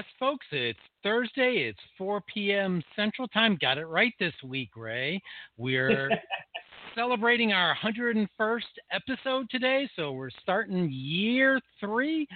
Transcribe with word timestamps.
Yes, 0.00 0.06
folks, 0.18 0.46
it's 0.50 0.78
Thursday. 1.02 1.68
It's 1.68 1.78
4 1.98 2.22
p.m. 2.32 2.82
Central 2.96 3.28
Time. 3.28 3.58
Got 3.60 3.76
it 3.76 3.84
right 3.84 4.14
this 4.18 4.32
week, 4.42 4.70
Ray. 4.74 5.20
We're 5.58 6.08
celebrating 6.94 7.52
our 7.52 7.76
101st 7.84 8.62
episode 8.92 9.50
today, 9.50 9.86
so 9.96 10.12
we're 10.12 10.30
starting 10.42 10.88
year 10.90 11.60
three. 11.80 12.26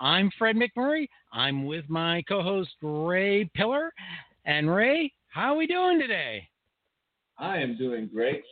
I'm 0.00 0.32
Fred 0.36 0.56
McMurray. 0.56 1.06
I'm 1.32 1.64
with 1.64 1.84
my 1.88 2.24
co 2.28 2.42
host, 2.42 2.72
Ray 2.82 3.48
Pillar. 3.54 3.92
And 4.44 4.68
Ray, 4.68 5.12
how 5.28 5.52
are 5.52 5.58
we 5.58 5.68
doing 5.68 6.00
today? 6.00 6.48
I 7.38 7.58
am 7.58 7.78
doing 7.78 8.10
great. 8.12 8.42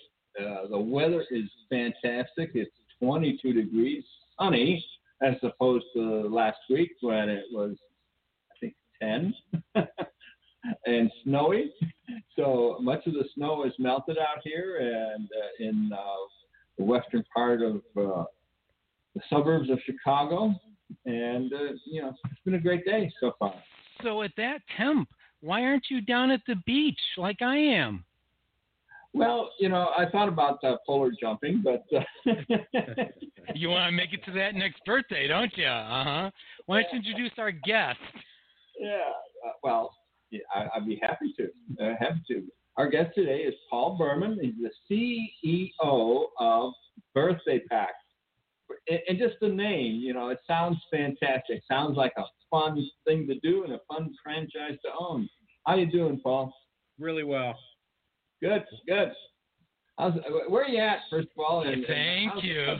Uh, 0.41 0.69
the 0.71 0.79
weather 0.79 1.25
is 1.33 1.51
fantastic. 1.69 2.53
It's 2.55 2.71
22 3.03 3.53
degrees, 3.53 4.05
sunny, 4.39 4.87
as 5.23 5.35
opposed 5.43 5.87
to 5.97 6.29
last 6.29 6.61
week 6.69 6.93
when 7.01 7.29
it 7.29 7.47
was 7.51 7.75
10 9.03 9.35
and 10.87 11.11
snowy. 11.25 11.73
So 12.37 12.79
much 12.81 13.07
of 13.07 13.15
the 13.15 13.25
snow 13.35 13.65
is 13.65 13.73
melted 13.79 14.19
out 14.19 14.43
here 14.43 14.79
and 14.81 15.27
uh, 15.27 15.65
in 15.69 15.91
uh, 15.93 15.99
the 16.79 16.85
western 16.85 17.25
part 17.35 17.63
of 17.63 17.77
uh, 17.97 18.25
the 19.15 19.21
suburbs 19.29 19.71
of 19.71 19.79
Chicago. 19.85 20.55
And, 21.07 21.53
uh, 21.53 21.73
you 21.87 22.03
know, 22.03 22.13
it's 22.25 22.41
been 22.45 22.55
a 22.55 22.61
great 22.61 22.85
day 22.85 23.11
so 23.21 23.33
far. 23.39 23.55
So 24.03 24.23
at 24.23 24.33
that 24.37 24.61
temp, 24.77 25.09
why 25.41 25.63
aren't 25.63 25.85
you 25.91 26.01
down 26.01 26.31
at 26.31 26.41
the 26.47 26.57
beach 26.67 26.99
like 27.17 27.43
I 27.43 27.57
am? 27.57 28.05
Well, 29.13 29.51
you 29.59 29.69
know, 29.69 29.91
I 29.97 30.09
thought 30.09 30.29
about 30.29 30.63
uh, 30.63 30.77
polar 30.87 31.11
jumping, 31.21 31.65
but 31.65 31.85
uh, 31.95 32.05
you 33.55 33.69
want 33.69 33.91
to 33.91 33.93
make 33.93 34.13
it 34.13 34.25
to 34.27 34.33
that 34.33 34.55
next 34.55 34.85
birthday, 34.85 35.27
don't 35.27 35.51
you? 35.57 35.67
Uh 35.67 36.05
huh. 36.05 36.31
Why 36.67 36.83
don't 36.83 36.93
you 36.93 36.99
introduce 36.99 37.33
our 37.37 37.51
guest? 37.51 37.99
Yeah, 38.81 39.11
uh, 39.47 39.53
well, 39.63 39.95
yeah, 40.31 40.41
I, 40.55 40.79
would 40.79 40.89
be 40.89 40.99
happy 41.03 41.35
to. 41.37 41.45
Uh, 41.85 41.95
happy 42.01 42.23
to. 42.29 42.45
Our 42.79 42.89
guest 42.89 43.11
today 43.15 43.41
is 43.41 43.55
Paul 43.69 43.99
Berman. 43.99 44.39
He's 44.41 44.55
the 44.89 45.21
CEO 45.83 46.23
of 46.39 46.73
Birthday 47.15 47.61
Pack. 47.69 47.91
And, 48.89 49.01
and 49.07 49.19
just 49.19 49.35
the 49.41 49.49
name, 49.49 49.97
you 49.97 50.15
know, 50.15 50.31
it 50.31 50.39
sounds 50.47 50.79
fantastic. 50.91 51.63
Sounds 51.69 51.97
like 51.97 52.13
a 52.17 52.23
fun 52.51 52.83
thing 53.07 53.27
to 53.27 53.39
do 53.41 53.65
and 53.65 53.75
a 53.75 53.81
fun 53.87 54.15
franchise 54.25 54.79
to 54.83 54.91
own. 54.99 55.29
How 55.67 55.77
you 55.77 55.91
doing, 55.91 56.19
Paul? 56.23 56.55
Really 56.99 57.25
well. 57.25 57.59
Good, 58.41 58.65
good. 58.89 59.13
How's, 59.99 60.15
where 60.49 60.65
are 60.65 60.69
you 60.69 60.81
at, 60.81 61.01
first 61.11 61.29
of 61.37 61.45
all? 61.47 61.63
And, 61.63 61.85
Thank 61.87 62.33
and 62.33 62.43
you. 62.43 62.77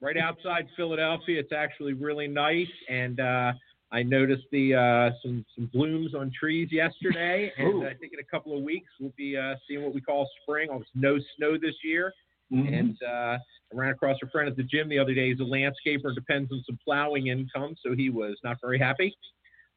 Right 0.00 0.16
outside 0.16 0.66
Philadelphia. 0.76 1.40
It's 1.40 1.52
actually 1.52 1.92
really 1.92 2.28
nice, 2.28 2.66
and 2.88 3.20
uh, 3.20 3.52
I 3.92 4.02
noticed 4.02 4.44
the 4.50 4.74
uh, 4.74 5.16
some 5.22 5.44
some 5.54 5.70
blooms 5.72 6.14
on 6.14 6.32
trees 6.38 6.68
yesterday, 6.72 7.52
and 7.56 7.86
I 7.86 7.94
think 7.94 8.12
in 8.12 8.18
a 8.18 8.24
couple 8.24 8.56
of 8.56 8.62
weeks 8.62 8.88
we'll 9.00 9.12
be 9.16 9.36
uh, 9.36 9.54
seeing 9.66 9.82
what 9.82 9.94
we 9.94 10.00
call 10.00 10.28
spring. 10.42 10.70
Almost 10.70 10.90
no 10.94 11.18
snow 11.36 11.56
this 11.56 11.74
year, 11.84 12.12
mm-hmm. 12.52 12.72
and 12.74 12.96
uh, 13.06 13.38
I 13.38 13.38
ran 13.72 13.90
across 13.90 14.18
a 14.24 14.28
friend 14.28 14.48
at 14.48 14.56
the 14.56 14.64
gym 14.64 14.88
the 14.88 14.98
other 14.98 15.14
day. 15.14 15.30
He's 15.30 15.40
a 15.40 15.42
landscaper, 15.42 16.14
depends 16.14 16.50
on 16.52 16.64
some 16.66 16.78
plowing 16.84 17.28
income, 17.28 17.76
so 17.84 17.94
he 17.94 18.10
was 18.10 18.36
not 18.42 18.58
very 18.60 18.78
happy. 18.78 19.16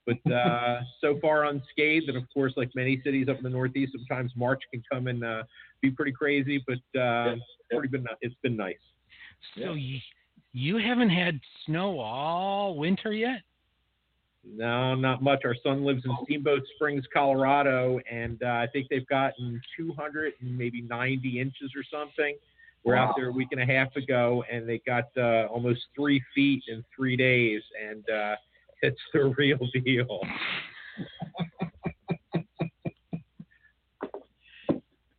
But 0.07 0.31
uh, 0.31 0.81
so 1.01 1.19
far 1.21 1.45
unscathed, 1.45 2.09
and 2.09 2.17
of 2.17 2.23
course, 2.33 2.53
like 2.57 2.71
many 2.75 3.01
cities 3.03 3.27
up 3.29 3.37
in 3.37 3.43
the 3.43 3.49
Northeast, 3.49 3.93
sometimes 3.95 4.31
March 4.35 4.63
can 4.73 4.81
come 4.91 5.05
and 5.07 5.23
uh, 5.23 5.43
be 5.81 5.91
pretty 5.91 6.13
crazy. 6.13 6.63
But 6.65 6.99
uh, 6.99 7.35
yeah. 7.35 7.35
pretty 7.71 7.89
been 7.89 8.05
it's 8.21 8.35
been 8.41 8.57
nice. 8.57 8.75
So 9.55 9.73
yeah. 9.73 9.73
you, 9.73 9.99
you 10.53 10.77
haven't 10.77 11.11
had 11.11 11.39
snow 11.65 11.99
all 11.99 12.75
winter 12.75 13.13
yet? 13.13 13.41
No, 14.55 14.95
not 14.95 15.21
much. 15.21 15.41
Our 15.45 15.55
son 15.63 15.85
lives 15.85 16.03
in 16.05 16.11
Steamboat 16.23 16.63
Springs, 16.75 17.05
Colorado, 17.13 17.99
and 18.11 18.41
uh, 18.41 18.47
I 18.47 18.67
think 18.71 18.87
they've 18.89 19.07
gotten 19.07 19.61
200 19.77 20.33
and 20.41 20.57
maybe 20.57 20.81
90 20.81 21.39
inches 21.39 21.71
or 21.75 21.83
something. 21.91 22.35
We're 22.83 22.95
wow. 22.95 23.09
out 23.09 23.15
there 23.15 23.27
a 23.27 23.31
week 23.31 23.49
and 23.51 23.61
a 23.61 23.65
half 23.65 23.95
ago, 23.95 24.43
and 24.51 24.67
they 24.67 24.81
got 24.85 25.05
uh, 25.17 25.45
almost 25.47 25.81
three 25.95 26.23
feet 26.33 26.63
in 26.67 26.83
three 26.95 27.15
days, 27.17 27.61
and 27.87 28.03
uh, 28.09 28.35
it's 28.81 28.99
the 29.13 29.33
real 29.37 29.59
deal. 29.83 30.21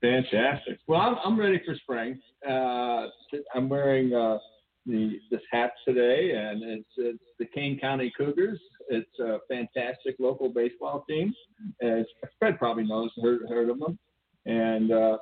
Fantastic. 0.00 0.78
Well, 0.86 1.00
I'm, 1.00 1.16
I'm 1.24 1.38
ready 1.38 1.60
for 1.64 1.74
spring. 1.76 2.18
Uh, 2.48 3.08
I'm 3.54 3.68
wearing 3.68 4.14
uh, 4.14 4.38
the 4.86 5.18
this 5.30 5.42
hat 5.52 5.72
today, 5.86 6.32
and 6.34 6.62
it's 6.62 6.88
it's 6.96 7.24
the 7.38 7.44
Kane 7.44 7.78
County 7.78 8.10
Cougars. 8.16 8.58
It's 8.88 9.18
a 9.18 9.38
fantastic 9.48 10.16
local 10.18 10.48
baseball 10.48 11.04
team. 11.08 11.34
As 11.82 12.04
Fred 12.38 12.58
probably 12.58 12.84
knows, 12.84 13.10
heard 13.22 13.40
heard 13.48 13.68
of 13.68 13.78
them, 13.78 13.98
and 14.46 14.92
uh, 14.92 15.18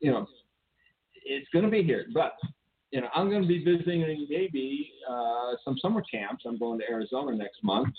you 0.00 0.10
know, 0.10 0.26
it's 1.24 1.48
going 1.52 1.64
to 1.64 1.70
be 1.70 1.82
here. 1.82 2.06
But 2.12 2.34
you 2.90 3.00
know, 3.00 3.08
I'm 3.14 3.28
going 3.28 3.42
to 3.42 3.48
be 3.48 3.64
visiting 3.64 4.26
maybe 4.30 4.92
uh, 5.10 5.52
some 5.64 5.76
summer 5.82 6.02
camps. 6.02 6.44
I'm 6.46 6.58
going 6.58 6.78
to 6.78 6.84
Arizona 6.88 7.36
next 7.36 7.62
month. 7.62 7.94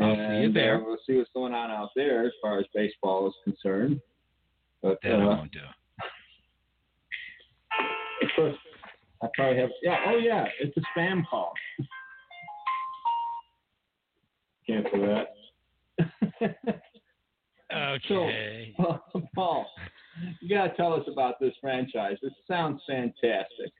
I'll 0.00 0.12
and, 0.12 0.44
see 0.44 0.46
you 0.46 0.52
there. 0.52 0.76
Uh, 0.76 0.84
we'll 0.84 0.98
see 1.06 1.16
what's 1.16 1.30
going 1.34 1.52
on 1.52 1.70
out 1.70 1.90
there 1.94 2.24
as 2.24 2.32
far 2.40 2.58
as 2.58 2.64
baseball 2.74 3.28
is 3.28 3.34
concerned. 3.44 4.00
But 4.82 4.98
that 5.02 5.16
uh, 5.16 5.26
won't 5.26 5.52
do. 5.52 5.60
Of 8.22 8.28
course, 8.36 8.56
I 9.22 9.28
probably 9.34 9.58
have. 9.60 9.70
Yeah. 9.82 9.96
Oh, 10.06 10.18
yeah. 10.18 10.44
It's 10.60 10.76
a 10.76 10.82
spam 10.98 11.26
call. 11.26 11.54
Cancel 14.70 15.00
that. 15.00 16.56
okay. 17.74 18.74
So, 18.78 19.22
Paul, 19.34 19.66
you 20.40 20.48
gotta 20.48 20.72
tell 20.76 20.92
us 20.94 21.04
about 21.10 21.34
this 21.40 21.52
franchise. 21.60 22.16
It 22.22 22.32
sounds 22.48 22.80
fantastic. 22.86 23.72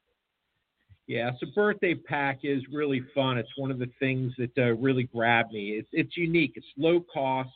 Yeah, 1.06 1.31
so 1.41 1.49
birthday 1.55 1.95
pack 1.95 2.41
is 2.45 2.62
really 2.73 3.03
fun. 3.15 3.37
It's 3.37 3.51
one 3.56 3.73
of 3.73 3.78
the 3.78 3.91
things 3.99 4.33
that 4.39 4.56
uh, 4.56 4.75
really 4.75 5.05
grabbed 5.05 5.53
me. 5.53 5.71
It's 5.71 5.89
it's 5.93 6.17
unique. 6.17 6.53
It's 6.55 6.67
low 6.77 7.05
cost. 7.12 7.51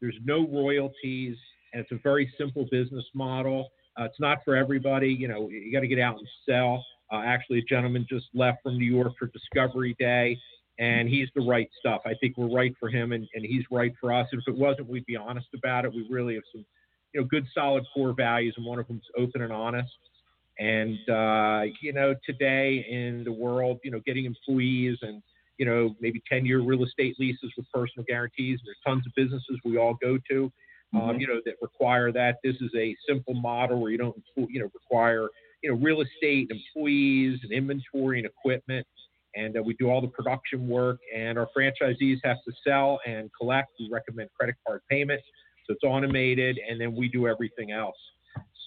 There's 0.00 0.18
no 0.24 0.46
royalties, 0.46 1.36
and 1.72 1.82
it's 1.82 1.92
a 1.92 1.98
very 2.02 2.32
simple 2.38 2.66
business 2.70 3.04
model. 3.14 3.68
Uh, 3.98 4.04
it's 4.04 4.20
not 4.20 4.38
for 4.44 4.54
everybody. 4.56 5.08
You 5.08 5.28
know, 5.28 5.48
you 5.48 5.72
got 5.72 5.80
to 5.80 5.88
get 5.88 5.98
out 5.98 6.18
and 6.18 6.28
sell. 6.48 6.84
Uh, 7.12 7.22
actually, 7.24 7.58
a 7.58 7.62
gentleman 7.62 8.06
just 8.08 8.26
left 8.32 8.62
from 8.62 8.78
New 8.78 8.86
York 8.86 9.12
for 9.18 9.26
Discovery 9.26 9.96
Day, 9.98 10.38
and 10.80 11.10
he's 11.10 11.28
the 11.34 11.42
right 11.42 11.68
stuff. 11.78 12.00
I 12.06 12.14
think 12.14 12.38
we're 12.38 12.52
right 12.52 12.74
for 12.80 12.88
him, 12.88 13.12
and, 13.12 13.28
and 13.34 13.44
he's 13.44 13.62
right 13.70 13.92
for 14.00 14.12
us. 14.12 14.26
And 14.32 14.40
if 14.40 14.48
it 14.52 14.58
wasn't, 14.58 14.88
we'd 14.88 15.04
be 15.04 15.16
honest 15.16 15.48
about 15.54 15.84
it. 15.84 15.92
We 15.92 16.06
really 16.10 16.34
have 16.34 16.42
some, 16.52 16.64
you 17.12 17.20
know, 17.20 17.26
good 17.26 17.46
solid 17.54 17.84
core 17.94 18.14
values, 18.14 18.54
and 18.56 18.64
one 18.64 18.78
of 18.78 18.88
them 18.88 18.96
is 18.96 19.22
open 19.22 19.42
and 19.42 19.52
honest. 19.52 19.92
And 20.58 20.98
uh, 21.08 21.72
you 21.82 21.92
know, 21.92 22.14
today 22.24 22.84
in 22.90 23.24
the 23.24 23.32
world, 23.32 23.78
you 23.84 23.90
know, 23.90 24.00
getting 24.06 24.24
employees 24.24 24.98
and 25.02 25.22
you 25.58 25.66
know 25.66 25.94
maybe 26.00 26.22
10-year 26.32 26.60
real 26.60 26.84
estate 26.84 27.16
leases 27.18 27.52
with 27.56 27.66
personal 27.72 28.04
guarantees. 28.08 28.58
There's 28.64 28.76
tons 28.86 29.06
of 29.06 29.12
businesses 29.14 29.58
we 29.64 29.76
all 29.76 29.96
go 30.02 30.18
to, 30.30 30.52
um, 30.94 31.00
mm-hmm. 31.00 31.20
you 31.20 31.26
know, 31.26 31.40
that 31.44 31.54
require 31.60 32.10
that. 32.12 32.36
This 32.42 32.56
is 32.56 32.70
a 32.74 32.96
simple 33.06 33.34
model 33.34 33.80
where 33.80 33.90
you 33.90 33.98
don't, 33.98 34.16
you 34.36 34.60
know, 34.60 34.70
require 34.74 35.28
you 35.62 35.70
know, 35.70 35.76
real 35.76 36.00
estate, 36.00 36.48
and 36.50 36.58
employees, 36.58 37.40
and 37.42 37.52
inventory 37.52 38.18
and 38.18 38.26
equipment. 38.26 38.86
And 39.34 39.56
uh, 39.56 39.62
we 39.62 39.74
do 39.74 39.88
all 39.88 40.00
the 40.00 40.08
production 40.08 40.68
work. 40.68 40.98
And 41.14 41.38
our 41.38 41.48
franchisees 41.56 42.18
have 42.24 42.38
to 42.46 42.52
sell 42.66 43.00
and 43.06 43.30
collect. 43.38 43.70
We 43.78 43.88
recommend 43.90 44.30
credit 44.38 44.56
card 44.66 44.82
payment, 44.90 45.20
so 45.66 45.74
it's 45.74 45.84
automated, 45.84 46.58
and 46.68 46.80
then 46.80 46.94
we 46.94 47.08
do 47.08 47.28
everything 47.28 47.70
else. 47.70 47.96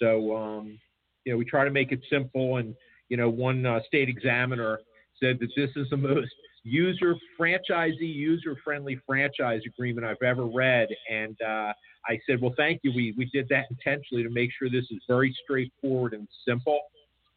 So, 0.01 0.35
um, 0.35 0.79
you 1.25 1.33
know, 1.33 1.37
we 1.37 1.45
try 1.45 1.65
to 1.65 1.71
make 1.71 1.91
it 1.91 2.01
simple. 2.09 2.57
And 2.57 2.75
you 3.09 3.17
know, 3.17 3.29
one 3.29 3.65
uh, 3.65 3.79
state 3.87 4.09
examiner 4.09 4.79
said 5.21 5.37
that 5.39 5.49
this 5.55 5.69
is 5.75 5.89
the 5.89 5.97
most 6.13 6.31
user 6.63 7.15
franchisee 7.39 7.99
user 7.99 8.55
friendly 8.63 8.99
franchise 9.05 9.61
agreement 9.67 10.05
I've 10.05 10.21
ever 10.23 10.45
read. 10.45 10.87
And 11.11 11.37
uh, 11.41 11.73
I 12.07 12.19
said, 12.27 12.41
well, 12.41 12.53
thank 12.57 12.81
you. 12.83 12.91
We, 12.95 13.13
we 13.17 13.25
did 13.25 13.47
that 13.49 13.65
intentionally 13.69 14.23
to 14.23 14.29
make 14.29 14.49
sure 14.57 14.69
this 14.69 14.85
is 14.91 14.99
very 15.07 15.35
straightforward 15.43 16.13
and 16.13 16.27
simple 16.47 16.79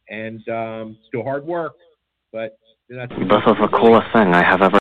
and 0.09 0.49
um, 0.49 0.97
still 1.09 1.25
hard 1.25 1.45
work, 1.45 1.73
but 2.33 2.57
that's 2.89 3.13
is 3.13 3.19
the 3.19 3.69
coolest 3.75 4.07
thing 4.13 4.33
I 4.35 4.45
have 4.45 4.63
ever. 4.63 4.79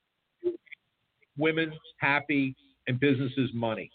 Women 1.37 1.73
happy 1.99 2.55
and 2.87 2.99
businesses 2.99 3.49
money. 3.53 3.89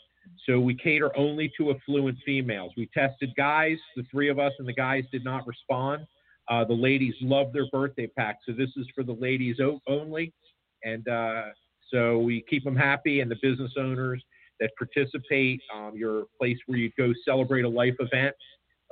So 0.46 0.58
we 0.58 0.74
cater 0.74 1.16
only 1.16 1.52
to 1.58 1.70
affluent 1.70 2.18
females. 2.24 2.72
We 2.76 2.88
tested 2.92 3.32
guys, 3.36 3.78
the 3.96 4.04
three 4.10 4.28
of 4.28 4.38
us, 4.38 4.52
and 4.58 4.66
the 4.66 4.72
guys 4.72 5.04
did 5.12 5.24
not 5.24 5.46
respond. 5.46 6.06
Uh, 6.48 6.64
the 6.64 6.74
ladies 6.74 7.14
love 7.20 7.52
their 7.52 7.66
birthday 7.70 8.08
pack, 8.08 8.38
so 8.46 8.52
this 8.52 8.70
is 8.76 8.86
for 8.94 9.04
the 9.04 9.12
ladies 9.12 9.56
only. 9.86 10.32
And 10.82 11.06
uh, 11.06 11.42
so 11.92 12.18
we 12.18 12.44
keep 12.48 12.64
them 12.64 12.76
happy, 12.76 13.20
and 13.20 13.30
the 13.30 13.36
business 13.42 13.72
owners 13.78 14.22
that 14.58 14.70
participate. 14.76 15.60
Um, 15.74 15.92
your 15.94 16.24
place 16.38 16.58
where 16.66 16.78
you 16.78 16.90
go 16.98 17.12
celebrate 17.24 17.64
a 17.64 17.68
life 17.68 17.94
event, 18.00 18.34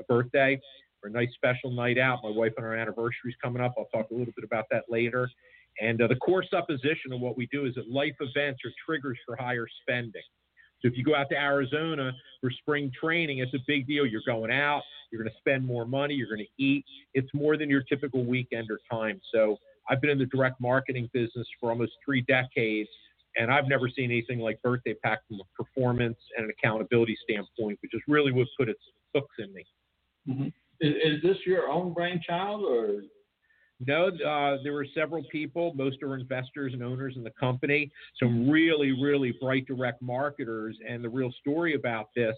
a 0.01 0.05
birthday, 0.05 0.61
or 1.03 1.09
a 1.09 1.13
nice 1.13 1.29
special 1.35 1.71
night 1.71 1.99
out. 1.99 2.21
My 2.23 2.31
wife 2.31 2.53
and 2.57 2.67
our 2.67 2.75
anniversary 2.75 3.31
is 3.31 3.37
coming 3.43 3.63
up. 3.63 3.75
I'll 3.79 3.87
talk 3.87 4.11
a 4.11 4.15
little 4.15 4.33
bit 4.35 4.45
about 4.45 4.67
that 4.71 4.85
later. 4.89 5.29
And 5.81 6.03
uh, 6.03 6.09
the 6.09 6.17
core 6.17 6.45
supposition 6.49 7.13
of 7.13 7.21
what 7.21 7.37
we 7.37 7.47
do 7.53 7.67
is 7.67 7.75
that 7.77 7.89
life 7.89 8.17
events 8.21 8.61
are 8.65 8.73
triggers 8.85 9.19
for 9.27 9.37
higher 9.37 9.67
spending. 9.83 10.23
So 10.81 10.89
if 10.89 10.97
you 10.97 11.05
go 11.05 11.15
out 11.15 11.29
to 11.31 11.37
Arizona 11.37 12.13
for 12.41 12.51
spring 12.51 12.91
training, 12.99 13.39
it's 13.39 13.55
a 13.55 13.59
big 13.67 13.87
deal. 13.87 14.07
You're 14.07 14.23
going 14.27 14.53
out, 14.53 14.83
you're 15.11 15.23
going 15.23 15.33
to 15.33 15.39
spend 15.39 15.65
more 15.65 15.85
money, 15.85 16.15
you're 16.15 16.29
going 16.29 16.47
to 16.47 16.63
eat. 16.63 16.85
It's 17.15 17.29
more 17.35 17.57
than 17.57 17.69
your 17.69 17.83
typical 17.83 18.25
weekend 18.25 18.69
or 18.71 18.79
time. 18.91 19.21
So 19.33 19.57
I've 19.89 20.01
been 20.01 20.11
in 20.11 20.19
the 20.19 20.27
direct 20.27 20.61
marketing 20.61 21.11
business 21.13 21.47
for 21.61 21.71
almost 21.71 21.93
three 22.05 22.21
decades, 22.23 22.89
and 23.37 23.53
I've 23.53 23.69
never 23.69 23.89
seen 23.89 24.11
anything 24.11 24.39
like 24.39 24.61
Birthday 24.63 24.95
Pack 25.03 25.21
from 25.27 25.41
a 25.41 25.63
performance 25.63 26.19
and 26.37 26.45
an 26.45 26.53
accountability 26.57 27.17
standpoint, 27.29 27.79
which 27.83 27.95
is 27.95 28.01
really 28.07 28.31
what 28.31 28.47
put 28.57 28.69
its 28.69 28.83
hooks 29.15 29.35
in 29.39 29.53
me. 29.53 29.65
Mm-hmm. 30.29 30.49
Is, 30.81 30.95
is 31.05 31.23
this 31.23 31.37
your 31.45 31.69
own 31.69 31.93
brainchild 31.93 32.65
or 32.65 33.03
no, 33.81 34.09
uh, 34.09 34.59
there 34.65 34.73
were 34.73 34.87
several 34.93 35.23
people. 35.31 35.73
Most 35.75 36.03
are 36.03 36.17
investors 36.17 36.73
and 36.73 36.83
owners 36.83 37.15
in 37.17 37.23
the 37.23 37.33
company. 37.39 37.91
Some 38.21 38.51
really, 38.51 38.91
really 38.91 39.33
bright 39.41 39.67
direct 39.67 40.03
marketers. 40.03 40.77
And 40.89 41.05
the 41.05 41.09
real 41.09 41.33
story 41.41 41.75
about 41.75 42.09
this 42.17 42.35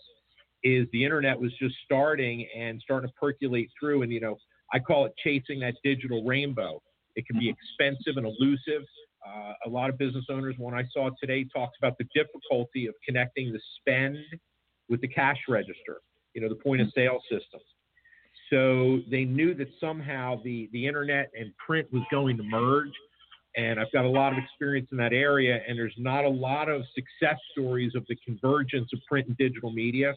is 0.62 0.86
the 0.92 1.02
internet 1.02 1.40
was 1.40 1.52
just 1.58 1.74
starting 1.84 2.46
and 2.54 2.80
starting 2.82 3.08
to 3.08 3.14
percolate 3.18 3.70
through. 3.78 4.02
And, 4.02 4.12
you 4.12 4.20
know, 4.20 4.36
I 4.74 4.78
call 4.78 5.06
it 5.06 5.14
chasing 5.24 5.60
that 5.60 5.74
digital 5.82 6.24
rainbow. 6.24 6.82
It 7.16 7.26
can 7.26 7.38
be 7.38 7.48
expensive 7.48 8.18
and 8.18 8.26
elusive. 8.26 8.86
Uh, 9.26 9.52
a 9.66 9.68
lot 9.68 9.88
of 9.88 9.96
business 9.96 10.26
owners, 10.30 10.56
one 10.58 10.74
I 10.74 10.84
saw 10.92 11.08
today, 11.20 11.46
talks 11.54 11.76
about 11.82 11.96
the 11.98 12.06
difficulty 12.14 12.86
of 12.86 12.94
connecting 13.04 13.52
the 13.52 13.60
spend 13.78 14.18
with 14.90 15.00
the 15.00 15.08
cash 15.08 15.38
register, 15.48 16.00
you 16.34 16.42
know, 16.42 16.48
the 16.48 16.54
point 16.54 16.82
of 16.82 16.88
sale 16.94 17.20
systems. 17.30 17.64
So 18.50 19.00
they 19.10 19.24
knew 19.24 19.54
that 19.54 19.68
somehow 19.80 20.40
the, 20.42 20.68
the 20.72 20.86
internet 20.86 21.30
and 21.38 21.52
print 21.56 21.88
was 21.92 22.02
going 22.10 22.36
to 22.36 22.42
merge. 22.42 22.92
And 23.56 23.80
I've 23.80 23.90
got 23.92 24.04
a 24.04 24.08
lot 24.08 24.32
of 24.32 24.38
experience 24.38 24.88
in 24.92 24.98
that 24.98 25.12
area, 25.12 25.60
and 25.66 25.76
there's 25.76 25.94
not 25.98 26.24
a 26.24 26.28
lot 26.28 26.68
of 26.68 26.82
success 26.94 27.36
stories 27.50 27.92
of 27.96 28.04
the 28.08 28.16
convergence 28.24 28.88
of 28.92 29.00
print 29.08 29.26
and 29.26 29.36
digital 29.36 29.72
media. 29.72 30.14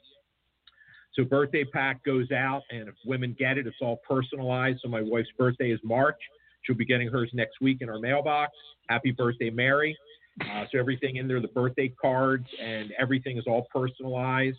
So 1.15 1.23
birthday 1.23 1.63
pack 1.63 2.03
goes 2.03 2.31
out, 2.31 2.61
and 2.71 2.87
if 2.87 2.95
women 3.05 3.35
get 3.37 3.57
it, 3.57 3.65
it's 3.65 3.77
all 3.81 3.99
personalized. 4.07 4.79
So 4.83 4.89
my 4.89 5.01
wife's 5.01 5.29
birthday 5.37 5.71
is 5.71 5.79
March. 5.83 6.17
She'll 6.61 6.75
be 6.75 6.85
getting 6.85 7.07
hers 7.07 7.29
next 7.33 7.59
week 7.61 7.79
in 7.81 7.89
our 7.89 7.99
mailbox. 7.99 8.51
Happy 8.89 9.11
birthday, 9.11 9.49
Mary. 9.49 9.97
Uh, 10.41 10.65
so 10.71 10.79
everything 10.79 11.17
in 11.17 11.27
there, 11.27 11.39
the 11.39 11.47
birthday 11.49 11.93
cards 12.01 12.47
and 12.61 12.91
everything 12.99 13.37
is 13.37 13.43
all 13.47 13.67
personalized. 13.73 14.57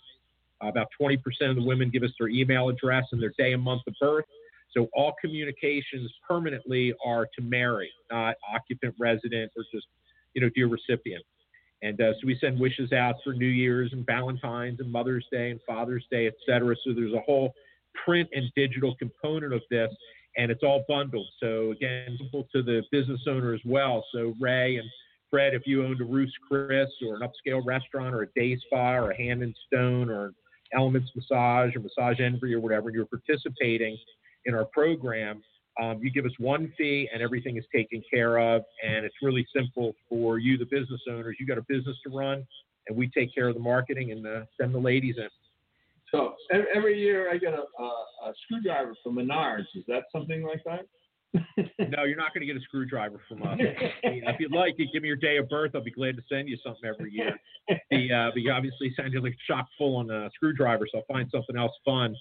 Uh, 0.64 0.68
about 0.68 0.86
20% 1.00 1.18
of 1.42 1.56
the 1.56 1.62
women 1.62 1.90
give 1.90 2.02
us 2.02 2.10
their 2.18 2.28
email 2.28 2.68
address 2.68 3.04
and 3.12 3.20
their 3.20 3.32
day 3.38 3.52
and 3.52 3.62
month 3.62 3.82
of 3.86 3.94
birth. 4.00 4.24
So 4.76 4.88
all 4.94 5.14
communications 5.20 6.12
permanently 6.28 6.92
are 7.04 7.26
to 7.38 7.42
Mary, 7.42 7.90
not 8.10 8.36
occupant, 8.52 8.94
resident, 8.98 9.52
or 9.56 9.64
just, 9.72 9.86
you 10.34 10.42
know, 10.42 10.50
dear 10.54 10.68
recipient. 10.68 11.24
And 11.82 12.00
uh, 12.00 12.12
so 12.14 12.26
we 12.26 12.36
send 12.40 12.58
wishes 12.58 12.92
out 12.92 13.16
for 13.22 13.34
New 13.34 13.46
Year's 13.46 13.92
and 13.92 14.06
Valentine's 14.06 14.80
and 14.80 14.90
Mother's 14.90 15.26
Day 15.30 15.50
and 15.50 15.60
Father's 15.66 16.04
Day, 16.10 16.26
et 16.26 16.34
cetera. 16.46 16.74
So 16.84 16.92
there's 16.94 17.12
a 17.12 17.20
whole 17.20 17.52
print 18.04 18.28
and 18.32 18.50
digital 18.56 18.96
component 18.96 19.52
of 19.52 19.60
this, 19.70 19.90
and 20.36 20.50
it's 20.50 20.62
all 20.62 20.84
bundled. 20.88 21.28
So 21.40 21.72
again, 21.72 22.16
simple 22.18 22.48
to 22.54 22.62
the 22.62 22.82
business 22.90 23.20
owner 23.28 23.54
as 23.54 23.60
well. 23.64 24.04
So 24.12 24.34
Ray 24.40 24.76
and 24.76 24.88
Fred, 25.30 25.54
if 25.54 25.62
you 25.66 25.84
owned 25.84 26.00
a 26.00 26.04
Ruth's 26.04 26.32
Chris 26.48 26.88
or 27.06 27.16
an 27.16 27.22
upscale 27.22 27.62
restaurant 27.64 28.14
or 28.14 28.22
a 28.22 28.28
day 28.34 28.56
spa 28.66 28.94
or 28.94 29.10
a 29.10 29.16
Hand 29.16 29.42
and 29.42 29.54
Stone 29.66 30.08
or 30.08 30.32
Elements 30.74 31.10
Massage 31.14 31.74
or 31.76 31.80
Massage 31.80 32.20
Envy 32.20 32.54
or 32.54 32.60
whatever, 32.60 32.88
and 32.88 32.96
you're 32.96 33.06
participating 33.06 33.96
in 34.46 34.54
our 34.54 34.64
program, 34.66 35.42
um, 35.82 36.00
you 36.02 36.10
give 36.10 36.24
us 36.24 36.32
one 36.38 36.72
fee 36.78 37.08
and 37.12 37.22
everything 37.22 37.56
is 37.56 37.64
taken 37.74 38.02
care 38.12 38.38
of. 38.38 38.62
And 38.84 39.04
it's 39.04 39.16
really 39.22 39.46
simple 39.54 39.94
for 40.08 40.38
you, 40.38 40.56
the 40.58 40.66
business 40.66 41.00
owners. 41.10 41.36
You 41.40 41.46
got 41.46 41.58
a 41.58 41.64
business 41.68 41.96
to 42.06 42.16
run, 42.16 42.46
and 42.88 42.96
we 42.96 43.08
take 43.08 43.34
care 43.34 43.48
of 43.48 43.54
the 43.54 43.60
marketing 43.60 44.12
and 44.12 44.26
uh, 44.26 44.40
send 44.60 44.74
the 44.74 44.78
ladies 44.78 45.16
in. 45.18 45.28
So 46.10 46.34
every 46.72 47.00
year 47.00 47.28
I 47.32 47.38
get 47.38 47.54
a, 47.54 47.64
a, 47.82 47.84
a 47.84 48.32
screwdriver 48.44 48.94
from 49.02 49.16
Menards. 49.16 49.66
Is 49.74 49.82
that 49.88 50.04
something 50.12 50.44
like 50.44 50.62
that? 50.64 50.86
No, 51.34 52.04
you're 52.04 52.16
not 52.16 52.32
going 52.32 52.40
to 52.40 52.46
get 52.46 52.56
a 52.56 52.60
screwdriver 52.60 53.20
from 53.28 53.42
us. 53.42 53.58
I 54.04 54.10
mean, 54.10 54.22
if 54.26 54.38
you'd 54.38 54.52
like, 54.52 54.74
you 54.78 54.86
give 54.92 55.02
me 55.02 55.08
your 55.08 55.16
day 55.16 55.36
of 55.36 55.48
birth. 55.48 55.72
I'll 55.74 55.82
be 55.82 55.90
glad 55.90 56.16
to 56.16 56.22
send 56.28 56.48
you 56.48 56.56
something 56.64 56.88
every 56.88 57.12
year. 57.12 57.36
The, 57.90 58.12
uh, 58.12 58.30
but 58.32 58.42
you 58.42 58.52
obviously 58.52 58.94
you 59.10 59.20
like 59.20 59.36
chock 59.46 59.66
full 59.76 59.96
on 59.96 60.10
a 60.10 60.30
screwdriver, 60.34 60.86
so 60.90 60.98
I'll 60.98 61.14
find 61.14 61.28
something 61.32 61.56
else 61.56 61.72
fun. 61.84 62.14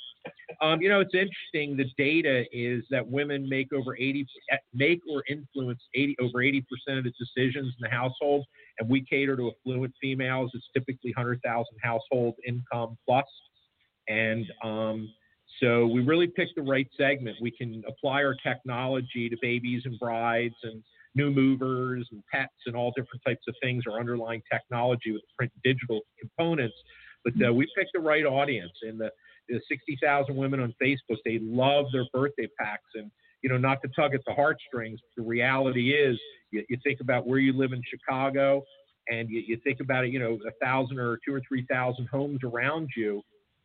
Um, 0.62 0.82
you 0.82 0.90
know, 0.90 1.00
it's 1.00 1.14
interesting. 1.14 1.78
The 1.78 1.86
data 1.98 2.46
is 2.52 2.84
that 2.90 3.08
women 3.08 3.48
make 3.48 3.72
over 3.74 3.96
80 3.96 4.26
make 4.74 5.02
or 5.10 5.24
influence 5.30 5.82
80 5.94 6.16
over 6.22 6.42
80 6.42 6.62
percent 6.62 6.98
of 7.00 7.04
the 7.04 7.14
decisions 7.20 7.74
in 7.80 7.82
the 7.82 7.90
household, 7.90 8.46
and 8.80 8.90
we 8.90 9.06
cater 9.06 9.36
to 9.38 9.52
affluent 9.52 9.94
females. 10.02 10.52
It's 10.54 10.66
typically 10.74 11.12
100,000 11.16 11.66
household 11.82 12.36
income 12.48 12.98
plus, 13.06 13.26
and 14.08 14.46
um, 14.64 15.10
so 15.64 15.88
we 15.88 16.02
really 16.02 16.28
picked 16.28 16.56
the 16.56 16.62
right 16.62 16.88
segment. 16.98 17.38
We 17.42 17.52
can 17.52 17.84
apply 17.88 18.24
our 18.24 18.36
technology 18.46 19.30
to 19.30 19.38
babies 19.42 19.84
and 19.86 19.98
brides 19.98 20.56
and 20.64 20.84
new 21.16 21.32
movers 21.32 22.06
and 22.12 22.22
pets 22.32 22.52
and 22.66 22.76
all 22.76 22.92
different 22.92 23.22
types 23.26 23.44
of 23.48 23.56
things, 23.62 23.84
our 23.90 23.98
underlying 23.98 24.42
technology 24.52 25.12
with 25.12 25.22
print 25.38 25.54
and 25.56 25.64
digital 25.64 26.02
components. 26.20 26.76
But 27.24 27.34
uh, 27.48 27.54
we 27.54 27.66
picked 27.78 27.92
the 27.94 28.02
right 28.02 28.26
audience. 28.26 28.74
And 28.82 29.00
the, 29.00 29.10
the 29.48 29.62
60,000 29.70 30.36
women 30.36 30.60
on 30.60 30.76
Facebook, 30.84 31.18
they 31.24 31.40
love 31.42 31.86
their 31.94 32.06
birthday 32.12 32.50
packs. 32.60 32.90
And, 32.96 33.10
you 33.42 33.50
know, 33.50 33.58
not 33.58 33.82
to 33.84 33.90
tug 33.96 34.14
at 34.14 34.22
the 34.28 34.34
heartstrings, 34.34 35.00
the 35.16 35.24
reality 35.24 35.94
is 35.94 36.20
you, 36.52 36.66
you 36.68 36.78
think 36.84 37.00
about 37.00 37.26
where 37.26 37.40
you 37.40 37.54
live 37.54 37.72
in 37.72 37.82
Chicago 37.90 38.64
and 39.08 39.30
you, 39.30 39.42
you 39.48 39.58
think 39.64 39.80
about 39.80 40.04
it, 40.04 40.12
you 40.12 40.20
know, 40.20 40.40
a 40.46 40.66
thousand 40.66 41.00
or 41.00 41.20
two 41.26 41.34
or 41.34 41.42
3,000 41.48 42.08
homes 42.12 42.40
around 42.44 42.90
you 42.98 43.22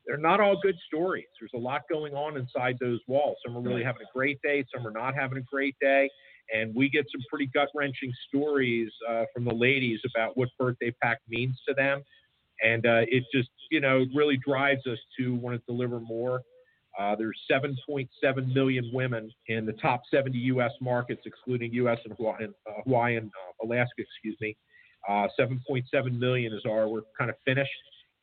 they're 0.08 0.16
not 0.16 0.40
all 0.40 0.58
good 0.60 0.76
stories. 0.86 1.26
There's 1.38 1.52
a 1.54 1.58
lot 1.58 1.82
going 1.88 2.14
on 2.14 2.38
inside 2.38 2.78
those 2.80 2.98
walls. 3.06 3.36
Some 3.46 3.56
are 3.56 3.60
really 3.60 3.84
having 3.84 4.02
a 4.02 4.10
great 4.12 4.40
day, 4.42 4.64
some 4.74 4.84
are 4.86 4.90
not 4.90 5.14
having 5.14 5.36
a 5.36 5.42
great 5.42 5.76
day. 5.80 6.08
And 6.52 6.74
we 6.74 6.88
get 6.88 7.04
some 7.12 7.20
pretty 7.28 7.46
gut 7.52 7.68
wrenching 7.74 8.10
stories 8.26 8.90
uh, 9.08 9.24
from 9.34 9.44
the 9.44 9.54
ladies 9.54 10.00
about 10.16 10.34
what 10.34 10.48
birthday 10.58 10.94
pack 11.02 11.18
means 11.28 11.60
to 11.68 11.74
them. 11.74 12.02
And 12.64 12.86
uh, 12.86 13.02
it 13.06 13.24
just, 13.32 13.50
you 13.70 13.80
know, 13.80 14.06
really 14.14 14.38
drives 14.38 14.86
us 14.86 14.98
to 15.18 15.34
want 15.34 15.60
to 15.60 15.62
deliver 15.70 16.00
more. 16.00 16.40
Uh, 16.98 17.14
there's 17.14 17.38
7.7 17.52 18.08
million 18.54 18.90
women 18.94 19.30
in 19.48 19.66
the 19.66 19.74
top 19.74 20.00
70 20.10 20.38
U.S. 20.38 20.72
markets, 20.80 21.20
excluding 21.26 21.72
U.S. 21.74 21.98
and 22.04 22.14
Hawaii, 22.16 22.46
uh, 22.66 23.18
and 23.18 23.26
uh, 23.26 23.66
Alaska, 23.66 23.92
excuse 23.98 24.36
me. 24.40 24.56
Uh, 25.06 25.28
7.7 25.38 26.18
million 26.18 26.54
is 26.54 26.62
our, 26.66 26.88
we're 26.88 27.02
kind 27.16 27.30
of 27.30 27.36
finished 27.44 27.70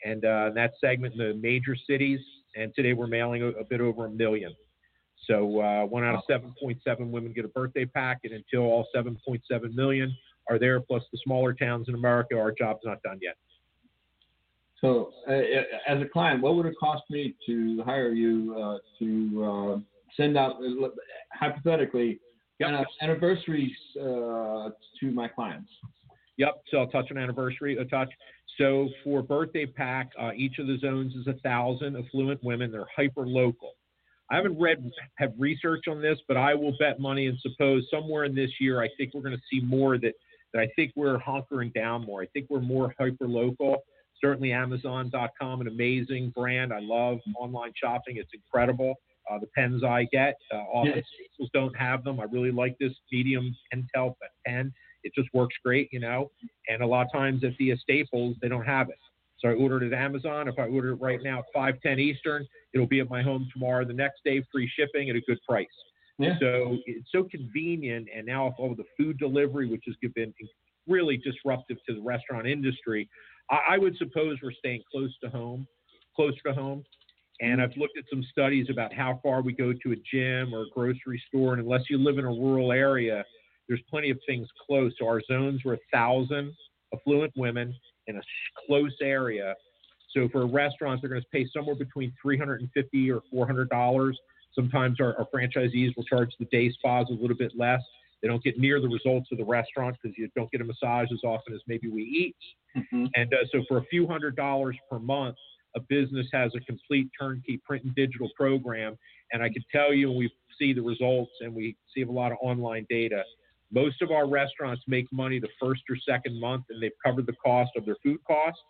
and 0.06 0.24
uh, 0.24 0.52
that 0.54 0.74
segment 0.80 1.16
in 1.16 1.20
the 1.20 1.34
major 1.34 1.76
cities. 1.90 2.20
And 2.56 2.74
today 2.74 2.94
we're 2.94 3.08
mailing 3.08 3.42
a, 3.42 3.48
a 3.48 3.66
bit 3.66 3.82
over 3.82 4.06
a 4.06 4.10
million. 4.10 4.56
So 5.28 5.60
uh, 5.60 5.86
one 5.86 6.04
out 6.04 6.16
of 6.16 6.22
7.7 6.30 7.10
women 7.10 7.34
get 7.34 7.46
a 7.46 7.50
birthday 7.50 7.86
pack, 7.86 8.20
and 8.24 8.34
until 8.34 8.62
all 8.62 8.88
7.7 8.96 9.40
million 9.74 10.16
are 10.50 10.60
there, 10.60 10.80
plus 10.80 11.04
the 11.12 11.18
smaller 11.24 11.54
towns 11.54 11.90
in 11.90 11.96
America, 11.96 12.38
our 12.38 12.52
job's 12.52 12.82
not 12.86 13.02
done 13.02 13.20
yet. 13.22 13.36
So, 14.82 15.14
uh, 15.28 15.32
as 15.88 16.00
a 16.02 16.06
client, 16.06 16.44
what 16.44 16.56
would 16.56 16.68
it 16.68 16.76
cost 16.80 17.04
me 17.10 17.34
to 17.48 17.82
hire 17.84 18.12
you 18.12 18.56
uh, 18.56 18.78
to 19.00 19.44
uh, 19.44 19.80
send 20.16 20.38
out, 20.38 20.58
uh, 20.58 20.90
hypothetically, 21.34 22.20
yep. 22.60 22.86
anniversaries 23.02 23.72
uh, 24.00 24.70
to 25.00 25.12
my 25.12 25.28
clients? 25.28 25.72
Yep. 26.38 26.62
So 26.70 26.80
I'll 26.80 26.88
touch 26.88 27.08
on 27.10 27.18
anniversary. 27.18 27.78
A 27.78 27.86
touch. 27.86 28.10
So 28.58 28.90
for 29.04 29.22
birthday 29.22 29.66
pack, 29.66 30.12
uh, 30.20 30.32
each 30.36 30.60
of 30.60 30.68
the 30.68 30.78
zones 30.78 31.14
is 31.16 31.28
a 31.28 31.34
thousand 31.42 31.98
affluent 31.98 32.44
women. 32.44 32.72
They're 32.72 32.88
hyper 32.96 33.28
local. 33.28 33.74
I 34.32 34.36
haven't 34.36 34.60
read 34.60 34.92
have 35.18 35.34
research 35.38 35.86
on 35.88 36.02
this, 36.02 36.18
but 36.28 36.38
I 36.38 36.56
will 36.56 36.76
bet 36.80 37.00
money 37.00 37.28
and 37.28 37.38
suppose 37.42 37.86
somewhere 37.92 38.24
in 38.24 38.34
this 38.34 38.50
year, 38.60 38.82
I 38.82 38.90
think 38.98 39.14
we're 39.14 39.22
going 39.22 39.38
to 39.38 39.44
see 39.52 39.64
more 39.64 39.98
that 39.98 40.14
that 40.54 40.62
I 40.62 40.68
think 40.76 40.94
we're 40.96 41.20
hunkering 41.20 41.74
down 41.74 42.06
more. 42.06 42.22
I 42.22 42.28
think 42.28 42.48
we're 42.50 42.62
more 42.62 42.94
hyper 42.98 43.28
local. 43.28 43.84
Certainly, 44.22 44.54
Amazon.com, 44.54 45.62
an 45.62 45.68
amazing 45.68 46.32
brand. 46.34 46.72
I 46.72 46.80
love 46.80 47.20
online 47.38 47.74
shopping. 47.76 48.18
It's 48.18 48.32
incredible. 48.34 48.96
Uh, 49.30 49.40
the 49.40 49.48
pens 49.48 49.84
I 49.84 50.06
get, 50.06 50.36
uh, 50.54 50.58
often 50.58 50.94
yes. 50.96 51.50
don't 51.52 51.76
have 51.76 52.04
them. 52.04 52.20
I 52.20 52.24
really 52.26 52.52
like 52.52 52.78
this 52.80 52.94
medium 53.12 53.56
Pentel 53.74 54.16
pen. 54.46 54.72
It 55.06 55.14
just 55.16 55.30
works 55.34 55.56
great, 55.64 55.88
you 55.94 56.00
know. 56.00 56.32
And 56.68 56.82
a 56.82 56.86
lot 56.86 57.06
of 57.06 57.12
times 57.14 57.44
at 57.44 57.52
the 57.58 57.76
Staples, 57.78 58.36
they 58.42 58.50
don't 58.50 58.66
have 58.66 58.90
it. 58.90 59.00
So 59.40 59.50
I 59.50 59.54
ordered 59.54 59.84
it 59.84 59.94
at 59.94 60.00
Amazon. 60.00 60.48
If 60.48 60.58
I 60.58 60.64
order 60.64 60.90
it 60.90 60.96
right 60.96 61.20
now 61.24 61.40
at 61.40 61.46
5:10 61.56 62.00
Eastern, 62.00 62.48
it'll 62.74 62.88
be 62.88 63.00
at 63.00 63.10
my 63.10 63.22
home 63.22 63.48
tomorrow. 63.54 63.86
The 63.86 63.94
next 63.94 64.24
day, 64.26 64.42
free 64.52 64.70
shipping 64.76 65.10
at 65.10 65.16
a 65.16 65.22
good 65.22 65.40
price. 65.48 65.68
Yeah. 66.18 66.40
So 66.40 66.78
it's 66.86 67.08
so 67.12 67.26
convenient. 67.26 68.08
And 68.16 68.26
now 68.26 68.48
with 68.48 68.56
all 68.58 68.76
the 68.76 68.86
food 68.98 69.18
delivery, 69.18 69.68
which 69.68 69.84
has 69.86 69.96
been 70.16 70.34
really 70.88 71.18
disruptive 71.18 71.78
to 71.88 71.96
the 71.96 72.02
restaurant 72.02 72.48
industry, 72.48 73.10
I, 73.52 73.60
I 73.72 73.78
would 73.78 73.98
suppose 73.98 74.38
we're 74.42 74.54
staying 74.54 74.82
close 74.92 75.16
to 75.24 75.30
home, 75.30 75.68
closer 76.16 76.40
to 76.48 76.54
home. 76.54 76.84
And 77.42 77.60
mm-hmm. 77.60 77.62
I've 77.62 77.78
looked 77.78 77.98
at 77.98 78.06
some 78.10 78.24
studies 78.32 78.68
about 78.70 78.94
how 78.94 79.20
far 79.22 79.42
we 79.42 79.54
go 79.54 79.74
to 79.74 79.92
a 79.92 79.96
gym 80.12 80.54
or 80.54 80.64
a 80.64 80.70
grocery 80.74 81.22
store. 81.28 81.54
And 81.54 81.62
unless 81.62 81.82
you 81.90 81.98
live 81.98 82.18
in 82.18 82.26
a 82.26 82.30
rural 82.30 82.72
area, 82.72 83.24
there's 83.68 83.82
plenty 83.90 84.10
of 84.10 84.20
things 84.28 84.48
close. 84.66 84.94
So 85.00 85.08
our 85.08 85.22
zones 85.22 85.64
were 85.64 85.74
a 85.74 85.80
thousand 85.92 86.54
affluent 86.94 87.34
women 87.36 87.74
in 88.08 88.18
a 88.18 88.22
close 88.68 88.96
area. 89.02 89.56
So 90.12 90.30
for 90.30 90.48
restaurants, 90.48 91.02
they're 91.02 91.10
going 91.10 91.22
to 91.22 91.28
pay 91.32 91.48
somewhere 91.54 91.76
between 91.76 92.14
350 92.22 93.12
or 93.12 93.22
400 93.32 93.70
dollars. 93.70 94.18
Sometimes 94.54 95.02
our, 95.02 95.18
our 95.18 95.28
franchisees 95.34 95.96
will 95.98 96.06
charge 96.06 96.30
the 96.40 96.46
day 96.46 96.70
spas 96.72 97.08
a 97.10 97.14
little 97.14 97.36
bit 97.36 97.52
less. 97.58 97.82
They 98.22 98.30
don't 98.30 98.44
get 98.44 98.58
near 98.58 98.80
the 98.80 98.88
results 98.88 99.28
of 99.32 99.38
the 99.38 99.44
restaurant 99.44 99.98
because 100.02 100.18
you 100.18 100.30
don't 100.36 100.50
get 100.52 100.62
a 100.62 100.64
massage 100.64 101.10
as 101.12 101.20
often 101.24 101.54
as 101.54 101.60
maybe 101.68 101.90
we 101.90 102.04
eat. 102.04 102.36
Mhm. 102.76 103.10
And 103.16 103.34
uh, 103.34 103.38
so 103.52 103.64
for 103.68 103.78
a 103.78 103.84
few 103.86 104.08
hundred 104.08 104.36
dollars 104.36 104.78
per 104.90 105.00
month, 105.00 105.36
a 105.76 105.82
business 105.82 106.28
has 106.32 106.54
a 106.56 106.62
complete 106.62 107.10
turnkey 107.20 107.58
print 107.66 107.84
and 107.84 107.94
digital 107.96 108.30
program. 108.36 108.98
And 109.34 109.44
I 109.44 109.50
can 109.50 109.64
tell 109.72 109.94
you, 109.94 110.12
we 110.12 110.32
see 110.58 110.72
the 110.72 110.82
results 110.82 111.32
and 111.42 111.54
we 111.54 111.76
see 111.94 112.04
a 112.04 112.12
lot 112.12 112.32
of 112.32 112.38
online 112.42 112.86
data. 112.90 113.24
Most 113.72 114.02
of 114.02 114.12
our 114.12 114.28
restaurants 114.28 114.84
make 114.88 115.06
money 115.12 115.40
the 115.40 115.50
first 115.60 115.82
or 115.90 115.98
second 116.08 116.40
month, 116.40 116.66
and 116.70 116.82
they've 116.82 116.92
covered 117.04 117.26
the 117.26 117.36
cost 117.44 117.72
of 117.76 117.86
their 117.86 117.98
food 118.04 118.20
costs 118.26 118.62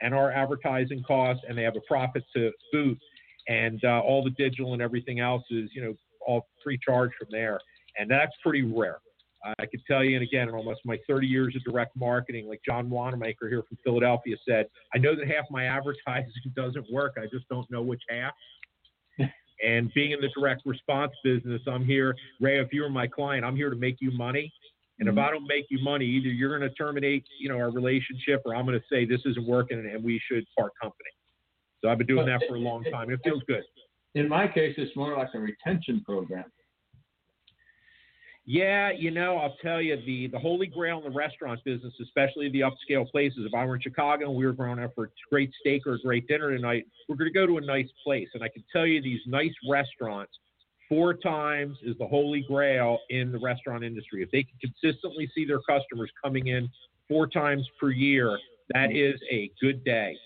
and 0.00 0.14
our 0.14 0.32
advertising 0.32 1.02
costs, 1.06 1.44
and 1.48 1.56
they 1.56 1.62
have 1.62 1.76
a 1.76 1.80
profit 1.86 2.24
to 2.36 2.50
boot. 2.72 2.98
And 3.48 3.80
uh, 3.84 4.00
all 4.00 4.22
the 4.22 4.30
digital 4.30 4.72
and 4.72 4.82
everything 4.82 5.20
else 5.20 5.42
is, 5.50 5.70
you 5.74 5.82
know, 5.82 5.94
all 6.26 6.46
free 6.62 6.78
charge 6.84 7.10
from 7.18 7.28
there. 7.30 7.58
And 7.98 8.10
that's 8.10 8.32
pretty 8.42 8.62
rare. 8.62 8.98
I 9.58 9.66
could 9.66 9.80
tell 9.88 10.04
you, 10.04 10.14
and 10.14 10.22
again, 10.22 10.48
in 10.48 10.54
almost 10.54 10.80
my 10.84 10.98
30 11.08 11.26
years 11.26 11.56
of 11.56 11.64
direct 11.64 11.96
marketing, 11.96 12.46
like 12.46 12.60
John 12.64 12.88
Wanamaker 12.88 13.48
here 13.48 13.62
from 13.68 13.76
Philadelphia 13.82 14.36
said, 14.48 14.66
I 14.94 14.98
know 14.98 15.16
that 15.16 15.26
half 15.26 15.46
my 15.50 15.64
advertising 15.64 16.30
doesn't 16.54 16.86
work. 16.92 17.14
I 17.18 17.26
just 17.32 17.48
don't 17.48 17.68
know 17.70 17.82
which 17.82 18.02
half. 18.08 18.32
And 19.62 19.92
being 19.94 20.10
in 20.12 20.20
the 20.20 20.28
direct 20.36 20.62
response 20.66 21.12
business, 21.22 21.62
I'm 21.66 21.84
here, 21.84 22.14
Ray, 22.40 22.60
if 22.60 22.72
you 22.72 22.82
were 22.82 22.90
my 22.90 23.06
client, 23.06 23.44
I'm 23.44 23.56
here 23.56 23.70
to 23.70 23.76
make 23.76 23.96
you 24.00 24.10
money. 24.10 24.52
And 24.98 25.08
if 25.08 25.14
Mhm. 25.14 25.26
I 25.26 25.30
don't 25.30 25.46
make 25.46 25.66
you 25.70 25.78
money, 25.80 26.04
either 26.04 26.28
you're 26.28 26.56
going 26.56 26.68
to 26.68 26.74
terminate, 26.76 27.24
you 27.38 27.48
know, 27.48 27.56
our 27.56 27.70
relationship, 27.70 28.42
or 28.44 28.54
I'm 28.54 28.66
going 28.66 28.78
to 28.78 28.86
say 28.88 29.04
this 29.04 29.24
isn't 29.24 29.46
working 29.46 29.78
and 29.78 30.04
we 30.04 30.18
should 30.18 30.44
part 30.56 30.72
company. 30.80 31.10
So 31.80 31.88
I've 31.90 31.98
been 31.98 32.06
doing 32.06 32.26
that 32.26 32.42
for 32.46 32.56
a 32.56 32.60
long 32.60 32.84
time. 32.84 33.10
It 33.10 33.20
feels 33.24 33.42
good. 33.44 33.64
In 34.14 34.28
my 34.28 34.46
case, 34.46 34.74
it's 34.78 34.94
more 34.94 35.16
like 35.16 35.34
a 35.34 35.40
retention 35.40 36.02
program. 36.04 36.44
Yeah, 38.44 38.90
you 38.90 39.12
know, 39.12 39.36
I'll 39.36 39.56
tell 39.62 39.80
you 39.80 39.96
the 40.04 40.26
the 40.26 40.38
holy 40.38 40.66
grail 40.66 40.98
in 40.98 41.04
the 41.04 41.16
restaurant 41.16 41.62
business, 41.64 41.92
especially 42.02 42.48
the 42.50 42.62
upscale 42.62 43.08
places. 43.08 43.40
If 43.46 43.54
I 43.54 43.64
were 43.64 43.76
in 43.76 43.80
Chicago 43.80 44.28
and 44.28 44.36
we 44.36 44.44
were 44.44 44.52
going 44.52 44.80
out 44.80 44.90
for 44.96 45.04
a 45.04 45.08
great 45.30 45.52
steak 45.60 45.86
or 45.86 45.94
a 45.94 45.98
great 46.00 46.26
dinner 46.26 46.50
tonight, 46.50 46.86
we're 47.08 47.14
going 47.14 47.32
to 47.32 47.38
go 47.38 47.46
to 47.46 47.58
a 47.58 47.60
nice 47.60 47.88
place. 48.02 48.28
And 48.34 48.42
I 48.42 48.48
can 48.48 48.64
tell 48.72 48.84
you, 48.84 49.00
these 49.00 49.20
nice 49.26 49.52
restaurants, 49.70 50.32
four 50.88 51.14
times 51.14 51.78
is 51.84 51.96
the 51.98 52.06
holy 52.06 52.44
grail 52.48 52.98
in 53.10 53.30
the 53.30 53.38
restaurant 53.38 53.84
industry. 53.84 54.24
If 54.24 54.32
they 54.32 54.42
can 54.42 54.58
consistently 54.60 55.30
see 55.36 55.44
their 55.44 55.60
customers 55.60 56.10
coming 56.22 56.48
in 56.48 56.68
four 57.08 57.28
times 57.28 57.64
per 57.80 57.90
year, 57.90 58.36
that 58.74 58.90
is 58.90 59.20
a 59.30 59.52
good 59.60 59.84
day. 59.84 60.16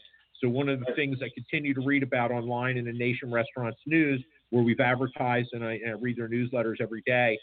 So 0.41 0.49
one 0.49 0.71
of 0.71 0.81
the 0.81 0.93
things 0.95 1.19
I 1.23 1.29
continue 1.35 1.75
to 1.75 1.83
read 1.83 2.03
about 2.03 2.31
online 2.31 2.79
in 2.79 2.87
the 2.87 2.93
Nation 2.93 3.31
Restaurants 3.31 3.79
News, 3.85 4.25
where 4.51 4.63
we've 4.63 4.81
advertised 4.81 5.51
and 5.53 5.63
I, 5.63 5.75
and 5.75 5.91
I 5.91 5.95
read 6.01 6.17
their 6.17 6.29
newsletters 6.29 6.81
every 6.81 7.03
day, 7.07 7.39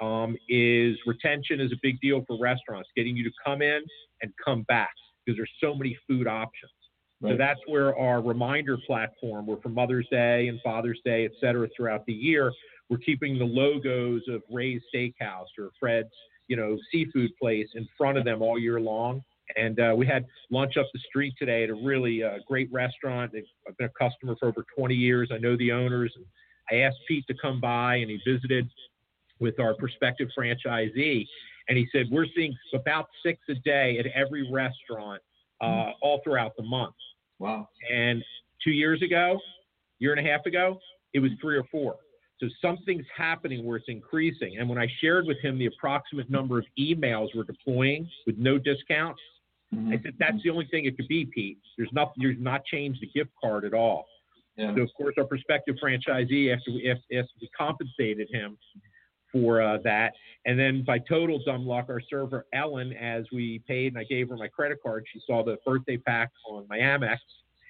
um, 0.00 0.36
is 0.48 0.96
retention 1.06 1.60
is 1.60 1.72
a 1.72 1.76
big 1.82 2.00
deal 2.00 2.24
for 2.26 2.38
restaurants, 2.38 2.88
getting 2.96 3.16
you 3.16 3.24
to 3.24 3.32
come 3.44 3.62
in 3.62 3.82
and 4.22 4.32
come 4.44 4.62
back 4.62 4.92
because 5.24 5.36
there's 5.38 5.50
so 5.60 5.74
many 5.74 5.96
food 6.08 6.26
options. 6.26 6.72
So 7.22 7.36
that's 7.38 7.60
where 7.66 7.96
our 7.96 8.20
reminder 8.20 8.76
platform, 8.86 9.46
where 9.46 9.56
for 9.62 9.70
Mother's 9.70 10.06
Day 10.10 10.48
and 10.48 10.60
Father's 10.62 11.00
Day, 11.06 11.24
et 11.24 11.30
cetera, 11.40 11.68
throughout 11.74 12.04
the 12.04 12.12
year, 12.12 12.52
we're 12.90 12.98
keeping 12.98 13.38
the 13.38 13.44
logos 13.44 14.22
of 14.28 14.42
Ray's 14.50 14.82
Steakhouse 14.94 15.46
or 15.58 15.70
Fred's, 15.80 16.10
you 16.48 16.56
know, 16.56 16.76
seafood 16.92 17.30
place 17.40 17.68
in 17.74 17.88
front 17.96 18.18
of 18.18 18.24
them 18.24 18.42
all 18.42 18.58
year 18.58 18.78
long. 18.78 19.22
And 19.56 19.80
uh, 19.80 19.94
we 19.96 20.06
had 20.06 20.26
lunch 20.50 20.76
up 20.76 20.86
the 20.92 21.00
street 21.00 21.34
today 21.38 21.64
at 21.64 21.70
a 21.70 21.74
really 21.74 22.22
uh, 22.22 22.38
great 22.46 22.70
restaurant. 22.72 23.32
They've, 23.32 23.44
I've 23.66 23.76
been 23.78 23.88
a 23.88 23.98
customer 23.98 24.36
for 24.38 24.48
over 24.48 24.64
20 24.76 24.94
years. 24.94 25.30
I 25.32 25.38
know 25.38 25.56
the 25.56 25.72
owners. 25.72 26.12
And 26.16 26.26
I 26.70 26.84
asked 26.84 26.98
Pete 27.08 27.26
to 27.28 27.34
come 27.40 27.60
by, 27.60 27.96
and 27.96 28.10
he 28.10 28.20
visited 28.26 28.68
with 29.44 29.60
our 29.60 29.74
prospective 29.74 30.28
franchisee. 30.36 31.26
And 31.68 31.76
he 31.76 31.86
said, 31.92 32.06
We're 32.10 32.26
seeing 32.34 32.56
about 32.72 33.06
six 33.24 33.38
a 33.50 33.54
day 33.56 33.98
at 33.98 34.06
every 34.06 34.50
restaurant 34.50 35.20
uh, 35.60 35.90
all 36.00 36.20
throughout 36.24 36.52
the 36.56 36.64
month. 36.64 36.94
Wow. 37.38 37.68
And 37.92 38.24
two 38.62 38.70
years 38.70 39.02
ago, 39.02 39.38
year 39.98 40.14
and 40.14 40.26
a 40.26 40.30
half 40.30 40.46
ago, 40.46 40.78
it 41.12 41.20
was 41.20 41.30
three 41.40 41.56
or 41.56 41.64
four. 41.70 41.96
So 42.40 42.48
something's 42.60 43.06
happening 43.16 43.64
where 43.64 43.76
it's 43.76 43.88
increasing. 43.88 44.56
And 44.58 44.68
when 44.68 44.78
I 44.78 44.88
shared 45.00 45.26
with 45.26 45.38
him 45.40 45.58
the 45.58 45.66
approximate 45.66 46.30
number 46.30 46.58
of 46.58 46.64
emails 46.78 47.28
we're 47.34 47.44
deploying 47.44 48.08
with 48.26 48.36
no 48.38 48.58
discount, 48.58 49.16
I 49.88 50.00
said 50.04 50.14
that's 50.20 50.40
the 50.44 50.50
only 50.50 50.68
thing 50.70 50.84
it 50.84 50.96
could 50.96 51.08
be, 51.08 51.24
Pete. 51.24 51.58
There's 51.76 51.90
not 51.92 52.12
you're 52.16 52.34
not 52.34 52.64
changed 52.64 53.00
the 53.02 53.08
gift 53.08 53.30
card 53.42 53.64
at 53.64 53.74
all. 53.74 54.06
Yeah. 54.56 54.72
So 54.74 54.82
of 54.82 54.90
course 54.96 55.14
our 55.18 55.24
prospective 55.24 55.74
franchisee 55.82 56.54
after 56.54 56.70
we 56.70 56.88
after, 56.88 57.18
after 57.18 57.32
we 57.40 57.48
compensated 57.56 58.28
him 58.30 58.56
for 59.34 59.60
uh, 59.60 59.78
that, 59.84 60.12
and 60.46 60.58
then 60.58 60.84
by 60.86 60.98
total 61.00 61.40
dumb 61.44 61.66
luck, 61.66 61.86
our 61.88 62.00
server 62.08 62.46
Ellen, 62.54 62.92
as 62.94 63.24
we 63.32 63.58
paid 63.66 63.88
and 63.92 63.98
I 63.98 64.04
gave 64.04 64.28
her 64.30 64.36
my 64.36 64.48
credit 64.48 64.78
card, 64.82 65.04
she 65.12 65.20
saw 65.26 65.42
the 65.44 65.58
birthday 65.66 65.96
pack 65.98 66.30
on 66.48 66.64
my 66.70 66.78
Amex, 66.78 67.18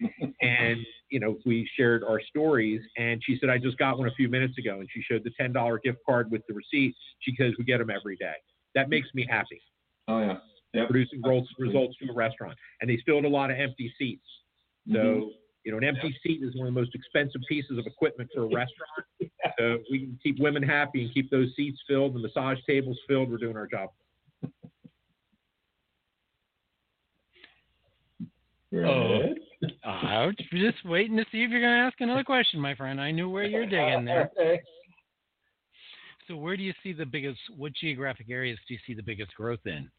and 0.42 0.78
you 1.11 1.18
know 1.18 1.38
we 1.47 1.68
shared 1.76 2.04
our 2.04 2.21
stories, 2.21 2.83
and 2.99 3.21
she 3.25 3.38
said 3.40 3.49
I 3.49 3.59
just 3.59 3.78
got 3.78 3.99
one 3.99 4.06
a 4.09 4.14
few 4.14 4.28
minutes 4.28 4.59
ago, 4.59 4.80
and 4.80 4.88
she 4.92 5.02
showed 5.02 5.25
the 5.25 5.33
ten 5.40 5.52
dollar 5.52 5.80
gift 5.83 5.99
card 6.06 6.30
with 6.30 6.42
the 6.47 6.54
receipt. 6.54 6.94
She 7.21 7.35
says 7.40 7.54
we 7.59 7.64
get 7.64 7.78
them 7.78 7.90
every 7.90 8.16
day. 8.16 8.35
That 8.75 8.90
makes 8.90 9.09
me 9.14 9.26
happy 9.28 9.62
Oh 10.09 10.21
yeah. 10.21 10.37
Yep. 10.75 10.88
producing 10.88 11.23
results, 11.23 11.49
results 11.59 11.97
to 11.99 12.11
a 12.11 12.14
restaurant. 12.14 12.56
And 12.80 12.90
they 12.90 13.00
filled 13.06 13.25
a 13.25 13.28
lot 13.28 13.50
of 13.50 13.59
empty 13.59 13.94
seats. 13.97 14.26
So, 14.92 14.99
Mhm. 14.99 15.30
You 15.64 15.73
know, 15.73 15.78
an 15.78 15.85
empty 15.85 16.14
seat 16.23 16.42
is 16.42 16.54
one 16.54 16.68
of 16.68 16.75
the 16.75 16.80
most 16.80 16.94
expensive 16.94 17.40
pieces 17.49 17.78
of 17.78 17.87
equipment 17.87 18.30
for 18.35 18.42
a 18.42 18.47
restaurant. 18.47 18.71
So 19.59 19.78
we 19.90 20.00
can 20.00 20.18
keep 20.23 20.40
women 20.40 20.62
happy 20.62 21.04
and 21.04 21.12
keep 21.12 21.30
those 21.30 21.49
seats 21.54 21.78
filled, 21.87 22.14
the 22.14 22.18
massage 22.18 22.59
tables 22.66 22.99
filled. 23.06 23.30
We're 23.30 23.37
doing 23.37 23.56
our 23.59 23.66
job. 23.66 23.90
Oh. 28.75 29.21
Red? 29.21 29.37
I 29.85 30.26
was 30.26 30.35
just 30.50 30.85
waiting 30.85 31.16
to 31.18 31.25
see 31.30 31.42
if 31.42 31.50
you're 31.50 31.61
going 31.61 31.75
to 31.75 31.87
ask 31.87 32.00
another 32.00 32.25
question, 32.25 32.59
my 32.59 32.75
friend. 32.75 33.00
I 33.00 33.11
knew 33.11 33.28
where 33.28 33.44
you're 33.44 33.66
digging 33.66 34.04
there. 34.04 34.30
Okay. 34.40 34.61
So, 36.26 36.37
where 36.37 36.56
do 36.56 36.62
you 36.62 36.73
see 36.83 36.94
the 36.94 37.04
biggest? 37.04 37.38
What 37.54 37.75
geographic 37.75 38.30
areas 38.30 38.59
do 38.66 38.73
you 38.73 38.80
see 38.87 38.94
the 38.94 39.02
biggest 39.02 39.35
growth 39.35 39.61
in? 39.66 39.90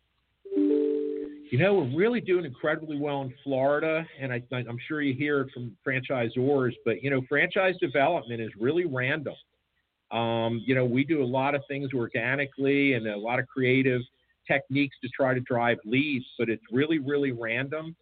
You 1.51 1.59
know, 1.59 1.75
we're 1.75 1.95
really 1.95 2.21
doing 2.21 2.43
incredibly 2.43 2.97
well 2.97 3.21
in 3.21 3.33
Florida, 3.43 4.03
and 4.19 4.33
I, 4.33 4.41
I'm 4.51 4.79
sure 4.87 5.03
you 5.03 5.13
hear 5.13 5.41
it 5.41 5.51
from 5.53 5.77
franchisors, 5.87 6.73
but, 6.83 7.03
you 7.03 7.11
know, 7.11 7.21
franchise 7.29 7.75
development 7.79 8.41
is 8.41 8.49
really 8.59 8.85
random. 8.85 9.35
Um, 10.11 10.63
you 10.65 10.73
know, 10.73 10.85
we 10.85 11.03
do 11.03 11.21
a 11.21 11.25
lot 11.25 11.53
of 11.53 11.61
things 11.67 11.91
organically 11.93 12.93
and 12.93 13.07
a 13.07 13.15
lot 13.15 13.37
of 13.37 13.45
creative 13.47 14.01
techniques 14.47 14.95
to 15.03 15.09
try 15.15 15.35
to 15.35 15.39
drive 15.41 15.77
leads, 15.85 16.25
but 16.39 16.49
it's 16.49 16.63
really, 16.71 16.97
really 16.97 17.31
random. 17.31 17.95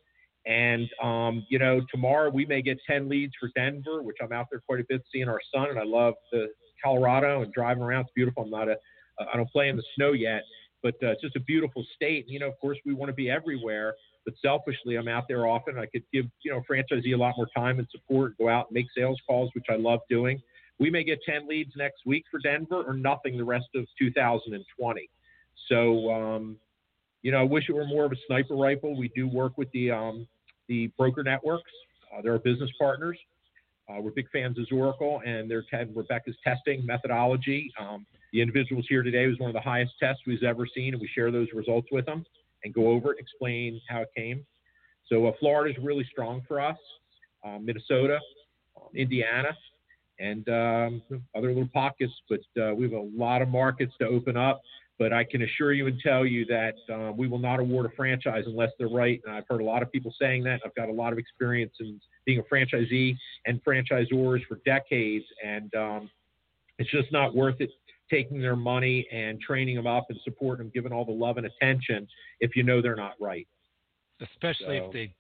And, 0.46 0.90
um, 1.02 1.46
you 1.50 1.60
know, 1.60 1.82
tomorrow 1.92 2.30
we 2.30 2.46
may 2.46 2.62
get 2.62 2.78
10 2.88 3.10
leads 3.10 3.34
for 3.38 3.50
Denver, 3.56 4.04
which 4.04 4.18
I'm 4.22 4.32
out 4.32 4.48
there 4.52 4.62
quite 4.66 4.80
a 4.80 4.86
bit 4.88 5.02
seeing 5.12 5.28
our 5.28 5.42
son, 5.54 5.70
and 5.70 5.80
I 5.80 5.84
love 5.84 6.14
the 6.32 6.48
Colorado 6.82 7.42
and 7.42 7.52
driving 7.52 7.84
around. 7.84 8.02
It's 8.02 8.12
beautiful. 8.16 8.44
I'm 8.44 8.50
not 8.50 8.70
a, 8.70 8.78
I 9.20 9.36
don't 9.36 9.50
play 9.50 9.68
in 9.68 9.76
the 9.76 9.84
snow 9.96 10.14
yet, 10.14 10.44
but 10.84 10.96
uh, 11.02 11.12
it's 11.12 11.22
just 11.22 11.36
a 11.36 11.40
beautiful 11.40 11.84
state. 11.96 12.26
And, 12.26 12.34
you 12.34 12.40
know, 12.40 12.50
of 12.50 12.60
course, 12.60 12.78
we 12.86 12.94
want 12.94 13.10
to 13.10 13.14
be 13.14 13.30
everywhere, 13.30 13.96
but 14.26 14.36
selfishly, 14.42 14.98
I'm 14.98 15.08
out 15.08 15.24
there 15.28 15.48
often. 15.48 15.80
I 15.80 15.86
could 15.88 16.04
give, 16.14 16.26
you 16.44 16.52
know, 16.52 16.62
franchisee 16.70 17.14
a 17.14 17.18
lot 17.18 17.34
more 17.38 17.48
time 17.56 17.80
and 17.80 17.88
support, 17.90 18.38
go 18.38 18.50
out 18.50 18.68
and 18.68 18.76
make 18.76 18.88
sales 18.96 19.20
calls, 19.26 19.50
which 19.56 19.66
I 19.70 19.76
love 19.78 20.02
doing. 20.10 20.42
We 20.80 20.90
may 20.90 21.04
get 21.04 21.20
10 21.26 21.48
leads 21.48 21.72
next 21.78 22.06
week 22.06 22.26
for 22.30 22.40
Denver 22.40 22.84
or 22.84 22.94
nothing 22.94 23.38
the 23.38 23.44
rest 23.44 23.68
of 23.74 23.86
2020. 23.98 25.10
So, 25.70 26.12
um, 26.12 26.58
you 27.22 27.32
know, 27.32 27.40
I 27.40 27.44
wish 27.44 27.70
it 27.70 27.74
were 27.74 27.86
more 27.86 28.06
of 28.06 28.12
a 28.12 28.18
sniper 28.28 28.56
rifle. 28.56 28.98
We 28.98 29.10
do 29.16 29.28
work 29.28 29.58
with 29.58 29.72
the 29.72 29.92
um, 29.92 30.28
the 30.68 30.88
broker 30.98 31.24
networks. 31.24 31.72
Uh, 32.12 32.22
they're 32.22 32.34
our 32.34 32.40
business 32.40 32.70
partners. 32.78 33.18
Uh, 33.90 34.00
we're 34.00 34.12
big 34.12 34.30
fans 34.32 34.58
of 34.58 34.66
Zoracle 34.72 35.20
and 35.28 35.50
their 35.50 35.62
te- 35.64 35.92
Rebecca's 35.94 36.36
testing 36.44 36.86
methodology. 36.86 37.72
Um, 37.80 38.06
the 38.32 38.42
individuals 38.42 38.86
here 38.88 39.04
today 39.04 39.28
was 39.28 39.38
one 39.40 39.50
of 39.50 39.54
the 39.54 39.62
highest 39.62 39.94
tests 40.00 40.22
we've 40.26 40.44
ever 40.44 40.66
seen, 40.74 40.94
and 40.94 41.02
we 41.02 41.08
share 41.14 41.32
those 41.32 41.48
results 41.54 41.88
with 41.92 42.06
them 42.06 42.26
and 42.64 42.74
go 42.74 42.88
over 42.88 43.12
it, 43.12 43.20
explain 43.20 43.80
how 43.90 44.02
it 44.02 44.10
came. 44.16 44.46
So 45.08 45.28
uh, 45.28 45.32
Florida 45.40 45.78
is 45.78 45.84
really 45.84 46.08
strong 46.10 46.42
for 46.48 46.62
us. 46.62 46.78
Uh, 47.46 47.60
Minnesota, 47.60 48.20
uh, 48.78 48.88
Indiana, 48.96 49.50
and 50.20 50.48
um, 50.48 51.02
other 51.36 51.50
little 51.50 51.70
pockets, 51.74 52.14
but 52.30 52.40
uh, 52.62 52.74
we 52.74 52.84
have 52.84 52.94
a 52.94 53.10
lot 53.14 53.42
of 53.42 53.50
markets 53.50 53.94
to 54.00 54.08
open 54.08 54.38
up. 54.38 54.62
But 55.04 55.12
I 55.12 55.26
can 55.26 55.42
assure 55.42 55.74
you 55.74 55.88
and 55.88 56.00
tell 56.00 56.26
you 56.26 56.46
that 56.46 56.76
uh, 56.90 57.12
we 57.12 57.28
will 57.28 57.38
not 57.38 57.60
award 57.60 57.86
a 57.88 57.90
franchise 57.90 58.46
unless 58.48 58.70
they're 58.80 58.88
right. 58.88 59.22
And 59.26 59.36
I've 59.36 59.44
heard 59.50 59.60
a 59.60 59.66
lot 59.66 59.84
of 59.84 59.92
people 59.92 60.14
saying 60.18 60.46
that. 60.46 60.62
I've 60.66 60.74
got 60.76 60.88
a 60.88 60.94
lot 60.94 61.12
of 61.12 61.20
experience 61.20 61.74
in 61.82 62.00
being 62.24 62.40
a 62.40 62.44
franchisee 62.44 63.18
and 63.46 63.62
franchisors 63.66 64.46
for 64.48 64.62
decades, 64.64 65.26
and 65.46 65.76
um, 65.76 66.10
it's 66.80 66.90
just 66.90 67.12
not 67.12 67.36
worth 67.36 67.60
it 67.60 67.70
taking 68.10 68.40
their 68.40 68.56
money 68.56 69.06
and 69.12 69.42
training 69.42 69.76
them 69.76 69.88
up 69.88 70.06
and 70.08 70.18
supporting 70.24 70.68
them, 70.68 70.72
giving 70.74 70.94
all 70.94 71.04
the 71.04 71.12
love 71.12 71.36
and 71.36 71.48
attention 71.48 72.08
if 72.40 72.56
you 72.56 72.64
know 72.64 72.82
they're 72.82 72.96
not 72.96 73.16
right. 73.20 73.46
Especially 74.22 74.78
So- 74.78 74.86
if 74.86 74.94
they 74.94 75.14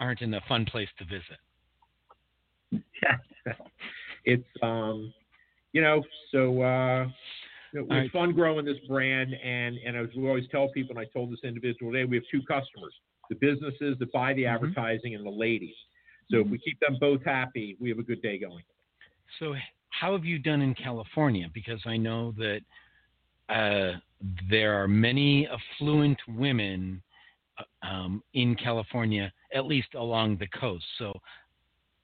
aren't 0.00 0.20
in 0.20 0.34
a 0.34 0.40
fun 0.42 0.66
place 0.66 0.90
to 0.98 1.06
visit. 1.06 1.38
it's 4.26 4.44
um, 4.62 5.14
you 5.72 5.80
know, 5.80 6.02
so 6.30 6.60
uh, 6.60 7.06
it 7.74 7.88
was 7.88 8.10
fun 8.12 8.32
growing 8.32 8.64
this 8.64 8.78
brand, 8.88 9.34
and 9.34 9.76
and 9.84 9.96
as 9.96 10.08
we 10.16 10.28
always 10.28 10.48
tell 10.50 10.68
people, 10.68 10.96
and 10.96 11.06
I 11.06 11.10
told 11.12 11.32
this 11.32 11.40
individual 11.42 11.92
today, 11.92 12.04
we 12.04 12.16
have 12.16 12.24
two 12.30 12.42
customers: 12.42 12.94
the 13.28 13.36
businesses 13.36 13.98
that 13.98 14.12
buy 14.12 14.32
the 14.34 14.44
Mhm. 14.44 14.54
advertising 14.54 15.14
and 15.14 15.24
the 15.26 15.30
ladies. 15.30 15.74
So 16.30 16.38
if 16.40 16.48
we 16.48 16.58
keep 16.58 16.78
them 16.80 16.96
both 17.00 17.22
happy, 17.24 17.76
we 17.80 17.88
have 17.90 17.98
a 17.98 18.02
good 18.02 18.22
day 18.22 18.38
going. 18.38 18.64
So, 19.38 19.54
how 19.90 20.12
have 20.12 20.24
you 20.24 20.38
done 20.38 20.62
in 20.62 20.74
California? 20.74 21.50
Because 21.52 21.84
I 21.86 21.96
know 21.96 22.32
that 22.32 22.62
uh, 23.48 23.98
there 24.48 24.80
are 24.80 24.88
many 24.88 25.46
affluent 25.48 26.18
women 26.28 27.02
uh, 27.58 27.86
um, 27.86 28.22
in 28.32 28.54
California, 28.54 29.32
at 29.52 29.66
least 29.66 29.94
along 29.94 30.38
the 30.38 30.46
coast. 30.48 30.84
So, 30.98 31.12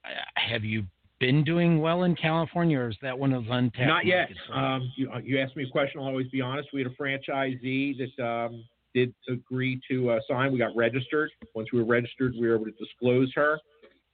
uh, 0.05 0.09
have 0.35 0.63
you 0.63 0.85
been 1.21 1.43
doing 1.43 1.79
well 1.79 2.03
in 2.03 2.15
California, 2.15 2.79
or 2.79 2.89
is 2.89 2.97
that 3.03 3.17
one 3.17 3.31
of 3.31 3.45
those 3.45 3.53
untapped? 3.53 3.87
Not 3.87 4.05
yet. 4.05 4.29
you? 4.29 4.53
Um, 4.53 4.91
you, 4.97 5.09
you 5.23 5.39
asked 5.39 5.55
me 5.55 5.63
a 5.63 5.69
question. 5.69 6.01
I'll 6.01 6.07
always 6.07 6.27
be 6.29 6.41
honest. 6.41 6.69
We 6.73 6.81
had 6.81 6.91
a 6.91 6.95
franchisee 7.01 7.95
that 7.99 8.25
um, 8.25 8.65
did 8.95 9.13
agree 9.29 9.79
to 9.89 10.09
uh, 10.09 10.19
sign. 10.27 10.51
We 10.51 10.57
got 10.57 10.75
registered. 10.75 11.29
Once 11.53 11.69
we 11.71 11.79
were 11.79 11.85
registered, 11.85 12.33
we 12.33 12.49
were 12.49 12.55
able 12.55 12.65
to 12.65 12.71
disclose 12.71 13.31
her. 13.35 13.59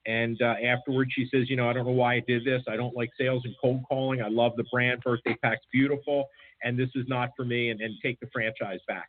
And 0.06 0.40
uh, 0.42 0.54
afterwards, 0.64 1.10
she 1.14 1.26
says, 1.32 1.50
you 1.50 1.56
know, 1.56 1.68
I 1.68 1.72
don't 1.72 1.86
know 1.86 1.92
why 1.92 2.16
I 2.16 2.22
did 2.28 2.44
this. 2.44 2.62
I 2.68 2.76
don't 2.76 2.94
like 2.94 3.10
sales 3.18 3.42
and 3.44 3.54
cold 3.60 3.82
calling. 3.88 4.22
I 4.22 4.28
love 4.28 4.52
the 4.56 4.64
brand. 4.70 5.00
Birthday 5.02 5.34
Pack's 5.42 5.66
beautiful, 5.72 6.26
and 6.62 6.78
this 6.78 6.90
is 6.94 7.06
not 7.08 7.30
for 7.36 7.44
me. 7.44 7.70
And, 7.70 7.80
and 7.80 7.94
take 8.02 8.20
the 8.20 8.28
franchise 8.32 8.80
back. 8.86 9.08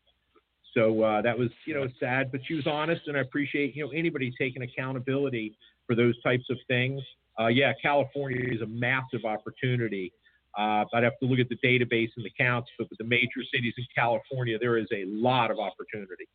So 0.74 1.02
uh, 1.02 1.22
that 1.24 1.38
was, 1.38 1.50
you 1.66 1.74
know, 1.74 1.88
sad, 2.00 2.32
but 2.32 2.42
she 2.48 2.54
was 2.54 2.68
honest, 2.68 3.02
and 3.08 3.18
I 3.18 3.22
appreciate, 3.22 3.76
you 3.76 3.84
know, 3.84 3.92
anybody 3.92 4.32
taking 4.38 4.62
accountability 4.62 5.58
for 5.88 5.96
those 5.96 6.22
types 6.22 6.46
of 6.50 6.58
things. 6.68 7.02
Uh, 7.40 7.48
yeah, 7.48 7.74
California 7.82 8.42
is 8.52 8.62
a 8.62 8.68
massive 8.68 9.24
opportunity. 9.26 10.12
Uh, 10.58 10.84
I'd 10.94 11.04
have 11.04 11.18
to 11.22 11.26
look 11.28 11.40
at 11.40 11.48
the 11.50 11.58
database 11.58 12.10
and 12.18 12.26
the 12.26 12.32
counts, 12.38 12.70
but 12.78 12.90
with 12.90 12.98
the 12.98 13.06
major 13.06 13.42
cities 13.54 13.74
in 13.78 13.86
California, 13.96 14.58
there 14.60 14.78
is 14.78 14.88
a 14.92 15.06
lot 15.06 15.52
of 15.52 15.58
opportunity. 15.60 16.28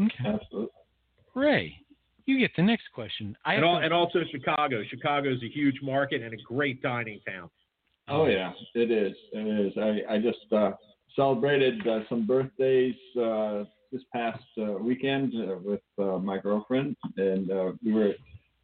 Okay. 0.00 0.14
Absolutely. 0.24 0.68
Ray, 1.34 1.76
you 2.26 2.38
get 2.38 2.50
the 2.56 2.62
next 2.62 2.84
question. 2.94 3.36
I 3.44 3.54
And, 3.54 3.64
have 3.64 3.74
al- 3.76 3.82
and 3.82 3.92
also 3.92 4.20
Chicago. 4.30 4.82
Chicago 4.88 5.32
is 5.32 5.42
a 5.42 5.48
huge 5.48 5.80
market 5.82 6.22
and 6.22 6.32
a 6.34 6.36
great 6.36 6.82
dining 6.82 7.20
town. 7.26 7.48
Oh 8.08 8.26
yeah, 8.26 8.52
it 8.74 8.90
is. 8.90 9.14
It 9.32 9.66
is. 9.66 9.72
I 9.78 10.14
I 10.14 10.18
just 10.18 10.52
uh, 10.52 10.72
celebrated 11.16 11.86
uh, 11.86 12.00
some 12.08 12.26
birthdays 12.26 12.96
uh, 13.18 13.64
this 13.92 14.02
past 14.12 14.42
uh, 14.58 14.72
weekend 14.72 15.32
uh, 15.36 15.56
with 15.62 15.80
uh, 15.98 16.18
my 16.18 16.38
girlfriend, 16.38 16.96
and 17.16 17.50
uh, 17.50 17.72
we 17.84 17.92
were 17.92 18.12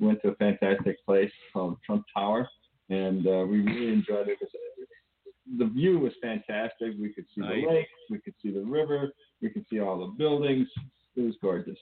went 0.01 0.21
to 0.23 0.29
a 0.29 0.35
fantastic 0.37 1.05
place 1.05 1.31
called 1.53 1.79
Trump 1.85 2.05
Tower, 2.15 2.49
and 2.91 3.27
uh, 3.27 3.45
we 3.49 3.61
really 3.61 3.93
enjoyed 3.93 4.29
it. 4.29 4.39
The 5.57 5.67
view 5.67 5.99
was 5.99 6.13
fantastic. 6.23 6.93
We 7.01 7.13
could 7.13 7.25
see 7.35 7.41
Nice. 7.41 7.63
the 7.65 7.69
lake, 7.71 7.87
we 8.11 8.19
could 8.19 8.35
see 8.43 8.51
the 8.51 8.61
river, 8.65 9.13
we 9.41 9.49
could 9.51 9.65
see 9.71 9.81
all 9.81 9.99
the 9.99 10.13
buildings. 10.19 10.69
It 11.17 11.23
was 11.23 11.35
gorgeous. 11.43 11.79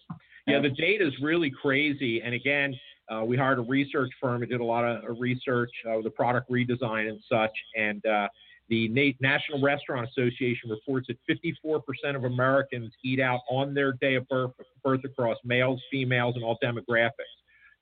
Yeah, 0.47 0.61
the 0.61 0.71
data 0.71 1.07
is 1.07 1.13
really 1.21 1.51
crazy. 1.51 2.23
And 2.23 2.35
again, 2.35 2.75
uh, 3.13 3.25
we 3.25 3.37
hired 3.37 3.59
a 3.59 3.63
research 3.63 4.11
firm 4.21 4.43
and 4.43 4.51
did 4.51 4.61
a 4.61 4.65
lot 4.65 4.85
of 4.85 5.05
uh, 5.05 5.09
research 5.15 5.71
uh, 5.87 5.97
with 5.97 6.05
the 6.05 6.11
product 6.11 6.51
redesign 6.51 7.09
and 7.09 7.21
such. 7.31 7.51
And 7.77 8.05
uh, 8.07 8.29
the 8.69 8.89
Na- 8.89 9.13
National 9.21 9.61
Restaurant 9.61 10.09
Association 10.09 10.71
reports 10.71 11.09
that 11.09 11.19
54% 11.65 12.17
of 12.17 12.25
Americans 12.25 12.93
eat 13.05 13.21
out 13.21 13.41
on 13.51 13.75
their 13.75 13.93
day 13.95 14.15
of 14.15 14.27
birth, 14.29 14.53
birth 14.83 15.03
across 15.05 15.37
males, 15.45 15.83
females, 15.91 16.35
and 16.37 16.45
all 16.45 16.57
demographics. 16.65 17.11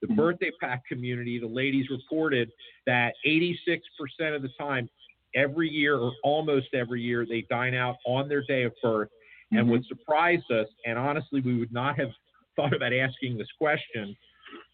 The 0.05 0.13
Mhm. 0.13 0.17
birthday 0.17 0.51
pack 0.61 0.87
community, 0.87 1.39
the 1.39 1.47
ladies 1.47 1.89
reported 1.89 2.53
that 2.85 3.15
86% 3.25 4.35
of 4.35 4.43
the 4.43 4.51
time, 4.51 4.87
every 5.35 5.69
year 5.69 5.97
or 5.97 6.13
almost 6.23 6.75
every 6.75 7.01
year, 7.01 7.25
they 7.25 7.41
dine 7.49 7.75
out 7.75 7.97
on 8.05 8.29
their 8.29 8.43
day 8.43 8.65
of 8.65 8.75
birth. 8.83 9.09
And 9.53 9.67
Mhm. 9.67 9.71
what 9.71 9.85
surprised 9.87 10.51
us, 10.51 10.69
and 10.85 10.99
honestly, 10.99 11.41
we 11.41 11.55
would 11.55 11.73
not 11.73 11.97
have 11.97 12.13
thought 12.55 12.75
about 12.75 12.93
asking 12.93 13.39
this 13.39 13.51
question, 13.53 14.15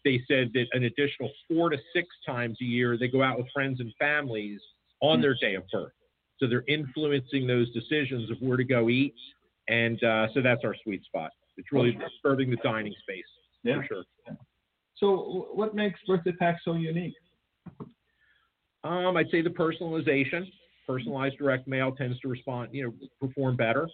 they 0.03 0.19
said 0.27 0.51
that 0.51 0.67
an 0.73 0.83
additional 0.83 1.31
four 1.47 1.69
to 1.69 1.81
six 1.93 2.09
times 2.25 2.59
a 2.59 2.65
year 2.65 2.97
they 2.97 3.07
go 3.07 3.23
out 3.23 3.37
with 3.37 3.49
friends 3.51 3.79
and 3.79 3.95
families 3.95 4.61
on 4.99 5.21
their 5.21 5.35
day 5.35 5.55
of 5.55 5.65
birth. 5.69 5.93
So 6.39 6.47
they're 6.47 6.65
influencing 6.67 7.47
those 7.47 7.71
decisions 7.71 8.29
of 8.29 8.41
where 8.41 8.57
to 8.57 8.65
go 8.65 8.89
eat. 8.89 9.15
And 9.69 10.03
uh, 10.03 10.27
so 10.33 10.41
that's 10.41 10.65
our 10.65 10.75
sweet 10.83 11.05
spot. 11.05 11.31
It's 11.55 11.71
really 11.71 11.97
serving 12.21 12.49
the 12.49 12.57
dining 12.57 12.93
space 12.95 13.25
Yeah. 13.63 13.77
for 13.81 13.85
sure. 13.85 14.05
So, 15.01 15.49
what 15.53 15.73
makes 15.73 15.99
Birthday 16.07 16.31
Pack 16.31 16.59
so 16.63 16.75
unique? 16.75 17.15
Um, 18.83 19.17
I'd 19.17 19.29
say 19.31 19.41
the 19.41 19.49
personalization, 19.49 20.45
personalized 20.87 21.37
direct 21.37 21.67
mail 21.67 21.91
tends 21.91 22.19
to 22.21 22.27
respond, 22.27 22.69
you 22.71 22.85
know, 22.85 22.93
perform 23.19 23.57
better. 23.57 23.87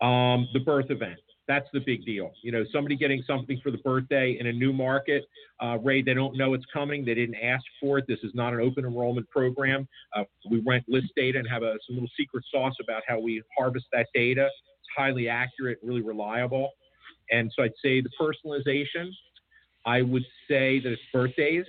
Um, 0.00 0.48
the 0.52 0.60
birth 0.60 0.90
event, 0.90 1.20
that's 1.46 1.68
the 1.72 1.80
big 1.80 2.04
deal. 2.04 2.32
You 2.42 2.50
know, 2.50 2.64
somebody 2.72 2.96
getting 2.96 3.22
something 3.26 3.60
for 3.62 3.70
the 3.70 3.78
birthday 3.78 4.36
in 4.40 4.46
a 4.46 4.52
new 4.52 4.72
market, 4.72 5.24
uh, 5.62 5.78
Ray, 5.78 6.02
they 6.02 6.14
don't 6.14 6.36
know 6.36 6.54
it's 6.54 6.64
coming. 6.72 7.04
They 7.04 7.14
didn't 7.14 7.36
ask 7.36 7.62
for 7.80 7.98
it. 7.98 8.06
This 8.08 8.18
is 8.22 8.32
not 8.34 8.52
an 8.52 8.60
open 8.60 8.84
enrollment 8.84 9.28
program. 9.30 9.86
Uh, 10.16 10.24
we 10.50 10.62
rent 10.66 10.84
list 10.88 11.08
data 11.14 11.38
and 11.38 11.48
have 11.48 11.62
a 11.62 11.74
some 11.86 11.96
little 11.96 12.10
secret 12.18 12.44
sauce 12.50 12.74
about 12.82 13.02
how 13.06 13.20
we 13.20 13.42
harvest 13.56 13.86
that 13.92 14.08
data. 14.14 14.46
It's 14.46 14.88
highly 14.96 15.28
accurate, 15.28 15.78
really 15.82 16.02
reliable. 16.02 16.70
And 17.30 17.52
so 17.54 17.62
I'd 17.62 17.72
say 17.82 18.00
the 18.00 18.10
personalization. 18.20 19.10
I 19.84 20.02
would 20.02 20.24
say 20.48 20.80
that 20.80 20.92
it's 20.92 21.02
birthdays. 21.12 21.66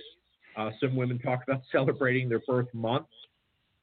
Uh, 0.56 0.70
some 0.80 0.94
women 0.94 1.18
talk 1.18 1.40
about 1.46 1.62
celebrating 1.72 2.28
their 2.28 2.42
birth 2.46 2.68
month. 2.72 3.06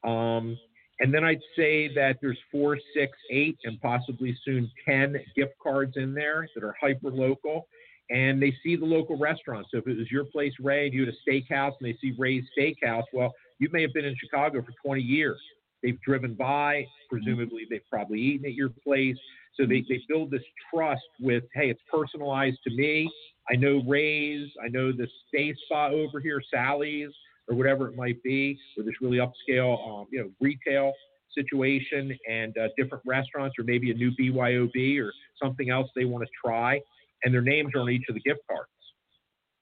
Um, 0.03 0.57
and 0.99 1.13
then 1.13 1.23
I'd 1.23 1.41
say 1.55 1.93
that 1.95 2.17
there's 2.21 2.37
four, 2.51 2.77
six, 2.95 3.17
eight, 3.31 3.57
and 3.63 3.81
possibly 3.81 4.37
soon 4.45 4.69
10 4.87 5.15
gift 5.35 5.53
cards 5.61 5.93
in 5.95 6.13
there 6.13 6.47
that 6.53 6.63
are 6.63 6.75
hyper 6.79 7.09
local. 7.09 7.67
And 8.09 8.41
they 8.41 8.53
see 8.63 8.75
the 8.75 8.85
local 8.85 9.17
restaurants. 9.17 9.69
So 9.71 9.77
if 9.77 9.87
it 9.87 9.97
was 9.97 10.11
your 10.11 10.25
place, 10.25 10.53
Ray, 10.59 10.85
and 10.85 10.93
you 10.93 11.05
had 11.05 11.13
a 11.13 11.29
steakhouse 11.29 11.73
and 11.79 11.89
they 11.89 11.97
see 12.01 12.13
Ray's 12.17 12.43
Steakhouse, 12.57 13.05
well, 13.13 13.33
you 13.57 13.69
may 13.71 13.81
have 13.81 13.93
been 13.93 14.05
in 14.05 14.15
Chicago 14.19 14.61
for 14.61 14.73
20 14.85 15.01
years. 15.01 15.39
They've 15.81 15.99
driven 16.01 16.35
by, 16.35 16.85
presumably 17.09 17.65
they've 17.69 17.87
probably 17.89 18.19
eaten 18.19 18.45
at 18.45 18.53
your 18.53 18.69
place. 18.69 19.17
So 19.59 19.65
they, 19.65 19.83
they 19.87 20.01
build 20.07 20.31
this 20.31 20.43
trust 20.73 21.01
with, 21.19 21.43
hey, 21.53 21.69
it's 21.69 21.81
personalized 21.91 22.57
to 22.67 22.73
me. 22.73 23.11
I 23.49 23.55
know 23.55 23.81
Ray's, 23.87 24.49
I 24.63 24.69
know 24.69 24.91
the 24.91 25.07
Stay 25.27 25.53
Spa 25.65 25.87
over 25.87 26.19
here, 26.19 26.41
Sally's, 26.53 27.09
or 27.49 27.55
whatever 27.55 27.89
it 27.89 27.95
might 27.95 28.21
be, 28.23 28.57
or 28.77 28.83
this 28.83 28.93
really 29.01 29.17
upscale, 29.17 30.01
um, 30.01 30.07
you 30.11 30.19
know, 30.19 30.29
retail 30.39 30.93
situation 31.35 32.17
and 32.29 32.57
uh, 32.57 32.67
different 32.77 33.03
restaurants, 33.05 33.55
or 33.57 33.63
maybe 33.63 33.91
a 33.91 33.93
new 33.93 34.11
BYOB 34.11 35.01
or 35.01 35.11
something 35.41 35.69
else 35.69 35.89
they 35.95 36.05
want 36.05 36.23
to 36.23 36.29
try, 36.45 36.79
and 37.23 37.33
their 37.33 37.41
names 37.41 37.71
are 37.75 37.81
on 37.81 37.89
each 37.89 38.05
of 38.09 38.15
the 38.15 38.21
gift 38.21 38.41
cards. 38.49 38.69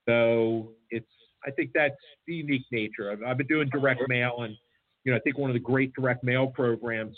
So 0.08 0.72
it's, 0.90 1.08
I 1.46 1.52
think 1.52 1.72
that's 1.74 1.96
the 2.28 2.34
unique 2.34 2.66
nature. 2.72 3.12
I've, 3.12 3.24
I've 3.24 3.38
been 3.38 3.48
doing 3.48 3.70
direct 3.70 4.02
mail, 4.08 4.42
and 4.42 4.56
you 5.04 5.12
know, 5.12 5.18
I 5.18 5.22
think 5.22 5.38
one 5.38 5.50
of 5.50 5.54
the 5.54 5.60
great 5.60 5.94
direct 5.94 6.24
mail 6.24 6.48
programs 6.48 7.18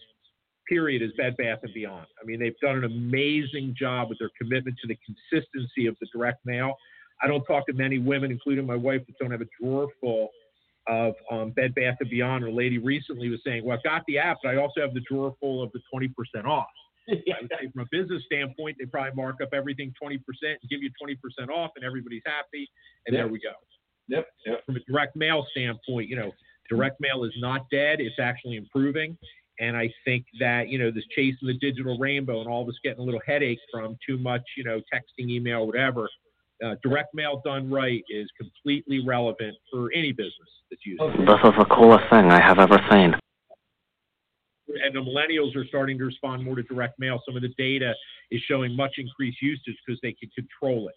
period 0.72 1.02
is 1.02 1.12
Bed 1.18 1.36
Bath 1.38 1.60
and 1.64 1.74
Beyond. 1.74 2.08
I 2.22 2.26
mean, 2.26 2.40
they've 2.40 2.58
done 2.62 2.78
an 2.78 2.86
amazing 2.86 3.76
job 3.78 4.10
with 4.10 4.20
their 4.20 4.30
commitment 4.40 4.78
to 4.82 4.88
the 4.88 4.98
consistency 5.06 5.88
of 5.88 5.98
the 6.00 6.08
direct 6.14 6.46
mail. 6.46 6.76
I 7.22 7.28
don't 7.28 7.44
talk 7.44 7.66
to 7.68 7.74
many 7.74 8.00
women, 8.00 8.32
including 8.32 8.66
my 8.66 8.76
wife, 8.76 9.02
that 9.06 9.18
don't 9.20 9.32
have 9.32 9.42
a 9.42 9.48
drawer 9.62 9.88
full 10.00 10.30
of 10.88 11.14
um, 11.30 11.52
Bed 11.52 11.76
Bath 11.76 11.98
and 12.00 12.10
Beyond. 12.10 12.46
A 12.46 12.50
lady 12.52 12.78
recently 12.78 13.30
was 13.30 13.40
saying, 13.46 13.64
"Well, 13.66 13.78
I've 13.78 13.84
got 13.84 14.04
the 14.08 14.18
app, 14.18 14.38
but 14.44 14.50
I 14.50 14.56
also 14.58 14.82
have 14.82 14.94
the 14.94 15.02
drawer 15.02 15.36
full 15.40 15.62
of 15.62 15.72
the 15.74 15.82
20% 15.94 16.46
off." 16.46 16.66
I 17.10 17.14
would 17.42 17.52
say 17.60 17.70
from 17.74 17.82
a 17.82 17.88
business 17.92 18.24
standpoint, 18.26 18.78
they 18.80 18.86
probably 18.86 19.12
mark 19.14 19.38
up 19.42 19.50
everything 19.54 19.94
20% 20.02 20.18
and 20.44 20.58
give 20.70 20.82
you 20.82 20.90
20% 21.04 21.50
off, 21.50 21.72
and 21.76 21.84
everybody's 21.86 22.24
happy. 22.26 22.70
And 23.06 23.14
Yeah. 23.14 23.24
there 23.24 23.28
we 23.28 23.40
go. 23.40 23.52
Yep, 24.08 24.28
yep. 24.46 24.66
From 24.66 24.76
a 24.78 24.80
direct 24.90 25.16
mail 25.16 25.46
standpoint, 25.52 26.10
you 26.10 26.16
know, 26.16 26.32
direct 26.70 27.00
mail 27.00 27.24
is 27.24 27.34
not 27.38 27.70
dead; 27.70 28.00
it's 28.00 28.20
actually 28.20 28.56
improving. 28.56 29.18
And 29.62 29.78
I 29.78 29.94
think 30.04 30.26
that 30.40 30.70
you 30.70 30.80
know 30.80 30.90
this 30.92 31.06
chasing 31.16 31.48
the 31.48 31.54
digital 31.60 31.98
rainbow 32.00 32.42
and 32.42 32.50
all 32.50 32.64
of 32.64 32.68
us 32.68 32.76
getting 32.84 33.00
a 33.00 33.04
little 33.04 33.22
headache 33.26 33.60
from 33.72 33.96
too 34.06 34.18
much, 34.18 34.42
you 34.58 34.64
know, 34.64 34.82
texting, 34.94 35.30
email, 35.30 35.66
whatever. 35.68 36.10
Uh, 36.64 36.76
direct 36.84 37.14
mail 37.14 37.42
done 37.46 37.70
right 37.72 38.04
is 38.10 38.28
completely 38.38 39.04
relevant 39.06 39.56
for 39.72 39.90
any 39.96 40.12
business 40.12 40.50
that's 40.70 40.86
using. 40.86 41.06
it. 41.06 41.26
This 41.26 41.40
is 41.44 41.54
the 41.58 41.66
coolest 41.76 42.04
thing 42.12 42.26
I 42.32 42.40
have 42.42 42.60
ever 42.60 42.80
seen. 42.92 43.16
and 44.86 44.96
the 44.96 45.02
millennials 45.02 45.54
are 45.56 45.66
starting 45.66 45.98
to 45.98 46.06
respond 46.06 46.44
more 46.44 46.56
to 46.56 46.64
direct 46.64 46.98
mail. 46.98 47.20
Some 47.26 47.36
of 47.36 47.42
the 47.42 47.54
data 47.58 47.94
is 48.32 48.42
showing 48.48 48.74
much 48.76 48.94
increased 48.98 49.42
usage 49.42 49.76
because 49.86 50.00
they 50.02 50.14
can 50.14 50.30
control 50.30 50.88
it. 50.88 50.96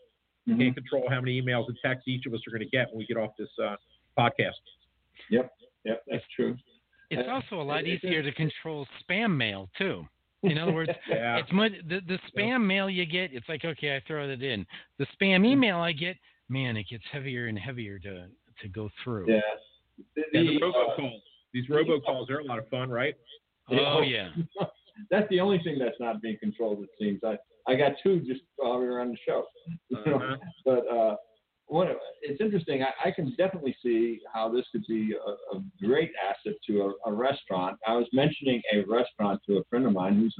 Mhm. 0.48 0.58
Can't 0.60 0.74
control 0.76 1.08
how 1.10 1.20
many 1.20 1.42
emails 1.42 1.66
and 1.66 1.76
texts 1.84 2.06
each 2.06 2.24
of 2.26 2.34
us 2.34 2.40
are 2.46 2.50
going 2.50 2.60
to 2.62 2.68
get 2.68 2.88
when 2.90 2.98
we 2.98 3.06
get 3.06 3.16
off 3.16 3.36
this 3.36 3.48
uh, 3.58 3.74
podcast. 4.16 4.60
Yep, 5.28 5.52
yep, 5.84 6.04
that's 6.06 6.24
true. 6.36 6.56
It's 7.10 7.28
also 7.28 7.60
a 7.60 7.64
lot 7.64 7.84
easier 7.86 8.22
to 8.22 8.32
control 8.32 8.86
spam 9.02 9.36
mail 9.36 9.68
too. 9.78 10.06
In 10.42 10.58
other 10.58 10.72
words, 10.72 10.90
Yeah. 11.08 11.38
it's 11.38 11.52
much 11.52 11.72
the, 11.88 12.00
the 12.06 12.18
spam 12.34 12.64
mail 12.66 12.90
you 12.90 13.06
get. 13.06 13.32
It's 13.32 13.48
like 13.48 13.64
okay, 13.64 13.96
I 13.96 14.02
throw 14.06 14.28
it 14.28 14.42
in. 14.42 14.66
The 14.98 15.06
spam 15.20 15.46
email 15.46 15.78
I 15.78 15.92
get, 15.92 16.16
man, 16.48 16.76
it 16.76 16.86
gets 16.90 17.04
heavier 17.12 17.46
and 17.46 17.58
heavier 17.58 17.98
to 18.00 18.26
to 18.62 18.68
go 18.68 18.88
through. 19.02 19.26
Yeah. 19.28 19.40
The- 20.16 20.22
And 20.38 20.48
the 20.48 20.58
the, 20.58 20.66
uh, 20.66 20.70
robocalls. 20.70 21.20
These 21.52 21.68
robocalls 21.68 22.30
are 22.30 22.40
a 22.40 22.44
lot 22.44 22.58
of 22.58 22.68
fun, 22.68 22.90
right? 22.90 23.14
Oh 23.70 24.02
yeah. 24.02 24.30
that's 25.10 25.28
the 25.30 25.40
only 25.40 25.58
thing 25.64 25.78
that's 25.78 25.98
not 26.00 26.20
being 26.20 26.36
controlled. 26.40 26.82
It 26.82 26.90
seems. 27.00 27.20
I 27.24 27.36
I 27.66 27.76
got 27.76 27.92
two 28.02 28.20
just 28.20 28.42
while 28.56 28.78
we 28.78 28.86
were 28.86 29.00
on 29.00 29.10
the 29.10 29.18
show. 29.26 29.44
Uh-huh. 29.94 30.36
But 30.64 30.86
uh, 30.92 31.16
one, 31.66 31.88
it's 32.22 32.40
interesting. 32.40 32.82
I, 32.82 33.08
I 33.08 33.10
can 33.10 33.34
definitely 33.36 33.76
see 33.82 34.20
how 34.32 34.50
this 34.50 34.64
could 34.72 34.84
be 34.88 35.14
a, 35.14 35.56
a 35.56 35.62
great 35.82 36.12
asset 36.22 36.54
to 36.68 36.94
a, 37.06 37.10
a 37.10 37.12
restaurant. 37.12 37.78
I 37.86 37.94
was 37.96 38.06
mentioning 38.12 38.60
a 38.72 38.80
restaurant 38.80 39.40
to 39.48 39.58
a 39.58 39.64
friend 39.70 39.86
of 39.86 39.92
mine 39.92 40.16
who's 40.16 40.34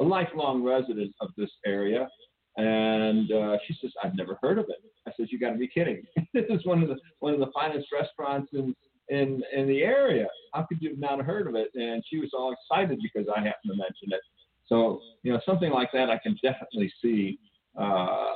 a 0.00 0.04
lifelong 0.04 0.62
resident 0.62 1.12
of 1.20 1.30
this 1.36 1.50
area, 1.66 2.08
and 2.56 3.30
uh, 3.32 3.56
she 3.66 3.76
says, 3.80 3.92
"I've 4.02 4.14
never 4.14 4.38
heard 4.40 4.58
of 4.58 4.66
it." 4.68 4.76
I 5.06 5.12
said, 5.16 5.26
"You 5.30 5.38
got 5.38 5.50
to 5.50 5.58
be 5.58 5.68
kidding! 5.68 6.02
this 6.34 6.44
is 6.48 6.64
one 6.64 6.82
of 6.82 6.88
the 6.88 6.96
one 7.18 7.34
of 7.34 7.40
the 7.40 7.50
finest 7.52 7.88
restaurants 7.92 8.50
in 8.52 8.74
in 9.08 9.42
in 9.52 9.66
the 9.66 9.82
area. 9.82 10.26
How 10.54 10.62
could 10.62 10.80
you 10.80 10.96
not 10.96 11.18
have 11.18 11.26
heard 11.26 11.48
of 11.48 11.56
it?" 11.56 11.70
And 11.74 12.02
she 12.08 12.18
was 12.18 12.30
all 12.32 12.54
excited 12.54 13.00
because 13.02 13.28
I 13.28 13.40
happened 13.40 13.72
to 13.72 13.76
mention 13.76 14.12
it. 14.12 14.20
So 14.66 15.00
you 15.24 15.32
know, 15.32 15.40
something 15.44 15.72
like 15.72 15.90
that, 15.92 16.08
I 16.08 16.18
can 16.18 16.38
definitely 16.42 16.92
see. 17.02 17.38
Uh, 17.76 18.32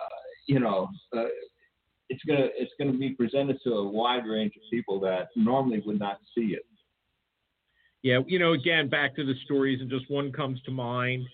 you 0.46 0.58
know, 0.58 0.88
uh, 1.16 1.24
it's 2.12 2.22
gonna 2.24 2.48
it's 2.56 2.72
gonna 2.78 2.92
be 2.92 3.10
presented 3.10 3.58
to 3.64 3.70
a 3.72 3.88
wide 3.88 4.26
range 4.26 4.54
of 4.56 4.62
people 4.70 5.00
that 5.00 5.28
normally 5.34 5.82
would 5.86 5.98
not 5.98 6.18
see 6.34 6.48
it. 6.52 6.62
Yeah, 8.02 8.18
you 8.26 8.38
know, 8.38 8.52
again, 8.52 8.88
back 8.88 9.16
to 9.16 9.24
the 9.24 9.34
stories, 9.44 9.80
and 9.80 9.88
just 9.88 10.10
one 10.10 10.30
comes 10.32 10.60
to 10.62 10.70
mind 10.72 11.24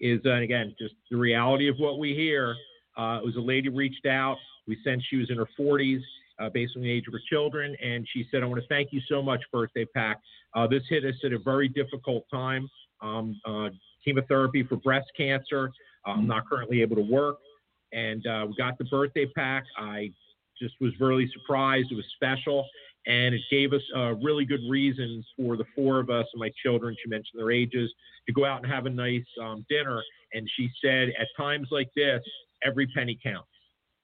is, 0.00 0.20
uh, 0.24 0.36
again, 0.36 0.74
just 0.80 0.94
the 1.10 1.16
reality 1.16 1.68
of 1.68 1.76
what 1.78 1.98
we 1.98 2.14
hear. 2.14 2.54
Uh, 2.96 3.18
it 3.20 3.24
was 3.24 3.36
a 3.36 3.40
lady 3.40 3.68
reached 3.68 4.06
out. 4.06 4.36
We 4.68 4.78
sent, 4.84 5.02
she 5.10 5.16
was 5.16 5.30
in 5.30 5.38
her 5.38 5.48
40s, 5.58 6.00
uh, 6.38 6.48
based 6.50 6.74
on 6.76 6.82
the 6.82 6.90
age 6.90 7.04
of 7.08 7.12
her 7.12 7.20
children, 7.28 7.74
and 7.82 8.06
she 8.12 8.26
said, 8.30 8.44
I 8.44 8.46
want 8.46 8.60
to 8.60 8.68
thank 8.68 8.92
you 8.92 9.00
so 9.08 9.20
much, 9.20 9.40
Birthday 9.52 9.84
Pack. 9.84 10.18
Uh, 10.54 10.68
this 10.68 10.82
hit 10.88 11.04
us 11.04 11.14
at 11.24 11.32
a 11.32 11.38
very 11.40 11.68
difficult 11.68 12.24
time. 12.32 12.68
Um, 13.00 13.40
uh, 13.44 13.70
chemotherapy 14.04 14.62
for 14.62 14.76
breast 14.76 15.10
cancer. 15.16 15.72
Uh, 16.06 16.12
I'm 16.12 16.28
not 16.28 16.48
currently 16.48 16.82
able 16.82 16.96
to 16.96 17.02
work. 17.02 17.38
And 17.92 18.22
we 18.48 18.54
got 18.56 18.78
the 18.78 18.84
birthday 18.84 19.26
pack. 19.26 19.64
I 19.76 20.12
just 20.62 20.74
was 20.80 20.92
really 21.00 21.28
surprised. 21.32 21.88
It 21.90 21.96
was 21.96 22.04
special 22.14 22.66
and 23.06 23.34
it 23.34 23.40
gave 23.50 23.72
us 23.72 23.82
a 23.96 24.14
really 24.14 24.44
good 24.44 24.60
reason 24.68 25.24
for 25.36 25.56
the 25.56 25.64
four 25.74 25.98
of 25.98 26.08
us 26.08 26.26
and 26.32 26.40
my 26.40 26.50
children. 26.62 26.96
She 27.02 27.08
mentioned 27.10 27.40
their 27.40 27.50
ages 27.50 27.92
to 28.26 28.32
go 28.32 28.44
out 28.44 28.62
and 28.62 28.72
have 28.72 28.86
a 28.86 28.90
nice 28.90 29.24
um, 29.42 29.66
dinner. 29.68 30.00
And 30.32 30.48
she 30.56 30.68
said, 30.82 31.08
at 31.20 31.26
times 31.36 31.68
like 31.70 31.88
this, 31.96 32.22
every 32.64 32.86
penny 32.88 33.18
counts. 33.22 33.48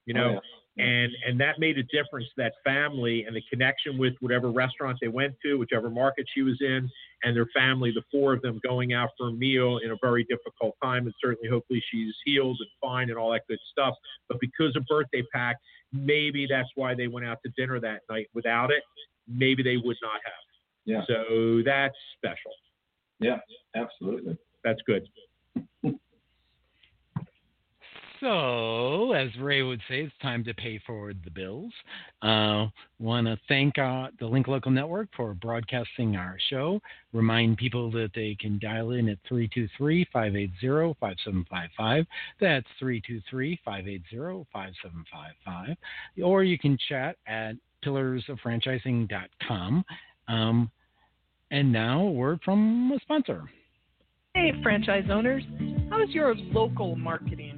You 0.06 0.14
know, 0.14 0.40
Oh. 0.42 0.57
And 0.78 1.12
and 1.26 1.40
that 1.40 1.58
made 1.58 1.78
a 1.78 1.82
difference. 1.84 2.26
That 2.36 2.52
family 2.64 3.24
and 3.24 3.34
the 3.34 3.42
connection 3.50 3.98
with 3.98 4.14
whatever 4.20 4.50
restaurant 4.50 4.98
they 5.00 5.08
went 5.08 5.34
to, 5.44 5.54
whichever 5.58 5.90
market 5.90 6.26
she 6.34 6.42
was 6.42 6.58
in, 6.60 6.88
and 7.24 7.36
their 7.36 7.48
family, 7.54 7.90
the 7.90 8.02
four 8.10 8.32
of 8.32 8.42
them 8.42 8.60
going 8.66 8.92
out 8.92 9.10
for 9.18 9.28
a 9.28 9.32
meal 9.32 9.78
in 9.84 9.90
a 9.90 9.96
very 10.02 10.24
difficult 10.24 10.76
time. 10.82 11.06
And 11.06 11.14
certainly, 11.22 11.48
hopefully, 11.48 11.82
she's 11.90 12.14
healed 12.24 12.56
and 12.60 12.68
fine 12.80 13.10
and 13.10 13.18
all 13.18 13.32
that 13.32 13.42
good 13.48 13.58
stuff. 13.72 13.94
But 14.28 14.38
because 14.40 14.76
of 14.76 14.84
birthday 14.88 15.22
pack, 15.32 15.56
maybe 15.92 16.46
that's 16.48 16.68
why 16.74 16.94
they 16.94 17.08
went 17.08 17.26
out 17.26 17.38
to 17.44 17.52
dinner 17.56 17.80
that 17.80 18.02
night. 18.08 18.28
Without 18.34 18.70
it, 18.70 18.82
maybe 19.26 19.62
they 19.62 19.76
would 19.76 19.96
not 20.02 20.20
have. 20.24 20.32
Yeah. 20.84 21.02
So 21.06 21.62
that's 21.64 21.96
special. 22.16 22.52
Yeah, 23.20 23.38
absolutely. 23.74 24.38
That's 24.64 24.80
good. 24.86 25.08
So, 28.20 29.12
as 29.12 29.28
Ray 29.38 29.62
would 29.62 29.80
say, 29.88 30.00
it's 30.00 30.12
time 30.20 30.42
to 30.44 30.54
pay 30.54 30.80
forward 30.86 31.18
the 31.24 31.30
bills. 31.30 31.72
Uh, 32.20 32.66
Want 33.00 33.28
to 33.28 33.38
thank 33.46 33.78
uh, 33.78 34.08
the 34.18 34.26
Link 34.26 34.48
Local 34.48 34.72
Network 34.72 35.08
for 35.16 35.32
broadcasting 35.34 36.16
our 36.16 36.36
show. 36.50 36.80
Remind 37.12 37.56
people 37.56 37.92
that 37.92 38.10
they 38.12 38.36
can 38.40 38.58
dial 38.58 38.90
in 38.90 39.08
at 39.08 39.18
323 39.28 40.04
580 40.12 40.96
5755. 40.98 42.06
That's 42.40 42.66
323 42.80 43.60
580 43.64 44.44
5755. 44.52 45.76
Or 46.24 46.42
you 46.42 46.58
can 46.58 46.76
chat 46.88 47.14
at 47.28 47.54
pillarsoffranchising.com. 47.84 49.84
Um, 50.26 50.70
and 51.52 51.72
now, 51.72 52.00
a 52.00 52.10
word 52.10 52.40
from 52.44 52.90
a 52.92 52.98
sponsor. 53.00 53.44
Hey, 54.34 54.52
franchise 54.62 55.06
owners, 55.10 55.42
how 55.88 56.02
is 56.02 56.10
your 56.10 56.34
local 56.34 56.96
marketing? 56.96 57.57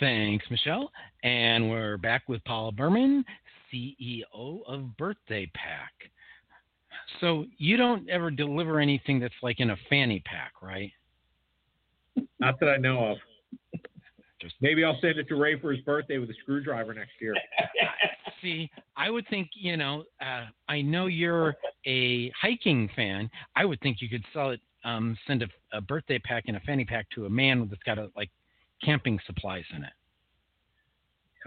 Thanks, 0.00 0.44
Michelle. 0.50 0.90
And 1.22 1.70
we're 1.70 1.96
back 1.96 2.28
with 2.28 2.44
Paula 2.44 2.72
Berman, 2.72 3.24
CEO 3.72 4.22
of 4.66 4.96
Birthday 4.96 5.50
Pack. 5.54 5.92
So 7.20 7.44
you 7.58 7.76
don't 7.76 8.08
ever 8.08 8.30
deliver 8.30 8.80
anything 8.80 9.20
that's 9.20 9.34
like 9.42 9.60
in 9.60 9.70
a 9.70 9.76
fanny 9.88 10.20
pack, 10.24 10.52
right? 10.62 10.90
Not 12.40 12.58
that 12.60 12.68
I 12.68 12.76
know 12.76 13.12
of. 13.12 13.18
Just- 14.40 14.54
Maybe 14.60 14.84
I'll 14.84 14.98
send 15.00 15.18
it 15.18 15.28
to 15.28 15.36
Ray 15.36 15.58
for 15.58 15.72
his 15.72 15.80
birthday 15.84 16.18
with 16.18 16.28
a 16.28 16.34
screwdriver 16.42 16.92
next 16.92 17.12
year. 17.20 17.34
See, 18.42 18.70
I 18.96 19.08
would 19.10 19.26
think, 19.28 19.48
you 19.54 19.76
know, 19.76 20.04
uh, 20.20 20.46
I 20.68 20.82
know 20.82 21.06
you're 21.06 21.54
a 21.86 22.30
hiking 22.38 22.90
fan. 22.94 23.30
I 23.56 23.64
would 23.64 23.80
think 23.80 24.02
you 24.02 24.08
could 24.08 24.24
sell 24.34 24.50
it, 24.50 24.60
um, 24.84 25.16
send 25.26 25.42
a, 25.42 25.48
a 25.72 25.80
birthday 25.80 26.18
pack 26.18 26.44
and 26.48 26.56
a 26.56 26.60
fanny 26.60 26.84
pack 26.84 27.06
to 27.14 27.24
a 27.24 27.30
man 27.30 27.66
that's 27.70 27.82
got 27.84 27.98
a, 27.98 28.10
like 28.14 28.30
camping 28.82 29.18
supplies 29.26 29.64
in 29.76 29.84
it. 29.84 29.92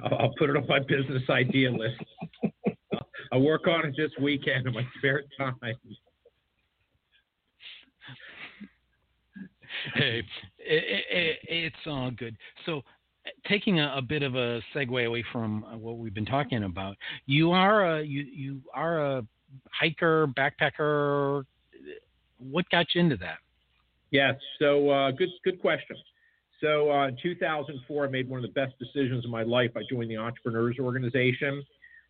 I'll, 0.04 0.18
I'll 0.18 0.34
put 0.38 0.50
it 0.50 0.58
on 0.58 0.68
my 0.68 0.80
business 0.80 1.24
idea 1.30 1.72
list. 1.72 2.02
I'll 3.32 3.42
work 3.42 3.68
on 3.68 3.86
it 3.86 3.96
this 3.98 4.12
weekend 4.22 4.68
in 4.68 4.74
my 4.74 4.86
spare 4.98 5.24
time. 5.38 5.56
hey, 9.96 10.24
it, 10.60 11.06
it, 11.10 11.40
it's 11.44 11.76
all 11.86 12.12
good. 12.12 12.38
So, 12.66 12.82
taking 13.48 13.80
a, 13.80 13.96
a, 13.98 14.02
bit 14.02 14.24
of 14.24 14.36
a 14.36 14.62
segue 14.74 15.06
away 15.06 15.24
from 15.32 15.64
uh, 15.66 15.78
what 15.78 15.98
we've 15.98 16.14
been 16.14 16.26
talking 16.26 16.64
about, 16.64 16.96
you 17.26 17.52
are 17.52 17.98
a 17.98 18.04
you 18.04 18.22
you 18.22 18.62
are 18.74 19.18
a 19.18 19.26
hiker, 19.72 20.28
backpacker. 20.28 21.44
What 22.40 22.70
got 22.70 22.88
you 22.94 23.02
into 23.02 23.18
that? 23.18 23.40
Yes. 24.12 24.36
So, 24.60 24.90
uh, 24.90 25.12
good 25.12 25.30
good 25.44 25.60
question. 25.60 25.98
So, 26.62 26.92
uh, 26.92 27.10
in 27.10 27.18
2004, 27.22 28.06
I 28.06 28.10
made 28.10 28.28
one 28.28 28.44
of 28.44 28.54
the 28.54 28.60
best 28.60 28.74
decisions 28.80 29.26
of 29.26 29.32
my 29.32 29.44
life. 29.44 29.72
I 29.76 29.82
joined 29.90 30.10
the 30.10 30.18
Entrepreneurs 30.18 30.78
Organization, 30.80 31.64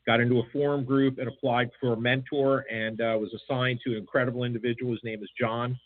got 0.06 0.22
into 0.22 0.40
a 0.40 0.44
forum 0.54 0.86
group, 0.86 1.18
and 1.18 1.28
applied 1.28 1.70
for 1.82 1.94
a 1.94 1.98
mentor, 2.00 2.66
and 2.72 3.02
uh, 3.02 3.18
was 3.20 3.34
assigned 3.34 3.82
to 3.86 3.92
an 3.92 3.98
incredible 3.98 4.46
individual. 4.46 4.94
His 4.94 5.04
name 5.04 5.22
is 5.22 5.30
John 5.38 5.78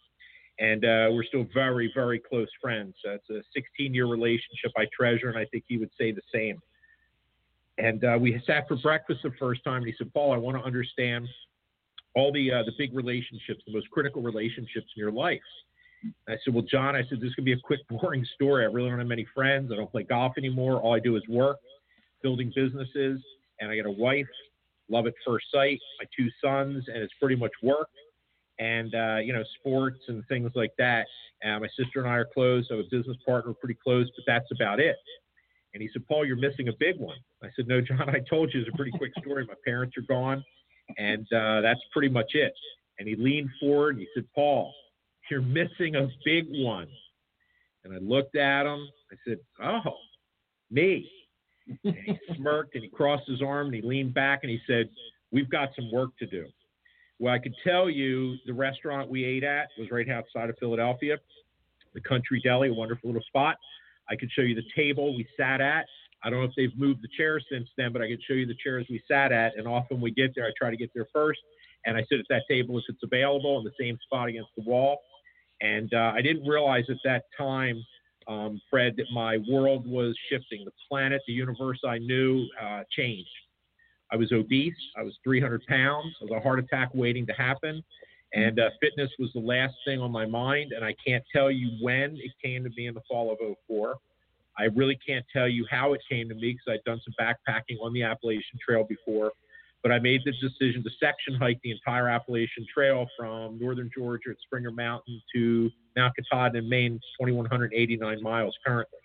and 0.62 0.86
uh, 0.86 1.08
we're 1.12 1.24
still 1.24 1.48
very, 1.54 1.92
very 1.94 2.20
close 2.20 2.48
friends. 2.62 2.94
It's 3.04 3.30
a 3.30 3.42
16-year 3.58 4.06
relationship 4.06 4.72
I 4.78 4.86
treasure, 4.96 5.28
and 5.28 5.38
I 5.38 5.46
think 5.46 5.64
he 5.68 5.78
would 5.78 5.90
say 6.00 6.12
the 6.12 6.22
same. 6.32 6.62
And 7.80 8.04
uh, 8.04 8.18
we 8.22 8.40
sat 8.46 8.68
for 8.68 8.76
breakfast 8.78 9.22
the 9.24 9.32
first 9.40 9.64
time, 9.64 9.78
and 9.78 9.88
he 9.88 9.96
said, 9.98 10.14
"Paul, 10.14 10.34
I 10.34 10.38
want 10.38 10.58
to 10.58 10.64
understand 10.64 11.28
all 12.16 12.32
the 12.32 12.52
uh, 12.52 12.64
the 12.64 12.74
big 12.78 12.96
relationships, 12.96 13.64
the 13.66 13.74
most 13.74 13.90
critical 13.90 14.22
relationships 14.22 14.88
in 14.96 15.00
your 15.00 15.12
life." 15.12 15.40
I 16.28 16.36
said, 16.44 16.54
Well, 16.54 16.64
John, 16.64 16.96
I 16.96 17.04
said, 17.10 17.22
this 17.22 17.34
could 17.36 17.46
be 17.46 17.54
a 17.54 17.60
quick, 17.60 17.80
boring 17.90 18.26
story. 18.36 18.64
I 18.64 18.68
really 18.68 18.90
don't 18.90 19.00
have 19.00 19.08
many 19.08 19.28
friends. 19.34 19.72
I 19.72 19.76
don't 19.76 19.92
play 19.92 20.04
golf 20.04 20.34
anymore. 20.38 20.82
All 20.82 20.94
I 20.94 21.00
do 21.00 21.16
is 21.16 21.24
work, 21.30 21.58
building 22.24 22.52
businesses, 22.56 23.22
and 23.60 23.72
I 23.72 23.78
got 23.78 23.86
a 23.86 23.92
wife, 23.92 24.28
love 24.90 25.08
at 25.08 25.14
first 25.26 25.46
sight, 25.52 25.80
my 26.00 26.06
two 26.18 26.30
sons, 26.44 26.86
and 26.88 26.98
it's 26.98 27.14
pretty 27.20 27.36
much 27.36 27.52
work 27.62 27.88
and 28.62 28.94
uh, 28.94 29.18
you 29.18 29.34
know 29.34 29.44
sports 29.60 30.00
and 30.08 30.26
things 30.28 30.52
like 30.56 30.72
that. 30.78 31.06
Uh, 31.44 31.60
my 31.60 31.68
sister 31.78 32.00
and 32.00 32.08
I 32.08 32.16
are 32.16 32.28
close. 32.32 32.68
I 32.72 32.76
have 32.76 32.86
a 32.86 32.90
business 32.90 33.18
partner, 33.26 33.54
pretty 33.54 33.78
close, 33.84 34.08
but 34.16 34.24
that's 34.26 34.50
about 34.52 34.80
it. 34.80 34.96
And 35.74 35.82
he 35.82 35.90
said, 35.94 36.06
Paul, 36.08 36.26
you're 36.26 36.36
missing 36.36 36.68
a 36.68 36.74
big 36.80 36.98
one. 37.00 37.18
I 37.44 37.48
said, 37.56 37.68
No, 37.68 37.82
John, 37.82 38.10
I 38.10 38.20
told 38.30 38.54
you 38.54 38.62
it's 38.62 38.70
a 38.72 38.78
pretty 38.78 38.92
quick 38.92 39.12
story. 39.20 39.46
My 39.46 39.56
parents 39.66 39.98
are 39.98 40.04
gone, 40.04 40.44
and 40.98 41.26
uh, 41.34 41.62
that's 41.62 41.80
pretty 41.92 42.10
much 42.10 42.32
it. 42.34 42.54
And 43.00 43.08
he 43.08 43.16
leaned 43.16 43.50
forward 43.60 43.96
and 43.96 44.02
he 44.02 44.08
said, 44.14 44.26
Paul, 44.36 44.72
you're 45.32 45.42
missing 45.42 45.96
a 45.96 46.08
big 46.24 46.46
one. 46.50 46.88
And 47.84 47.94
I 47.94 47.98
looked 47.98 48.36
at 48.36 48.66
him. 48.66 48.88
I 49.12 49.16
said, 49.28 49.38
Oh, 49.64 49.96
me. 50.70 51.10
And 51.84 51.96
he 52.06 52.20
smirked 52.36 52.76
and 52.76 52.84
he 52.84 52.90
crossed 52.90 53.28
his 53.28 53.42
arm 53.42 53.68
and 53.68 53.76
he 53.76 53.82
leaned 53.82 54.14
back 54.14 54.42
and 54.44 54.52
he 54.52 54.60
said, 54.68 54.90
We've 55.32 55.50
got 55.50 55.70
some 55.76 55.92
work 55.92 56.12
to 56.20 56.28
do. 56.28 56.46
Well, 57.20 57.34
I 57.34 57.40
could 57.40 57.54
tell 57.64 57.90
you 57.90 58.36
the 58.46 58.54
restaurant 58.54 59.10
we 59.10 59.24
ate 59.24 59.44
at 59.44 59.68
was 59.78 59.90
right 59.92 60.10
outside 60.10 60.50
of 60.50 60.56
Philadelphia, 60.60 61.18
the 61.94 62.02
Country 62.02 62.42
Deli, 62.44 62.70
a 62.70 62.74
wonderful 62.74 63.10
little 63.10 63.24
spot. 63.24 63.58
I 64.10 64.16
could 64.16 64.32
show 64.32 64.42
you 64.42 64.56
the 64.56 64.64
table 64.76 65.16
we 65.16 65.28
sat 65.38 65.62
at. 65.62 65.86
I 66.24 66.30
don't 66.30 66.40
know 66.40 66.46
if 66.46 66.56
they've 66.58 66.78
moved 66.78 67.04
the 67.04 67.10
chairs 67.16 67.46
since 67.52 67.70
then, 67.78 67.94
but 67.94 68.02
I 68.02 68.08
could 68.08 68.22
show 68.28 68.34
you 68.34 68.46
the 68.46 68.58
chairs 68.62 68.86
we 68.90 69.02
sat 69.08 69.32
at. 69.32 69.56
And 69.58 69.68
often 69.68 70.02
we 70.02 70.12
get 70.12 70.34
there, 70.36 70.46
I 70.46 70.52
try 70.58 70.70
to 70.70 70.78
get 70.78 70.92
there 70.94 71.08
first, 71.14 71.40
and 71.86 71.96
I 71.96 72.04
sit 72.10 72.20
at 72.20 72.26
that 72.30 72.44
table 72.50 72.78
if 72.78 72.84
it's 72.90 73.04
available 73.04 73.58
in 73.60 73.64
the 73.64 73.72
same 73.80 73.98
spot 74.04 74.28
against 74.28 74.50
the 74.58 74.64
wall. 74.64 75.00
And 75.62 75.94
uh, 75.94 76.12
I 76.16 76.22
didn't 76.22 76.48
realize 76.48 76.86
at 76.90 76.98
that 77.04 77.24
time, 77.38 77.84
um, 78.28 78.62
Fred, 78.70 78.96
that 78.98 79.06
my 79.14 79.38
world 79.50 79.88
was 79.88 80.16
shifting. 80.30 80.66
The 80.66 80.72
planet, 80.90 81.22
the 81.28 81.34
universe 81.34 81.80
I 81.88 82.00
knew 82.00 82.46
uh, 82.62 82.84
changed. 82.96 83.30
I 84.12 84.16
was 84.18 84.32
obese. 84.32 84.74
I 84.98 85.04
was 85.04 85.18
300 85.24 85.66
pounds. 85.68 86.16
I 86.22 86.26
was 86.26 86.34
a 86.36 86.40
heart 86.40 86.60
attack 86.60 86.90
waiting 86.94 87.26
to 87.28 87.34
happen. 87.34 87.84
And 88.34 88.60
uh, 88.60 88.70
fitness 88.82 89.10
was 89.20 89.30
the 89.34 89.40
last 89.42 89.74
thing 89.86 90.00
on 90.00 90.12
my 90.12 90.26
mind. 90.26 90.72
And 90.74 90.84
I 90.84 90.96
can't 91.06 91.24
tell 91.34 91.52
you 91.52 91.72
when 91.82 92.18
it 92.18 92.32
came 92.44 92.64
to 92.64 92.70
me 92.76 92.88
in 92.88 92.94
the 92.94 93.02
fall 93.10 93.32
of 93.32 93.38
04. 93.68 93.96
I 94.58 94.66
really 94.76 95.00
can't 95.06 95.26
tell 95.32 95.48
you 95.48 95.66
how 95.70 95.94
it 95.94 96.02
came 96.10 96.28
to 96.30 96.36
me 96.36 96.54
because 96.54 96.80
I'd 96.80 96.90
done 96.90 97.02
some 97.04 97.14
backpacking 97.20 97.78
on 97.82 97.94
the 97.94 98.04
Appalachian 98.04 98.60
Trail 98.66 98.84
before. 98.84 99.32
But 99.84 99.92
I 99.92 100.00
made 100.00 100.22
the 100.26 100.32
decision 100.34 100.84
to 100.84 100.90
section 101.00 101.36
hike 101.36 101.60
the 101.64 101.72
entire 101.72 102.08
Appalachian 102.08 102.66
Trail 102.72 103.08
from 103.18 103.58
northern 103.60 103.90
Georgia 103.96 104.30
at 104.30 104.36
Springer 104.46 104.72
Mountain 104.72 105.22
to 105.34 105.72
Mount 105.96 106.14
Katahdin 106.16 106.64
in 106.64 106.70
Maine, 106.70 107.00
2,189 107.20 108.22
miles 108.22 108.56
currently. 108.66 109.00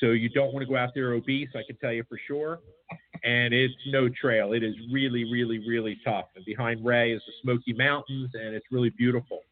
So 0.00 0.12
you 0.12 0.28
don't 0.28 0.52
want 0.52 0.62
to 0.64 0.68
go 0.68 0.76
out 0.76 0.90
there 0.94 1.12
obese, 1.12 1.48
I 1.54 1.62
can 1.66 1.76
tell 1.76 1.92
you 1.92 2.04
for 2.08 2.18
sure. 2.26 2.60
And 3.24 3.52
it's 3.52 3.74
no 3.88 4.08
trail. 4.08 4.52
It 4.52 4.62
is 4.62 4.74
really, 4.92 5.24
really, 5.24 5.58
really 5.66 5.98
tough. 6.04 6.26
And 6.36 6.44
behind 6.44 6.84
Ray 6.84 7.12
is 7.12 7.22
the 7.26 7.32
Smoky 7.42 7.72
Mountains, 7.72 8.30
and 8.34 8.54
it's 8.54 8.66
really 8.70 8.90
beautiful. 8.90 9.42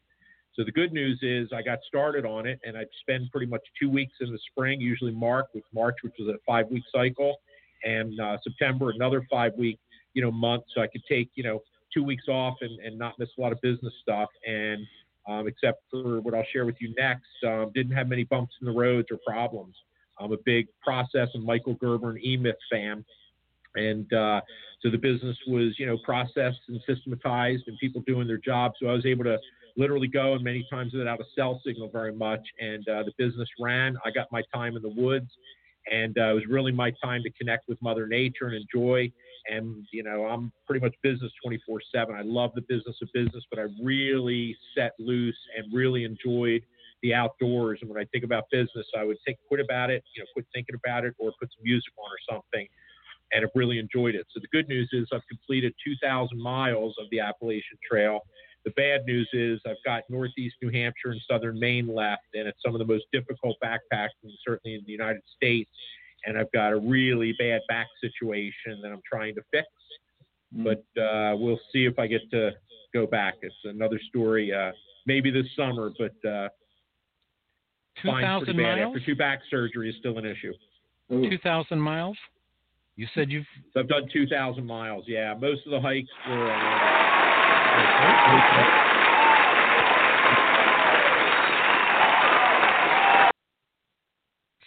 So 0.55 0.63
the 0.63 0.71
good 0.71 0.93
news 0.93 1.19
is 1.21 1.49
I 1.53 1.61
got 1.61 1.79
started 1.87 2.25
on 2.25 2.47
it, 2.47 2.59
and 2.65 2.77
I'd 2.77 2.87
spend 3.01 3.29
pretty 3.31 3.45
much 3.45 3.61
two 3.79 3.89
weeks 3.89 4.13
in 4.21 4.31
the 4.31 4.39
spring, 4.49 4.79
usually 4.79 5.11
March, 5.11 5.45
with 5.53 5.63
March, 5.73 5.95
which 6.01 6.13
was 6.17 6.29
a 6.29 6.37
five-week 6.47 6.83
cycle, 6.91 7.35
and 7.83 8.19
uh, 8.19 8.37
September 8.43 8.89
another 8.89 9.25
five-week, 9.29 9.79
you 10.13 10.21
know, 10.21 10.31
month. 10.31 10.63
So 10.73 10.81
I 10.81 10.87
could 10.87 11.03
take, 11.07 11.29
you 11.35 11.43
know, 11.43 11.61
two 11.93 12.03
weeks 12.03 12.27
off 12.27 12.55
and, 12.61 12.79
and 12.79 12.97
not 12.97 13.13
miss 13.19 13.29
a 13.37 13.41
lot 13.41 13.51
of 13.51 13.61
business 13.61 13.93
stuff. 14.01 14.29
And 14.45 14.85
um, 15.27 15.47
except 15.47 15.83
for 15.91 16.21
what 16.21 16.33
I'll 16.33 16.45
share 16.53 16.65
with 16.65 16.77
you 16.79 16.93
next, 16.97 17.25
um, 17.45 17.71
didn't 17.73 17.93
have 17.93 18.07
many 18.07 18.23
bumps 18.23 18.53
in 18.61 18.65
the 18.65 18.73
roads 18.73 19.07
or 19.11 19.17
problems. 19.25 19.75
I'm 20.19 20.31
a 20.31 20.37
big 20.45 20.67
process 20.81 21.29
and 21.33 21.43
Michael 21.43 21.75
Gerber 21.75 22.09
and 22.11 22.23
E-Myth 22.23 22.55
fan. 22.71 23.05
And 23.75 24.11
uh, 24.13 24.41
so 24.81 24.89
the 24.89 24.97
business 24.97 25.37
was, 25.47 25.77
you 25.77 25.85
know, 25.85 25.97
processed 26.03 26.61
and 26.67 26.81
systematized 26.87 27.63
and 27.67 27.77
people 27.77 28.01
doing 28.07 28.27
their 28.27 28.37
job. 28.37 28.71
So 28.81 28.87
I 28.87 28.93
was 28.93 29.05
able 29.05 29.25
to 29.25 29.37
literally 29.75 30.07
go 30.07 30.33
and 30.33 30.43
many 30.43 30.65
times 30.71 30.93
without 30.93 31.19
a 31.19 31.25
cell 31.35 31.61
signal 31.65 31.89
very 31.89 32.13
much. 32.13 32.41
And 32.59 32.87
uh, 32.89 33.03
the 33.03 33.11
business 33.17 33.47
ran. 33.59 33.97
I 34.03 34.11
got 34.11 34.31
my 34.31 34.41
time 34.53 34.75
in 34.75 34.81
the 34.81 34.89
woods. 34.89 35.29
And 35.91 36.17
uh, 36.17 36.31
it 36.31 36.33
was 36.33 36.47
really 36.49 36.71
my 36.71 36.91
time 37.03 37.21
to 37.23 37.29
connect 37.31 37.69
with 37.69 37.81
Mother 37.81 38.07
Nature 38.07 38.47
and 38.47 38.55
enjoy. 38.55 39.11
And, 39.49 39.85
you 39.91 40.03
know, 40.03 40.25
I'm 40.25 40.51
pretty 40.65 40.83
much 40.83 40.95
business 41.03 41.31
24 41.43 41.81
7. 41.93 42.15
I 42.15 42.21
love 42.21 42.51
the 42.55 42.61
business 42.61 42.97
of 43.01 43.09
business, 43.13 43.43
but 43.49 43.59
I 43.59 43.65
really 43.81 44.57
set 44.75 44.93
loose 44.99 45.37
and 45.57 45.73
really 45.73 46.03
enjoyed– 46.03 46.63
the 47.03 47.13
outdoors. 47.13 47.79
And 47.81 47.89
when 47.89 47.99
I 48.01 48.05
think 48.05 48.23
about 48.23 48.45
business, 48.51 48.85
I 48.97 49.03
would 49.03 49.17
think, 49.25 49.37
quit 49.47 49.59
about 49.59 49.89
it, 49.89 50.03
you 50.15 50.21
know, 50.21 50.27
quit 50.33 50.45
thinking 50.53 50.75
about 50.75 51.05
it, 51.05 51.13
or 51.17 51.31
put 51.39 51.49
some 51.55 51.63
music 51.63 51.93
on 51.97 52.09
or 52.09 52.35
something. 52.35 52.67
And 53.33 53.43
I've 53.43 53.51
really 53.55 53.77
enjoyed 53.77 54.15
it. 54.15 54.25
So 54.33 54.39
the 54.39 54.47
good 54.47 54.67
news 54.69 54.89
is 54.93 55.07
I've 55.13 55.27
completed 55.27 55.73
2,000 55.83 56.39
miles 56.39 56.95
of 56.99 57.09
the 57.11 57.19
Appalachian 57.19 57.77
Trail. 57.89 58.21
The 58.63 58.71
bad 58.71 59.01
news 59.05 59.29
is 59.33 59.59
I've 59.65 59.83
got 59.85 60.03
Northeast 60.09 60.55
New 60.61 60.69
Hampshire 60.69 61.11
and 61.11 61.21
Southern 61.29 61.59
Maine 61.59 61.93
left, 61.93 62.23
and 62.33 62.47
it's 62.47 62.59
some 62.65 62.73
of 62.73 62.79
the 62.79 62.85
most 62.85 63.05
difficult 63.11 63.57
backpacking, 63.63 64.31
certainly 64.45 64.75
in 64.75 64.83
the 64.85 64.91
United 64.91 65.21
States. 65.35 65.69
And 66.25 66.37
I've 66.37 66.51
got 66.51 66.73
a 66.73 66.77
really 66.77 67.33
bad 67.39 67.61
back 67.69 67.87
situation 68.01 68.81
that 68.81 68.91
I'm 68.91 69.01
trying 69.09 69.35
to 69.35 69.41
fix. 69.51 69.67
Mm. 70.55 70.63
But 70.63 71.01
uh, 71.01 71.35
we'll 71.37 71.59
see 71.71 71.85
if 71.85 71.99
I 71.99 72.07
get 72.07 72.21
to 72.31 72.51
go 72.93 73.05
back. 73.05 73.35
It's 73.41 73.55
another 73.63 73.99
story, 74.09 74.53
uh, 74.53 74.71
maybe 75.05 75.31
this 75.31 75.45
summer, 75.55 75.91
but 75.97 76.29
uh, 76.29 76.49
2,000 78.01 78.55
miles? 78.55 78.95
After 78.95 79.05
two 79.05 79.15
back 79.15 79.39
surgery 79.49 79.89
is 79.89 79.95
still 79.99 80.17
an 80.17 80.25
issue. 80.25 80.53
2,000 81.09 81.79
miles? 81.79 82.17
You 82.95 83.07
said 83.13 83.31
you've. 83.31 83.45
So 83.73 83.79
I've 83.79 83.87
done 83.87 84.09
2,000 84.11 84.65
miles. 84.65 85.05
Yeah, 85.07 85.35
most 85.39 85.65
of 85.65 85.71
the 85.71 85.79
hikes 85.79 86.09
were. 86.27 86.47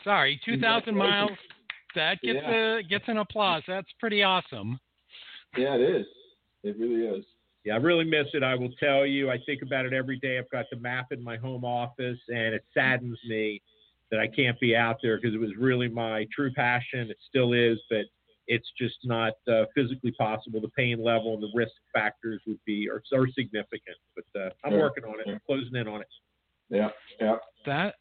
Sorry, 0.05 0.41
2,000 0.45 0.97
miles. 0.97 1.31
That 1.95 2.21
gets 2.23 2.39
yeah. 2.43 2.79
a 2.79 2.83
gets 2.83 3.05
an 3.09 3.19
applause. 3.19 3.63
That's 3.67 3.89
pretty 3.99 4.23
awesome. 4.23 4.79
Yeah, 5.57 5.75
it 5.75 5.81
is. 5.81 6.07
It 6.63 6.77
really 6.79 7.19
is. 7.19 7.25
Yeah, 7.65 7.75
I 7.75 7.77
really 7.79 8.05
miss 8.05 8.27
it. 8.33 8.43
I 8.43 8.55
will 8.55 8.73
tell 8.79 9.05
you. 9.05 9.31
I 9.31 9.39
think 9.45 9.63
about 9.63 9.87
it 9.87 9.93
every 9.93 10.19
day. 10.19 10.39
I've 10.39 10.51
got 10.51 10.67
the 10.71 10.79
map 10.79 11.07
in 11.11 11.23
my 11.23 11.37
home 11.37 11.65
office, 11.65 12.19
and 12.29 12.55
it 12.55 12.65
saddens 12.73 13.19
me 13.29 13.61
that 14.11 14.21
I 14.21 14.27
can't 14.29 14.59
be 14.61 14.75
out 14.75 14.97
there 15.03 15.17
because 15.17 15.35
it 15.35 15.41
was 15.41 15.51
really 15.59 15.89
my 15.89 16.27
true 16.35 16.53
passion. 16.53 17.11
It 17.11 17.19
still 17.29 17.53
is, 17.53 17.79
but 17.91 18.05
it's 18.47 18.69
just 18.79 18.97
not 19.05 19.35
uh, 19.51 19.65
physically 19.75 20.13
possible. 20.13 20.61
The 20.61 20.69
pain 20.69 21.03
level 21.03 21.35
and 21.35 21.43
the 21.43 21.51
risk 21.55 21.73
factors 21.93 22.41
would 22.47 22.59
be 22.65 22.89
are, 22.89 23.03
are 23.17 23.29
significant. 23.29 23.97
But 24.15 24.41
uh, 24.41 24.51
I'm 24.65 24.79
working 24.79 25.05
on 25.05 25.21
it. 25.21 25.29
I'm 25.29 25.41
closing 25.47 25.77
in 25.77 25.87
on 25.87 26.01
it. 26.01 26.09
Yeah, 26.71 26.89
yeah. 27.21 27.37
That 27.67 27.97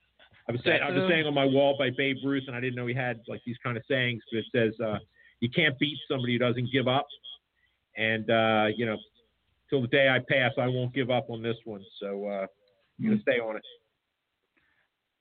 I 0.49 0.51
was 0.51 0.62
saying, 0.65 0.79
I 0.81 0.89
was 0.89 1.07
saying 1.07 1.27
on 1.27 1.35
my 1.35 1.45
wall 1.45 1.75
by 1.77 1.91
Babe 1.95 2.17
Ruth, 2.25 2.45
and 2.47 2.55
I 2.55 2.59
didn't 2.59 2.75
know 2.75 2.88
he 2.88 2.93
had 2.95 3.21
like 3.27 3.41
these 3.45 3.57
kind 3.63 3.77
of 3.77 3.83
sayings, 3.88 4.23
but 4.31 4.39
it 4.39 4.45
says, 4.51 4.73
uh, 4.83 4.97
"You 5.41 5.49
can't 5.49 5.77
beat 5.77 5.95
somebody 6.09 6.33
who 6.33 6.39
doesn't 6.39 6.71
give 6.73 6.88
up." 6.88 7.07
And 7.95 8.27
uh, 8.31 8.65
you 8.75 8.88
know, 8.88 8.97
till 9.69 9.83
the 9.83 9.88
day 9.88 10.09
I 10.09 10.17
pass, 10.27 10.51
I 10.57 10.67
won't 10.67 10.91
give 10.91 11.12
up 11.12 11.29
on 11.29 11.43
this 11.43 11.57
one. 11.65 11.85
So 11.99 12.25
uh, 12.25 12.47
I'm 12.99 13.05
going 13.05 13.17
to 13.17 13.21
stay 13.21 13.39
on 13.39 13.57
it. 13.57 13.63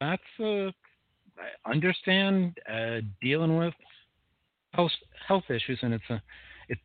That's 0.00 0.22
uh, 0.40 0.70
I 1.66 1.70
understand 1.70 2.56
uh, 2.66 3.00
dealing 3.20 3.58
with 3.58 3.74
health 4.72 4.92
health 5.26 5.44
issues, 5.50 5.78
and 5.82 5.92
it's 5.92 6.08
a 6.08 6.22
it's 6.70 6.80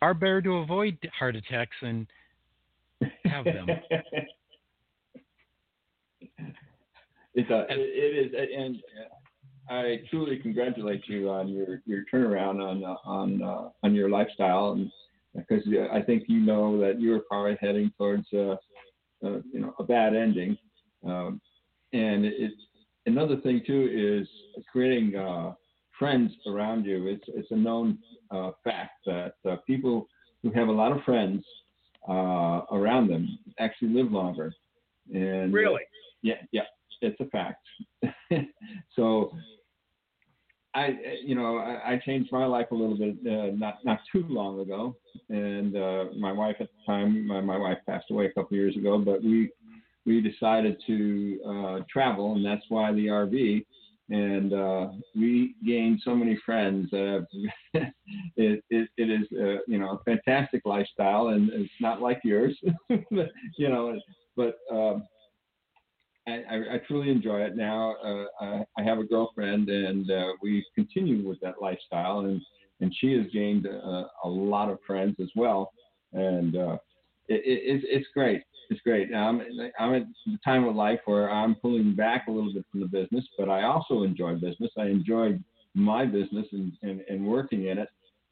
far 0.00 0.12
better 0.12 0.42
to 0.42 0.56
avoid 0.56 0.98
heart 1.18 1.34
attacks 1.34 1.76
than 1.80 2.06
have 3.24 3.46
them. 3.46 3.68
it's 7.34 7.50
a, 7.50 7.60
it, 7.68 7.78
it 7.78 8.34
is, 8.34 8.48
and 8.56 8.76
I 9.68 10.02
truly 10.10 10.38
congratulate 10.38 11.02
you 11.08 11.30
on 11.30 11.48
your, 11.48 11.80
your 11.86 12.04
turnaround 12.12 12.62
on 12.62 12.84
on 13.04 13.42
uh, 13.42 13.68
on 13.82 13.94
your 13.94 14.08
lifestyle 14.08 14.72
and 14.72 14.90
because 15.34 15.62
I 15.92 16.00
think 16.00 16.24
you 16.28 16.40
know 16.40 16.78
that 16.80 17.00
you're 17.00 17.20
probably 17.20 17.56
heading 17.60 17.90
towards 17.98 18.26
uh, 18.32 18.56
uh, 19.24 19.40
you 19.52 19.60
know 19.60 19.74
a 19.78 19.84
bad 19.84 20.14
ending. 20.14 20.56
Um, 21.04 21.40
and 21.92 22.24
it's 22.24 22.54
another 23.06 23.36
thing 23.38 23.62
too 23.66 23.88
is 23.92 24.28
creating 24.70 25.16
uh, 25.16 25.54
friends 25.98 26.32
around 26.46 26.84
you. 26.84 27.06
It's 27.08 27.24
it's 27.28 27.50
a 27.50 27.56
known 27.56 27.98
uh, 28.30 28.52
fact 28.62 28.92
that 29.06 29.34
uh, 29.48 29.56
people 29.66 30.08
who 30.42 30.50
have 30.52 30.68
a 30.68 30.72
lot 30.72 30.92
of 30.92 31.02
friends 31.04 31.44
uh, 32.08 32.62
around 32.70 33.08
them 33.08 33.38
actually 33.58 33.88
live 33.88 34.12
longer. 34.12 34.52
And 35.12 35.52
really, 35.52 35.82
yeah, 36.22 36.34
yeah, 36.52 36.62
it's 37.04 37.20
a 37.20 37.26
fact. 37.26 37.66
so 38.96 39.30
I, 40.74 40.96
you 41.24 41.34
know, 41.34 41.58
I, 41.58 41.92
I, 41.92 42.00
changed 42.04 42.32
my 42.32 42.46
life 42.46 42.66
a 42.72 42.74
little 42.74 42.98
bit 42.98 43.14
uh, 43.26 43.54
not 43.54 43.84
not 43.84 44.00
too 44.10 44.24
long 44.28 44.60
ago, 44.60 44.96
and 45.28 45.76
uh, 45.76 46.06
my 46.18 46.32
wife 46.32 46.56
at 46.58 46.68
the 46.68 46.92
time, 46.92 47.28
my, 47.28 47.40
my, 47.40 47.56
wife 47.56 47.78
passed 47.86 48.10
away 48.10 48.26
a 48.26 48.32
couple 48.32 48.56
years 48.56 48.76
ago, 48.76 48.98
but 48.98 49.22
we 49.22 49.50
we 50.04 50.20
decided 50.20 50.82
to 50.86 51.40
uh, 51.46 51.80
travel, 51.90 52.34
and 52.34 52.44
that's 52.44 52.64
why 52.68 52.92
the 52.92 53.06
RV. 53.06 53.64
And 54.10 54.52
uh, 54.52 54.88
we 55.16 55.54
gained 55.64 56.02
so 56.04 56.14
many 56.14 56.38
friends. 56.44 56.92
Uh, 56.92 57.20
it, 58.36 58.62
it, 58.68 58.88
it 58.98 59.10
is, 59.10 59.26
uh, 59.32 59.62
you 59.66 59.78
know, 59.78 59.98
a 59.98 60.02
fantastic 60.04 60.60
lifestyle, 60.66 61.28
and 61.28 61.48
it's 61.50 61.72
not 61.80 62.02
like 62.02 62.20
yours, 62.22 62.54
you 62.90 63.68
know. 63.68 63.98
But 64.36 64.58
I, 66.26 66.74
I, 66.74 66.80
truly 66.86 67.10
enjoy 67.10 67.42
it 67.42 67.54
now. 67.54 67.96
Uh, 68.02 68.24
I, 68.40 68.64
I, 68.78 68.82
have 68.82 68.98
a 68.98 69.04
girlfriend, 69.04 69.68
and 69.68 70.10
uh, 70.10 70.32
we 70.42 70.64
continue 70.74 71.26
with 71.26 71.38
that 71.40 71.60
lifestyle, 71.60 72.20
and 72.20 72.40
and 72.80 72.94
she 72.98 73.12
has 73.12 73.26
gained 73.32 73.66
a, 73.66 74.06
a 74.24 74.28
lot 74.28 74.70
of 74.70 74.78
friends 74.86 75.16
as 75.20 75.28
well, 75.36 75.72
and 76.12 76.56
uh, 76.56 76.76
it, 77.28 77.42
it, 77.44 77.62
it's 77.64 77.84
it's 77.88 78.06
great. 78.14 78.42
It's 78.70 78.80
great. 78.80 79.10
Now, 79.10 79.28
I'm 79.28 79.42
I'm 79.78 79.94
at 79.94 80.06
the 80.26 80.38
time 80.44 80.64
of 80.64 80.74
life 80.74 81.00
where 81.04 81.30
I'm 81.30 81.54
pulling 81.56 81.94
back 81.94 82.26
a 82.26 82.30
little 82.30 82.52
bit 82.52 82.64
from 82.70 82.80
the 82.80 82.86
business, 82.86 83.26
but 83.38 83.48
I 83.48 83.64
also 83.64 84.02
enjoy 84.02 84.34
business. 84.34 84.70
I 84.78 84.86
enjoy 84.86 85.38
my 85.74 86.06
business 86.06 86.46
and, 86.52 86.72
and, 86.82 87.02
and 87.08 87.26
working 87.26 87.66
in 87.66 87.78
it, 87.78 87.88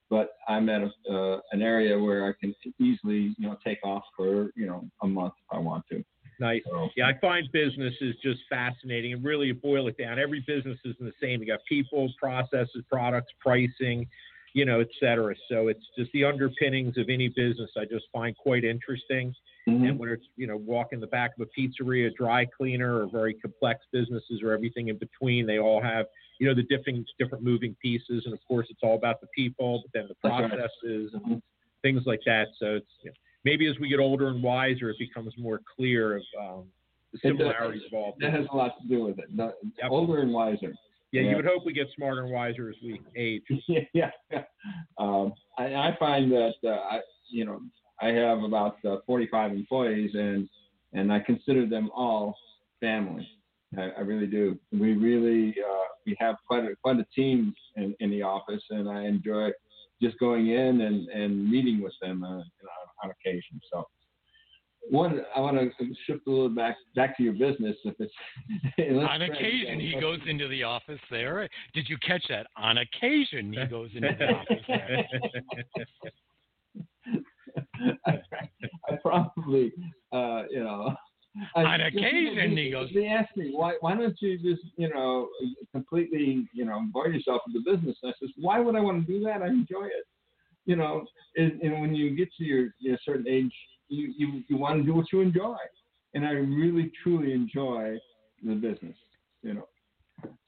but 0.08 0.30
I'm 0.48 0.68
at 0.68 0.82
a, 0.82 1.12
uh, 1.12 1.40
an 1.50 1.60
area 1.60 1.98
where 1.98 2.26
I 2.26 2.32
can 2.40 2.54
easily 2.78 3.34
you 3.36 3.48
know 3.48 3.56
take 3.64 3.78
off 3.84 4.04
for 4.16 4.50
you 4.56 4.66
know 4.66 4.88
a 5.02 5.06
month 5.06 5.34
if 5.38 5.56
I 5.56 5.58
want 5.58 5.84
to. 5.90 6.02
Nice. 6.42 6.62
Yeah, 6.96 7.06
I 7.06 7.12
find 7.20 7.48
business 7.52 7.94
is 8.00 8.16
just 8.20 8.40
fascinating 8.50 9.12
and 9.12 9.24
really 9.24 9.46
you 9.46 9.54
boil 9.54 9.86
it 9.86 9.96
down. 9.96 10.18
Every 10.18 10.40
business 10.44 10.76
isn't 10.84 11.04
the 11.04 11.12
same. 11.22 11.40
You 11.40 11.46
got 11.46 11.60
people, 11.68 12.12
processes, 12.18 12.82
products, 12.90 13.32
pricing, 13.38 14.08
you 14.52 14.64
know, 14.64 14.80
et 14.80 14.88
cetera. 14.98 15.36
So 15.48 15.68
it's 15.68 15.84
just 15.96 16.10
the 16.12 16.24
underpinnings 16.24 16.98
of 16.98 17.08
any 17.08 17.28
business 17.28 17.70
I 17.78 17.84
just 17.84 18.06
find 18.12 18.36
quite 18.36 18.64
interesting. 18.64 19.32
Mm-hmm. 19.68 19.84
And 19.84 19.98
whether 20.00 20.14
it's, 20.14 20.26
you 20.34 20.48
know, 20.48 20.56
walking 20.56 20.98
the 20.98 21.06
back 21.06 21.30
of 21.38 21.46
a 21.46 21.60
pizzeria, 21.60 22.12
dry 22.12 22.44
cleaner, 22.44 23.00
or 23.00 23.06
very 23.06 23.34
complex 23.34 23.84
businesses 23.92 24.42
or 24.42 24.50
everything 24.50 24.88
in 24.88 24.98
between, 24.98 25.46
they 25.46 25.60
all 25.60 25.80
have, 25.80 26.06
you 26.40 26.48
know, 26.48 26.54
the 26.56 26.64
different 26.64 27.08
different 27.20 27.44
moving 27.44 27.76
pieces. 27.80 28.24
And 28.24 28.34
of 28.34 28.40
course 28.48 28.66
it's 28.68 28.80
all 28.82 28.96
about 28.96 29.20
the 29.20 29.28
people, 29.32 29.84
but 29.84 29.92
then 29.94 30.08
the 30.08 30.28
processes 30.28 31.14
and 31.14 31.40
things 31.82 32.02
like 32.04 32.22
that. 32.26 32.48
So 32.58 32.74
it's 32.74 32.90
you 33.04 33.10
know, 33.10 33.16
maybe 33.44 33.68
as 33.68 33.78
we 33.78 33.88
get 33.88 34.00
older 34.00 34.28
and 34.28 34.42
wiser, 34.42 34.90
it 34.90 34.96
becomes 34.98 35.32
more 35.38 35.60
clear 35.76 36.16
of 36.16 36.22
um, 36.40 36.64
the 37.12 37.18
similarities 37.22 37.82
of 37.86 37.94
all. 37.94 38.14
That 38.20 38.32
has 38.32 38.46
a 38.52 38.56
lot 38.56 38.80
to 38.80 38.88
do 38.88 39.04
with 39.04 39.18
it. 39.18 39.36
The, 39.36 39.52
yep. 39.80 39.90
Older 39.90 40.20
and 40.20 40.32
wiser. 40.32 40.74
Yeah, 41.12 41.22
yeah, 41.22 41.30
you 41.30 41.36
would 41.36 41.44
hope 41.44 41.66
we 41.66 41.74
get 41.74 41.88
smarter 41.94 42.22
and 42.22 42.32
wiser 42.32 42.70
as 42.70 42.76
we 42.82 43.00
age. 43.16 43.42
yeah. 43.92 44.10
Um, 44.98 45.34
I, 45.58 45.74
I, 45.74 45.96
find 45.98 46.32
that 46.32 46.54
uh, 46.64 46.68
I, 46.68 47.00
you 47.30 47.44
know, 47.44 47.60
I 48.00 48.08
have 48.08 48.42
about 48.42 48.76
uh, 48.84 48.96
45 49.06 49.52
employees, 49.52 50.12
and 50.14 50.48
and 50.94 51.12
I 51.12 51.20
consider 51.20 51.66
them 51.66 51.90
all 51.94 52.34
family. 52.80 53.28
I, 53.76 53.90
I 53.98 54.00
really 54.00 54.26
do. 54.26 54.58
We 54.72 54.94
really 54.94 55.54
uh, 55.60 55.84
we 56.06 56.16
have 56.18 56.36
quite 56.46 56.64
a 56.64 56.74
quite 56.82 56.98
a 56.98 57.06
team 57.14 57.54
in, 57.76 57.94
in 58.00 58.10
the 58.10 58.22
office, 58.22 58.62
and 58.70 58.88
I 58.88 59.04
enjoy 59.04 59.50
just 60.02 60.18
going 60.18 60.48
in 60.48 60.80
and, 60.80 61.08
and 61.08 61.50
meeting 61.50 61.82
with 61.82 61.94
them 62.00 62.24
uh, 62.24 62.38
you 62.38 62.42
know, 62.64 63.04
on 63.04 63.10
occasion. 63.10 63.60
So 63.72 63.86
one, 64.90 65.20
I 65.36 65.40
want 65.40 65.56
to 65.56 65.70
shift 66.06 66.26
a 66.26 66.30
little 66.30 66.48
back 66.48 66.76
back 66.96 67.16
to 67.16 67.22
your 67.22 67.34
business. 67.34 67.76
If 67.84 67.94
it's 67.98 68.12
on 69.08 69.22
occasion 69.22 69.78
he 69.78 69.96
goes 70.00 70.18
into 70.26 70.48
the 70.48 70.64
office 70.64 71.00
there. 71.10 71.48
Did 71.72 71.88
you 71.88 71.96
catch 71.98 72.24
that? 72.28 72.46
On 72.56 72.78
occasion 72.78 73.52
he 73.52 73.64
goes 73.66 73.90
into 73.94 74.16
the 74.18 74.26
office 74.26 74.64
there. 74.66 75.06
I, 78.06 78.12
I 78.88 78.96
probably, 79.02 79.72
uh, 80.12 80.42
you 80.50 80.62
know, 80.62 80.94
on 81.54 81.80
occasion 81.80 82.56
he 82.56 82.70
goes. 82.70 82.90
They 82.94 83.06
ask 83.06 83.34
me 83.36 83.52
why 83.54 83.74
why 83.80 83.94
don't 83.94 84.16
you 84.20 84.38
just 84.38 84.62
you 84.76 84.88
know 84.88 85.28
completely 85.72 86.46
you 86.52 86.64
know 86.64 86.82
bore 86.92 87.08
yourself 87.08 87.42
with 87.46 87.64
the 87.64 87.70
business? 87.70 87.96
And 88.02 88.12
I 88.12 88.14
says 88.20 88.30
why 88.36 88.60
would 88.60 88.76
I 88.76 88.80
want 88.80 89.06
to 89.06 89.12
do 89.12 89.24
that? 89.24 89.42
I 89.42 89.48
enjoy 89.48 89.86
it. 89.86 90.06
You 90.64 90.76
know, 90.76 91.04
and, 91.36 91.60
and 91.60 91.80
when 91.80 91.94
you 91.94 92.14
get 92.14 92.28
to 92.38 92.44
your 92.44 92.68
you 92.78 92.92
know, 92.92 92.98
certain 93.04 93.26
age, 93.26 93.52
you, 93.88 94.12
you 94.16 94.42
you 94.48 94.56
want 94.56 94.78
to 94.78 94.84
do 94.84 94.94
what 94.94 95.06
you 95.12 95.20
enjoy, 95.20 95.56
and 96.14 96.24
I 96.24 96.32
really 96.32 96.92
truly 97.02 97.32
enjoy 97.32 97.98
the 98.44 98.54
business. 98.54 98.96
You 99.42 99.54
know, 99.54 99.68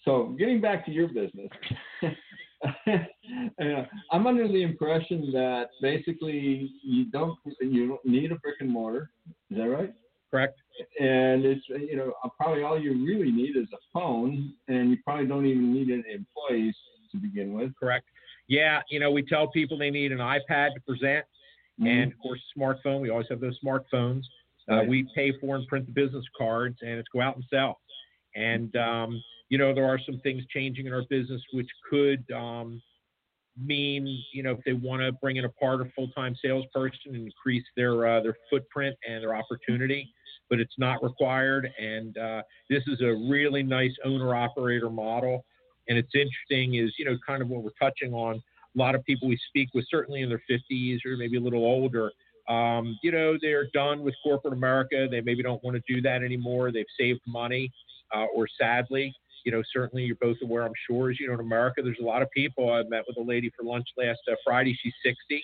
so 0.04 0.36
getting 0.38 0.60
back 0.60 0.84
to 0.86 0.92
your 0.92 1.08
business. 1.08 1.50
uh, 2.86 3.82
I'm 4.12 4.26
under 4.26 4.48
the 4.48 4.62
impression 4.62 5.32
that 5.32 5.70
basically 5.82 6.70
you 6.82 7.06
don't 7.06 7.38
you 7.60 7.88
don't 7.88 8.04
need 8.04 8.32
a 8.32 8.36
brick 8.36 8.56
and 8.60 8.70
mortar. 8.70 9.10
Is 9.50 9.58
that 9.58 9.64
right? 9.64 9.92
Correct. 10.34 10.58
And 10.98 11.44
it's 11.44 11.62
you 11.68 11.96
know 11.96 12.12
probably 12.36 12.64
all 12.64 12.76
you 12.76 13.06
really 13.06 13.30
need 13.30 13.56
is 13.56 13.68
a 13.72 13.76
phone, 13.92 14.52
and 14.66 14.90
you 14.90 14.96
probably 15.04 15.26
don't 15.26 15.46
even 15.46 15.72
need 15.72 15.90
any 15.90 16.12
employees 16.12 16.74
to 17.12 17.18
begin 17.18 17.52
with. 17.52 17.70
Correct. 17.78 18.06
Yeah, 18.48 18.80
you 18.90 18.98
know 18.98 19.12
we 19.12 19.22
tell 19.22 19.46
people 19.46 19.78
they 19.78 19.90
need 19.90 20.10
an 20.10 20.18
iPad 20.18 20.74
to 20.74 20.80
present, 20.84 21.24
mm-hmm. 21.80 21.86
and 21.86 22.12
of 22.12 22.18
course 22.18 22.40
smartphone. 22.58 23.00
We 23.00 23.10
always 23.10 23.28
have 23.30 23.38
those 23.38 23.56
smartphones. 23.64 24.22
Uh, 24.68 24.78
right. 24.78 24.88
We 24.88 25.06
pay 25.14 25.32
for 25.40 25.54
and 25.54 25.68
print 25.68 25.86
the 25.86 25.92
business 25.92 26.24
cards, 26.36 26.78
and 26.80 26.98
it's 26.98 27.08
go 27.12 27.20
out 27.20 27.36
and 27.36 27.44
sell. 27.48 27.78
And 28.34 28.74
um, 28.74 29.22
you 29.50 29.58
know 29.58 29.72
there 29.72 29.86
are 29.86 30.00
some 30.04 30.18
things 30.24 30.42
changing 30.52 30.86
in 30.86 30.92
our 30.92 31.04
business 31.08 31.42
which 31.52 31.68
could 31.88 32.24
um, 32.34 32.82
mean, 33.56 34.20
you 34.32 34.42
know, 34.42 34.50
if 34.50 34.64
they 34.64 34.72
want 34.72 35.00
to 35.02 35.12
bring 35.12 35.36
in 35.36 35.44
a 35.44 35.48
part 35.48 35.80
or 35.80 35.92
full-time 35.94 36.34
salesperson 36.42 37.14
and 37.14 37.26
increase 37.26 37.64
their 37.76 38.04
uh, 38.04 38.20
their 38.20 38.36
footprint 38.50 38.96
and 39.08 39.22
their 39.22 39.36
opportunity 39.36 40.12
but 40.54 40.60
it's 40.60 40.78
not 40.78 41.02
required. 41.02 41.68
And 41.80 42.16
uh, 42.16 42.42
this 42.70 42.84
is 42.86 43.00
a 43.00 43.12
really 43.28 43.64
nice 43.64 43.90
owner 44.04 44.36
operator 44.36 44.88
model. 44.88 45.44
And 45.88 45.98
it's 45.98 46.14
interesting 46.14 46.76
is, 46.76 46.94
you 46.96 47.04
know, 47.04 47.18
kind 47.26 47.42
of 47.42 47.48
what 47.48 47.64
we're 47.64 47.70
touching 47.82 48.14
on. 48.14 48.36
A 48.36 48.78
lot 48.78 48.94
of 48.94 49.04
people 49.04 49.26
we 49.26 49.36
speak 49.48 49.70
with, 49.74 49.84
certainly 49.90 50.22
in 50.22 50.28
their 50.28 50.42
50s 50.48 50.98
or 51.04 51.16
maybe 51.16 51.38
a 51.38 51.40
little 51.40 51.64
older, 51.64 52.12
um, 52.48 52.96
you 53.02 53.10
know, 53.10 53.36
they're 53.42 53.66
done 53.74 54.02
with 54.02 54.14
corporate 54.22 54.52
America. 54.52 55.08
They 55.10 55.22
maybe 55.22 55.42
don't 55.42 55.62
want 55.64 55.76
to 55.76 55.92
do 55.92 56.00
that 56.02 56.22
anymore. 56.22 56.70
They've 56.70 56.86
saved 56.96 57.22
money, 57.26 57.72
uh, 58.14 58.26
or 58.32 58.46
sadly, 58.56 59.12
you 59.44 59.50
know, 59.50 59.62
certainly 59.72 60.04
you're 60.04 60.16
both 60.20 60.36
aware, 60.40 60.62
I'm 60.62 60.72
sure, 60.88 61.10
as 61.10 61.18
you 61.18 61.26
know, 61.26 61.34
in 61.34 61.40
America, 61.40 61.82
there's 61.82 61.98
a 62.00 62.04
lot 62.04 62.22
of 62.22 62.30
people. 62.30 62.72
I 62.72 62.84
met 62.84 63.02
with 63.08 63.16
a 63.16 63.28
lady 63.28 63.50
for 63.56 63.64
lunch 63.64 63.88
last 63.98 64.20
uh, 64.30 64.36
Friday. 64.44 64.78
She's 64.80 64.94
60 65.04 65.42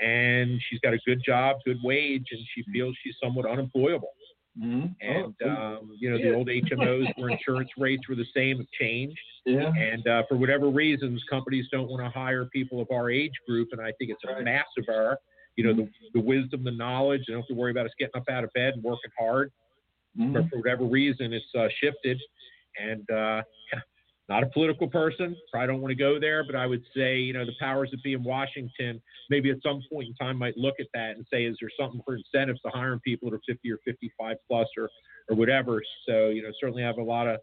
and 0.00 0.60
she's 0.68 0.80
got 0.80 0.94
a 0.94 0.98
good 1.04 1.22
job, 1.24 1.56
good 1.64 1.78
wage, 1.82 2.26
and 2.30 2.40
she 2.54 2.62
feels 2.72 2.96
she's 3.02 3.14
somewhat 3.22 3.46
unemployable. 3.46 4.10
Mm-hmm. 4.60 4.86
And 5.00 5.34
oh, 5.44 5.48
um, 5.48 5.90
you 5.98 6.10
know, 6.10 6.16
yeah. 6.16 6.30
the 6.30 6.34
old 6.36 6.48
HMOs 6.48 7.06
where 7.16 7.30
insurance 7.30 7.70
rates 7.78 8.02
were 8.08 8.14
the 8.14 8.26
same 8.36 8.58
have 8.58 8.66
changed. 8.78 9.18
Yeah. 9.46 9.72
And 9.74 10.06
uh, 10.06 10.22
for 10.28 10.36
whatever 10.36 10.68
reasons, 10.68 11.22
companies 11.30 11.66
don't 11.72 11.88
want 11.88 12.02
to 12.04 12.10
hire 12.10 12.44
people 12.46 12.80
of 12.80 12.88
our 12.92 13.10
age 13.10 13.32
group, 13.48 13.68
and 13.72 13.80
I 13.80 13.92
think 13.98 14.10
it's 14.10 14.22
a 14.24 14.42
massive 14.42 14.88
error. 14.88 15.16
You 15.56 15.64
know, 15.64 15.74
the, 15.74 15.88
the 16.14 16.20
wisdom, 16.20 16.64
the 16.64 16.70
knowledge. 16.70 17.22
They 17.26 17.32
don't 17.32 17.42
have 17.42 17.48
to 17.48 17.54
worry 17.54 17.70
about 17.70 17.86
us 17.86 17.92
getting 17.98 18.16
up 18.16 18.24
out 18.30 18.44
of 18.44 18.52
bed 18.54 18.74
and 18.74 18.82
working 18.82 19.10
hard. 19.18 19.50
Mm-hmm. 20.18 20.32
But 20.34 20.48
for 20.50 20.58
whatever 20.58 20.84
reason, 20.84 21.32
it's 21.32 21.44
uh, 21.58 21.68
shifted. 21.82 22.18
And 22.78 23.10
uh, 23.10 23.42
not 24.32 24.42
a 24.42 24.46
political 24.46 24.88
person. 24.88 25.36
Probably 25.50 25.66
don't 25.66 25.82
want 25.82 25.90
to 25.92 25.94
go 25.94 26.18
there, 26.18 26.42
but 26.42 26.56
I 26.56 26.66
would 26.66 26.82
say, 26.96 27.18
you 27.18 27.34
know, 27.34 27.44
the 27.44 27.52
powers 27.60 27.90
that 27.90 28.02
be 28.02 28.14
in 28.14 28.24
Washington 28.24 29.00
maybe 29.28 29.50
at 29.50 29.58
some 29.62 29.82
point 29.92 30.08
in 30.08 30.14
time 30.14 30.38
might 30.38 30.56
look 30.56 30.76
at 30.80 30.86
that 30.94 31.16
and 31.16 31.26
say, 31.30 31.44
is 31.44 31.56
there 31.60 31.70
something 31.78 32.00
for 32.06 32.16
incentives 32.16 32.60
to 32.62 32.70
hiring 32.70 33.00
people 33.00 33.28
that 33.30 33.36
are 33.36 33.40
50 33.46 33.70
or 33.70 33.78
55 33.84 34.36
plus 34.48 34.68
or, 34.78 34.88
or 35.28 35.36
whatever? 35.36 35.82
So, 36.08 36.30
you 36.30 36.42
know, 36.42 36.50
certainly 36.58 36.82
have 36.82 36.96
a 36.96 37.02
lot 37.02 37.28
of, 37.28 37.40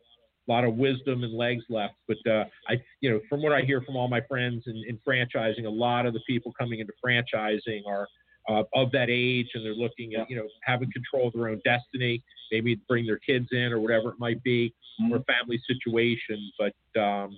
lot 0.47 0.63
of 0.63 0.77
wisdom 0.77 1.23
and 1.23 1.31
legs 1.31 1.63
left. 1.69 1.93
But 2.07 2.17
uh, 2.27 2.45
I, 2.67 2.81
you 3.01 3.11
know, 3.11 3.19
from 3.29 3.43
what 3.43 3.53
I 3.53 3.61
hear 3.61 3.83
from 3.83 3.95
all 3.95 4.07
my 4.07 4.21
friends 4.27 4.63
in, 4.65 4.83
in 4.87 4.97
franchising, 5.07 5.65
a 5.65 5.69
lot 5.69 6.07
of 6.07 6.13
the 6.15 6.21
people 6.27 6.51
coming 6.59 6.79
into 6.79 6.93
franchising 7.05 7.81
are 7.87 8.07
uh, 8.49 8.63
of 8.73 8.91
that 8.91 9.09
age, 9.09 9.47
and 9.53 9.63
they're 9.63 9.73
looking 9.73 10.15
at, 10.15 10.29
you 10.29 10.35
know, 10.35 10.47
having 10.61 10.91
control 10.91 11.27
of 11.27 11.33
their 11.33 11.49
own 11.49 11.61
destiny. 11.63 12.23
Maybe 12.51 12.79
bring 12.87 13.05
their 13.05 13.19
kids 13.19 13.47
in 13.51 13.71
or 13.71 13.79
whatever 13.79 14.09
it 14.09 14.15
might 14.19 14.41
be, 14.43 14.73
mm-hmm. 14.99 15.13
or 15.13 15.23
family 15.23 15.61
situation. 15.67 16.51
But 16.57 16.99
um, 16.99 17.37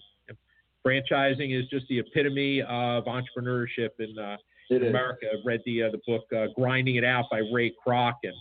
franchising 0.88 1.57
is 1.57 1.68
just 1.68 1.86
the 1.89 1.99
epitome 1.99 2.62
of 2.62 3.03
entrepreneurship 3.05 3.89
in, 3.99 4.18
uh, 4.18 4.38
in 4.70 4.88
America. 4.88 5.28
I've 5.34 5.45
read 5.45 5.62
the 5.66 5.84
uh, 5.84 5.89
the 5.91 5.99
book 6.07 6.24
uh, 6.36 6.47
"Grinding 6.55 6.95
It 6.95 7.03
Out" 7.03 7.26
by 7.30 7.41
Ray 7.51 7.74
Kroc, 7.86 8.14
and 8.24 8.34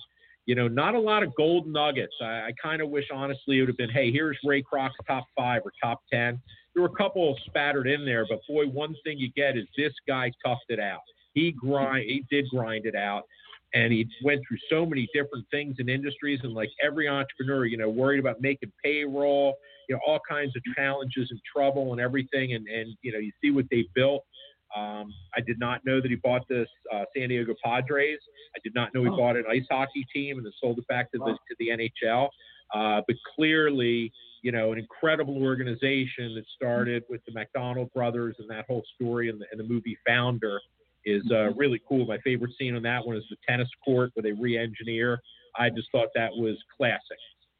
you 0.46 0.54
know, 0.54 0.68
not 0.68 0.94
a 0.94 1.00
lot 1.00 1.22
of 1.22 1.34
gold 1.36 1.66
nuggets. 1.66 2.14
I, 2.20 2.24
I 2.24 2.50
kind 2.60 2.80
of 2.82 2.88
wish, 2.88 3.04
honestly, 3.12 3.58
it 3.58 3.60
would 3.60 3.68
have 3.68 3.76
been, 3.76 3.90
hey, 3.90 4.10
here's 4.10 4.38
Ray 4.44 4.62
Kroc's 4.62 4.94
top 5.06 5.24
five 5.36 5.62
or 5.64 5.72
top 5.82 6.02
ten. 6.12 6.40
There 6.74 6.82
were 6.82 6.88
a 6.88 6.96
couple 6.96 7.36
spattered 7.46 7.88
in 7.88 8.04
there, 8.04 8.26
but 8.28 8.40
boy, 8.48 8.66
one 8.66 8.94
thing 9.04 9.18
you 9.18 9.30
get 9.36 9.56
is 9.56 9.64
this 9.76 9.92
guy 10.06 10.30
toughed 10.44 10.68
it 10.68 10.80
out. 10.80 11.00
He 11.34 11.52
grind, 11.52 12.04
he 12.08 12.24
did 12.30 12.48
grind 12.48 12.86
it 12.86 12.94
out, 12.94 13.22
and 13.74 13.92
he 13.92 14.08
went 14.24 14.40
through 14.46 14.58
so 14.68 14.84
many 14.84 15.08
different 15.14 15.46
things 15.50 15.76
in 15.78 15.88
industries. 15.88 16.40
And 16.42 16.52
like 16.52 16.70
every 16.82 17.08
entrepreneur, 17.08 17.64
you 17.66 17.76
know, 17.76 17.88
worried 17.88 18.20
about 18.20 18.40
making 18.40 18.72
payroll, 18.84 19.54
you 19.88 19.94
know, 19.94 20.00
all 20.06 20.20
kinds 20.28 20.54
of 20.56 20.62
challenges 20.76 21.28
and 21.30 21.40
trouble 21.54 21.92
and 21.92 22.00
everything. 22.00 22.54
And 22.54 22.66
and 22.68 22.94
you 23.02 23.12
know, 23.12 23.18
you 23.18 23.32
see 23.42 23.50
what 23.50 23.66
they 23.70 23.86
built. 23.94 24.24
Um, 24.76 25.12
I 25.36 25.40
did 25.40 25.58
not 25.58 25.84
know 25.84 26.00
that 26.00 26.08
he 26.10 26.16
bought 26.16 26.46
this 26.48 26.68
uh, 26.94 27.04
San 27.16 27.28
Diego 27.30 27.54
Padres. 27.64 28.20
I 28.54 28.60
did 28.62 28.72
not 28.74 28.94
know 28.94 29.02
he 29.02 29.08
Oh. 29.10 29.16
bought 29.16 29.36
an 29.36 29.44
ice 29.50 29.66
hockey 29.70 30.06
team 30.14 30.36
and 30.36 30.46
then 30.46 30.52
sold 30.60 30.78
it 30.78 30.86
back 30.86 31.10
to 31.12 31.18
the 31.18 31.24
to 31.48 31.56
the 31.58 31.68
NHL. 31.70 32.28
Uh, 32.72 33.02
but 33.08 33.16
clearly, 33.34 34.12
you 34.42 34.52
know, 34.52 34.70
an 34.72 34.78
incredible 34.78 35.42
organization 35.42 36.34
that 36.36 36.44
started 36.54 37.02
with 37.10 37.20
the 37.26 37.32
McDonald 37.32 37.92
brothers 37.92 38.36
and 38.38 38.48
that 38.48 38.64
whole 38.68 38.84
story 38.94 39.28
and 39.28 39.40
the, 39.40 39.46
and 39.50 39.58
the 39.58 39.64
movie 39.64 39.98
Founder 40.06 40.60
is 41.04 41.22
uh, 41.30 41.52
really 41.54 41.80
cool. 41.88 42.06
My 42.06 42.18
favorite 42.18 42.52
scene 42.58 42.76
on 42.76 42.82
that 42.82 43.04
one 43.04 43.16
is 43.16 43.24
the 43.30 43.36
tennis 43.48 43.68
court 43.84 44.10
where 44.14 44.22
they 44.22 44.32
re-engineer. 44.32 45.18
I 45.58 45.70
just 45.70 45.88
thought 45.92 46.08
that 46.14 46.30
was 46.32 46.56
classic. 46.76 47.00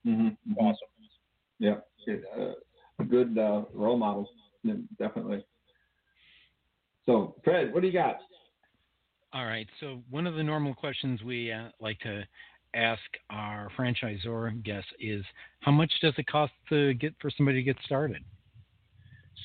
Mm-hmm. 0.06 0.54
Awesome. 0.58 0.88
Yeah, 1.58 1.76
it, 2.06 2.24
uh, 2.38 3.04
good 3.04 3.36
uh, 3.36 3.62
role 3.74 3.98
models, 3.98 4.28
yeah, 4.62 4.74
definitely. 4.98 5.44
So, 7.06 7.34
Fred, 7.44 7.72
what 7.74 7.80
do 7.80 7.86
you 7.86 7.92
got? 7.92 8.16
All 9.32 9.46
right. 9.46 9.68
So 9.78 10.02
one 10.10 10.26
of 10.26 10.34
the 10.34 10.42
normal 10.42 10.74
questions 10.74 11.22
we 11.22 11.52
uh, 11.52 11.68
like 11.80 11.98
to 12.00 12.22
ask 12.74 13.00
our 13.30 13.68
franchisor 13.78 14.62
guests 14.64 14.90
is, 15.00 15.24
how 15.60 15.72
much 15.72 15.92
does 16.00 16.14
it 16.18 16.26
cost 16.26 16.52
to 16.68 16.94
get 16.94 17.14
for 17.20 17.30
somebody 17.36 17.58
to 17.58 17.62
get 17.62 17.76
started? 17.84 18.22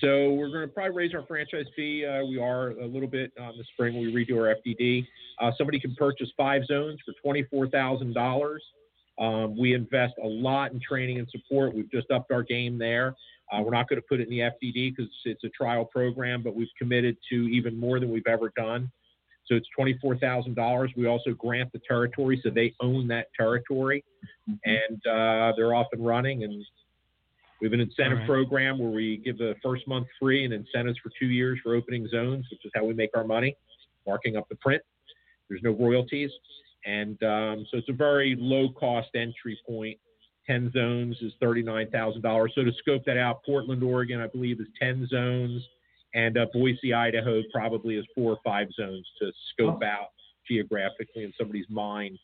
So 0.02 0.34
we're 0.34 0.50
going 0.50 0.68
to 0.68 0.68
probably 0.68 0.96
raise 0.96 1.14
our 1.14 1.26
franchise 1.26 1.66
fee. 1.76 2.06
Uh, 2.06 2.26
we 2.26 2.40
are 2.40 2.72
a 2.72 2.86
little 2.86 3.08
bit 3.08 3.32
uh, 3.40 3.52
in 3.52 3.58
the 3.58 3.64
spring. 3.74 3.96
When 3.96 4.14
we 4.14 4.26
redo 4.26 4.38
our 4.38 4.56
FDD. 4.56 5.06
Uh, 5.42 5.52
somebody 5.58 5.80
can 5.80 5.96
purchase 5.96 6.30
five 6.36 6.64
zones 6.66 7.00
for 7.06 7.14
twenty-four 7.22 7.70
thousand 7.70 8.14
dollars. 8.14 8.64
Um, 9.20 9.58
we 9.58 9.74
invest 9.74 10.14
a 10.22 10.28
lot 10.28 10.74
in 10.74 10.82
training 10.82 11.20
and 11.20 11.28
support. 11.30 11.74
We've 11.74 11.90
just 11.90 12.12
upped 12.12 12.32
our 12.32 12.44
game 12.44 12.78
there. 12.78 13.16
Uh, 13.52 13.62
we're 13.62 13.72
not 13.72 13.88
going 13.88 14.02
to 14.02 14.06
put 14.08 14.20
it 14.20 14.28
in 14.28 14.30
the 14.30 14.40
FDD 14.40 14.96
because 14.96 15.12
it's 15.24 15.44
a 15.44 15.50
trial 15.50 15.86
program, 15.86 16.42
but 16.44 16.56
we've 16.56 16.68
committed 16.78 17.16
to 17.32 17.36
even 17.48 17.80
more 17.80 18.00
than 18.00 18.12
we've 18.12 18.28
ever 18.28 18.52
done. 18.58 18.92
So 19.48 19.56
it's 19.56 19.68
twenty-four 19.76 20.18
thousand 20.18 20.56
dollars. 20.56 20.92
We 20.98 21.06
also 21.06 21.32
grant 21.32 21.72
the 21.72 21.82
territory, 21.88 22.42
so 22.44 22.50
they 22.50 22.74
own 22.82 23.08
that 23.10 23.28
territory, 23.38 24.04
and 24.48 24.98
uh, 25.08 25.54
they're 25.56 25.74
off 25.76 25.88
and 25.92 26.06
running. 26.06 26.44
And 26.44 26.66
we 27.66 27.72
have 27.72 27.80
an 27.80 27.88
incentive 27.90 28.20
right. 28.20 28.28
program 28.28 28.78
where 28.78 28.92
we 28.92 29.18
give 29.18 29.38
the 29.38 29.56
first 29.64 29.88
month 29.88 30.08
free 30.20 30.46
and 30.46 30.54
incentives 30.54 31.00
for 31.00 31.12
two 31.20 31.28
years 31.28 31.60
for 31.64 31.76
opening 31.76 32.08
zones, 32.08 32.46
which 32.52 32.64
is 32.64 32.72
how 32.76 32.86
we 32.86 32.94
make 32.94 33.10
our 33.16 33.24
money, 33.24 33.56
marking 34.06 34.38
up 34.38 34.48
the 34.50 34.56
print. 34.56 34.84
There's 35.50 35.62
no 35.64 35.72
royalties, 35.72 36.30
and 36.86 37.22
um, 37.24 37.66
so 37.72 37.78
it's 37.78 37.90
a 37.90 37.94
very 37.94 38.36
low-cost 38.38 39.10
entry 39.16 39.58
point. 39.68 39.98
Ten 40.46 40.72
zones 40.72 41.18
is 41.22 41.34
thirty-nine 41.40 41.90
thousand 41.90 42.22
dollars. 42.22 42.52
So 42.54 42.64
to 42.64 42.72
scope 42.80 43.04
that 43.06 43.18
out, 43.18 43.44
Portland, 43.44 43.82
Oregon, 43.84 44.22
I 44.22 44.28
believe, 44.28 44.60
is 44.60 44.68
ten 44.80 45.08
zones 45.08 45.64
and 46.14 46.38
uh, 46.38 46.46
Boise, 46.54 46.94
Idaho, 46.94 47.42
probably 47.54 47.96
is 47.98 48.06
four 48.16 48.32
or 48.32 48.40
five 48.44 48.68
zones 48.76 49.06
to 49.22 49.32
scope 49.54 49.80
Oh. 49.84 49.86
out 49.86 50.10
geographically 50.48 51.24
in 51.24 51.34
somebody's 51.38 51.70
mind 51.70 52.18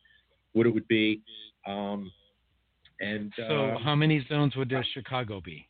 what 0.53 0.65
it 0.65 0.69
would 0.69 0.87
be. 0.87 1.21
Um, 1.67 2.11
and 3.01 3.33
So 3.35 3.43
uh, 3.43 3.79
how 3.79 3.95
many 3.95 4.25
zones 4.29 4.55
would 4.55 4.71
uh, 4.73 4.81
Chicago 4.93 5.41
be? 5.43 5.67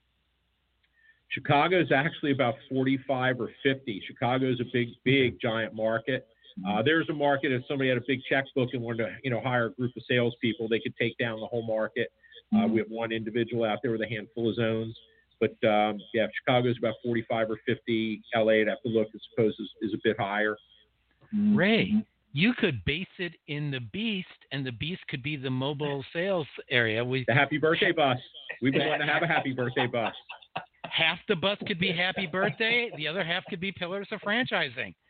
Chicago 1.29 1.79
is 1.79 1.91
actually 1.93 2.31
about 2.31 2.55
45 2.69 3.39
or 3.39 3.49
50. 3.63 4.03
Chicago 4.05 4.51
is 4.51 4.59
a 4.59 4.65
big, 4.73 4.89
big, 5.05 5.39
giant 5.41 5.73
market. 5.73 6.27
Uh, 6.67 6.81
there's 6.83 7.07
a 7.09 7.13
market 7.13 7.51
if 7.51 7.63
somebody 7.67 7.89
had 7.89 7.97
a 7.97 8.03
big 8.05 8.19
checkbook 8.29 8.69
and 8.73 8.81
wanted 8.81 9.05
to, 9.05 9.15
you 9.23 9.31
know, 9.31 9.39
hire 9.39 9.67
a 9.67 9.71
group 9.71 9.91
of 9.95 10.03
salespeople, 10.09 10.67
they 10.67 10.79
could 10.79 10.93
take 10.99 11.17
down 11.17 11.39
the 11.39 11.45
whole 11.45 11.65
market. 11.65 12.11
Uh, 12.53 12.67
we 12.67 12.79
have 12.79 12.89
one 12.89 13.13
individual 13.13 13.63
out 13.63 13.79
there 13.81 13.91
with 13.91 14.01
a 14.01 14.07
handful 14.07 14.49
of 14.49 14.55
zones. 14.55 14.95
But 15.39 15.51
um, 15.67 15.99
yeah, 16.13 16.27
Chicago's 16.37 16.77
about 16.77 16.95
45 17.03 17.51
or 17.51 17.57
50. 17.65 18.21
LA, 18.35 18.51
I'd 18.51 18.67
have 18.67 18.81
to 18.83 18.89
look. 18.89 19.07
I 19.13 19.17
suppose 19.31 19.53
is, 19.59 19.69
is 19.81 19.93
a 19.93 19.97
bit 20.03 20.19
higher. 20.19 20.55
Mm-hmm. 21.33 21.55
Ray, 21.55 22.05
you 22.33 22.53
could 22.53 22.83
base 22.85 23.07
it 23.19 23.33
in 23.47 23.71
the 23.71 23.79
Beast, 23.91 24.27
and 24.51 24.65
the 24.65 24.71
Beast 24.71 25.01
could 25.09 25.23
be 25.23 25.35
the 25.35 25.49
mobile 25.49 26.03
sales 26.13 26.47
area. 26.69 27.03
We 27.03 27.25
The 27.27 27.33
happy 27.33 27.57
birthday 27.57 27.91
bus. 27.91 28.17
We've 28.61 28.73
been 28.73 28.87
wanting 28.87 29.07
to 29.07 29.13
have 29.13 29.23
a 29.23 29.27
happy 29.27 29.53
birthday 29.53 29.87
bus. 29.87 30.13
half 30.91 31.19
the 31.27 31.35
bus 31.35 31.57
could 31.67 31.79
be 31.79 31.91
Happy 31.91 32.27
Birthday, 32.27 32.91
the 32.97 33.07
other 33.07 33.23
half 33.23 33.43
could 33.49 33.59
be 33.59 33.71
Pillars 33.71 34.07
of 34.11 34.21
Franchising. 34.21 34.93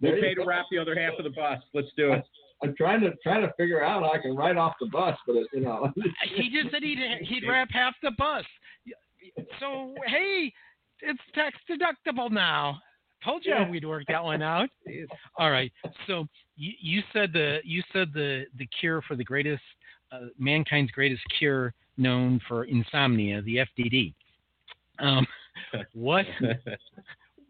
There 0.00 0.12
We'll 0.14 0.20
pay 0.20 0.34
to 0.34 0.44
wrap 0.44 0.66
the 0.70 0.78
other 0.78 0.94
half 0.94 1.14
of 1.16 1.24
the 1.24 1.30
bus. 1.30 1.58
Let's 1.72 1.88
do 1.96 2.12
it. 2.12 2.24
I'm 2.62 2.74
trying 2.76 3.00
to 3.02 3.12
trying 3.22 3.42
to 3.42 3.52
figure 3.56 3.82
out 3.82 4.02
how 4.02 4.12
I 4.12 4.18
can 4.18 4.36
write 4.36 4.56
off 4.56 4.74
the 4.80 4.86
bus, 4.86 5.16
but 5.26 5.36
it, 5.36 5.46
you 5.52 5.60
know. 5.60 5.90
He 6.34 6.50
just 6.50 6.72
said 6.72 6.82
he'd 6.82 6.98
he'd 7.22 7.48
wrap 7.48 7.68
half 7.70 7.94
the 8.02 8.10
bus. 8.18 8.44
So 9.60 9.94
hey, 10.06 10.52
it's 11.00 11.20
tax 11.34 11.56
deductible 11.70 12.30
now. 12.30 12.80
Told 13.24 13.44
you 13.44 13.52
Yeah. 13.52 13.68
we'd 13.68 13.84
work 13.84 14.04
that 14.08 14.22
one 14.22 14.42
out. 14.42 14.68
All 15.38 15.50
right. 15.50 15.72
So 16.06 16.26
you, 16.56 16.72
you 16.80 17.02
said 17.12 17.32
the 17.32 17.58
you 17.64 17.82
said 17.92 18.12
the 18.12 18.44
the 18.58 18.66
cure 18.80 19.02
for 19.02 19.14
the 19.16 19.24
greatest 19.24 19.62
uh, 20.10 20.26
mankind's 20.38 20.90
greatest 20.92 21.22
cure 21.38 21.72
known 21.96 22.40
for 22.48 22.64
insomnia, 22.64 23.42
the 23.42 23.56
FDD. 23.58 24.14
Um, 24.98 25.26
what 25.94 26.26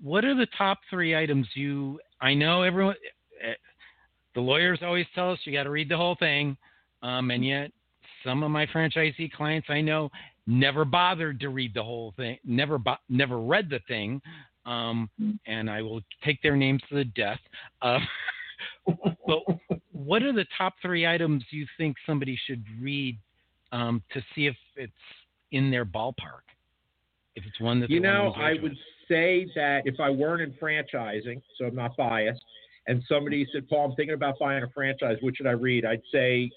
what 0.03 0.25
are 0.25 0.35
the 0.35 0.47
top 0.59 0.79
three 0.91 1.17
items 1.17 1.47
you? 1.55 1.99
I 2.21 2.35
know 2.35 2.63
everyone. 2.63 2.97
eh, 3.43 3.55
The 4.35 4.41
lawyers 4.41 4.81
always 4.83 5.07
tell 5.15 5.33
us 5.33 5.39
you 5.45 5.53
got 5.53 5.65
to 5.65 5.71
read 5.71 5.89
the 5.89 5.97
whole 5.97 6.17
thing, 6.17 6.57
um, 7.03 7.31
and 7.31 7.45
yet 7.45 7.71
some 8.25 8.43
of 8.43 8.51
my 8.51 8.67
franchisee 8.67 9.33
clients 9.33 9.69
I 9.71 9.81
know 9.81 10.11
never 10.47 10.85
bothered 10.85 11.39
to 11.41 11.49
read 11.51 11.73
the 11.75 11.83
whole 11.83 12.13
thing, 12.17 12.37
never 12.45 12.79
bo- 12.79 12.97
never 13.09 13.39
read 13.41 13.69
the 13.71 13.81
thing, 13.89 14.21
um, 14.67 15.09
and 15.47 15.71
I 15.71 15.83
will 15.83 16.01
take 16.25 16.41
their 16.43 16.57
names 16.57 16.83
to 16.89 16.97
the 16.97 17.05
death. 17.05 17.41
Uh, 17.81 17.99
but 19.27 19.41
what 19.93 20.23
are 20.23 20.33
the 20.33 20.47
top 20.57 20.75
three 20.83 21.07
items 21.07 21.45
you 21.51 21.67
think 21.77 21.97
somebody 22.07 22.39
should 22.47 22.65
read 22.81 23.19
um, 23.73 24.03
to 24.13 24.23
see 24.35 24.47
if 24.47 24.57
it's 24.77 24.93
in 25.53 25.71
their 25.71 25.85
ballpark? 25.85 26.45
If 27.35 27.45
it's 27.47 27.61
one 27.61 27.81
that 27.81 27.91
You 27.91 28.01
know, 28.01 28.33
I 28.37 28.55
would 28.61 28.77
say 29.09 29.47
that 29.55 29.83
if 29.87 30.01
I 30.01 30.11
weren't 30.11 30.43
in 30.43 30.53
franchising, 30.53 31.41
so 31.59 31.67
I'm 31.67 31.75
not 31.75 31.97
biased, 31.97 32.45
and 32.87 33.03
somebody 33.09 33.47
said, 33.53 33.69
Paul, 33.69 33.91
I'm 33.91 33.97
thinking 33.97 34.15
about 34.15 34.39
buying 34.39 34.63
a 34.63 34.69
franchise, 34.71 35.17
what 35.21 35.37
should 35.37 35.47
I 35.47 35.53
read? 35.53 35.85
I'd 35.85 36.03
say 36.13 36.51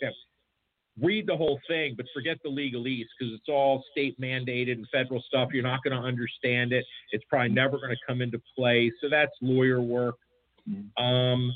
read 1.01 1.27
the 1.27 1.35
whole 1.35 1.59
thing, 1.67 1.93
but 1.97 2.05
forget 2.13 2.37
the 2.43 2.49
legalese 2.49 3.05
because 3.19 3.33
it's 3.33 3.49
all 3.49 3.83
state 3.91 4.19
mandated 4.19 4.73
and 4.73 4.87
federal 4.91 5.21
stuff. 5.27 5.49
You're 5.51 5.63
not 5.63 5.83
going 5.83 5.99
to 5.99 6.05
understand 6.05 6.71
it. 6.71 6.85
It's 7.11 7.25
probably 7.29 7.49
never 7.49 7.77
going 7.77 7.91
to 7.91 7.97
come 8.07 8.21
into 8.21 8.41
play. 8.57 8.91
So 9.01 9.09
that's 9.09 9.31
lawyer 9.41 9.81
work. 9.81 10.15
Um, 10.97 11.53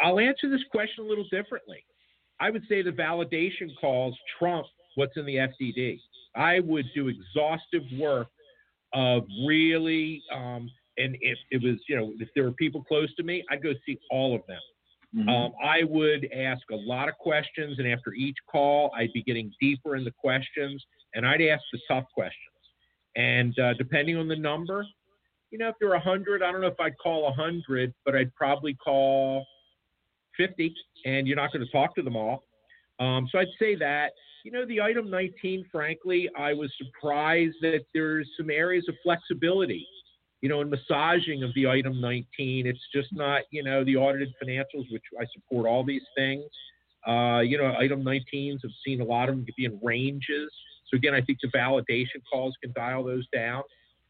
I'll 0.00 0.18
answer 0.18 0.48
this 0.50 0.62
question 0.70 1.04
a 1.04 1.08
little 1.08 1.26
differently. 1.30 1.84
I 2.40 2.50
would 2.50 2.62
say 2.68 2.82
the 2.82 2.90
validation 2.90 3.68
calls 3.80 4.16
trump 4.38 4.66
what's 4.94 5.16
in 5.16 5.26
the 5.26 5.36
FDD. 5.36 6.00
I 6.34 6.60
would 6.60 6.86
do 6.94 7.08
exhaustive 7.08 7.82
work 7.98 8.28
of 8.94 9.24
really, 9.46 10.22
um, 10.34 10.70
and 10.96 11.16
if 11.20 11.38
it 11.50 11.62
was, 11.62 11.76
you 11.88 11.96
know, 11.96 12.12
if 12.18 12.28
there 12.34 12.44
were 12.44 12.52
people 12.52 12.82
close 12.82 13.14
to 13.16 13.22
me, 13.22 13.44
I'd 13.50 13.62
go 13.62 13.72
see 13.86 13.98
all 14.10 14.34
of 14.34 14.42
them. 14.46 14.60
Mhm. 15.14 15.28
Um, 15.28 15.52
I 15.62 15.82
would 15.84 16.30
ask 16.32 16.62
a 16.70 16.76
lot 16.76 17.08
of 17.08 17.16
questions, 17.18 17.78
and 17.78 17.88
after 17.88 18.12
each 18.14 18.36
call, 18.46 18.92
I'd 18.94 19.12
be 19.12 19.22
getting 19.22 19.52
deeper 19.60 19.96
in 19.96 20.04
the 20.04 20.12
questions, 20.12 20.84
and 21.14 21.26
I'd 21.26 21.42
ask 21.42 21.62
the 21.72 21.80
tough 21.88 22.04
questions. 22.14 22.46
And 23.16 23.58
uh, 23.58 23.74
depending 23.74 24.16
on 24.16 24.28
the 24.28 24.36
number, 24.36 24.86
you 25.50 25.58
know, 25.58 25.68
if 25.68 25.74
there 25.80 25.88
were 25.88 25.96
100, 25.96 26.42
I 26.42 26.52
don't 26.52 26.60
know 26.60 26.68
if 26.68 26.78
I'd 26.78 26.96
call 26.98 27.24
100, 27.24 27.92
but 28.04 28.14
I'd 28.14 28.32
probably 28.36 28.74
call 28.74 29.44
50, 30.36 30.72
and 31.04 31.26
you're 31.26 31.36
not 31.36 31.52
going 31.52 31.64
to 31.64 31.72
talk 31.72 31.94
to 31.96 32.02
them 32.02 32.14
all. 32.14 32.44
Um, 33.00 33.28
so 33.32 33.38
I'd 33.38 33.48
say 33.58 33.74
that. 33.76 34.12
You 34.44 34.52
know, 34.52 34.64
the 34.64 34.80
item 34.80 35.10
19, 35.10 35.66
frankly, 35.70 36.30
I 36.38 36.54
was 36.54 36.72
surprised 36.78 37.56
that 37.62 37.84
there's 37.92 38.30
some 38.38 38.48
areas 38.48 38.86
of 38.88 38.94
flexibility. 39.02 39.86
You 40.40 40.48
know, 40.48 40.60
in 40.62 40.70
massaging 40.70 41.42
of 41.42 41.52
the 41.54 41.66
item 41.66 42.00
19, 42.00 42.66
it's 42.66 42.80
just 42.94 43.08
not, 43.12 43.42
you 43.50 43.62
know, 43.62 43.84
the 43.84 43.96
audited 43.96 44.32
financials, 44.42 44.90
which 44.90 45.02
I 45.20 45.24
support 45.34 45.66
all 45.66 45.84
these 45.84 46.02
things. 46.16 46.44
Uh, 47.06 47.40
you 47.40 47.58
know, 47.58 47.74
item 47.78 48.02
19s, 48.02 48.58
I've 48.64 48.70
seen 48.84 49.00
a 49.00 49.04
lot 49.04 49.28
of 49.28 49.36
them 49.36 49.46
be 49.56 49.64
in 49.64 49.78
ranges. 49.82 50.50
So 50.88 50.96
again, 50.96 51.14
I 51.14 51.20
think 51.20 51.38
the 51.40 51.48
validation 51.48 52.22
calls 52.30 52.54
can 52.62 52.72
dial 52.72 53.04
those 53.04 53.26
down. 53.28 53.62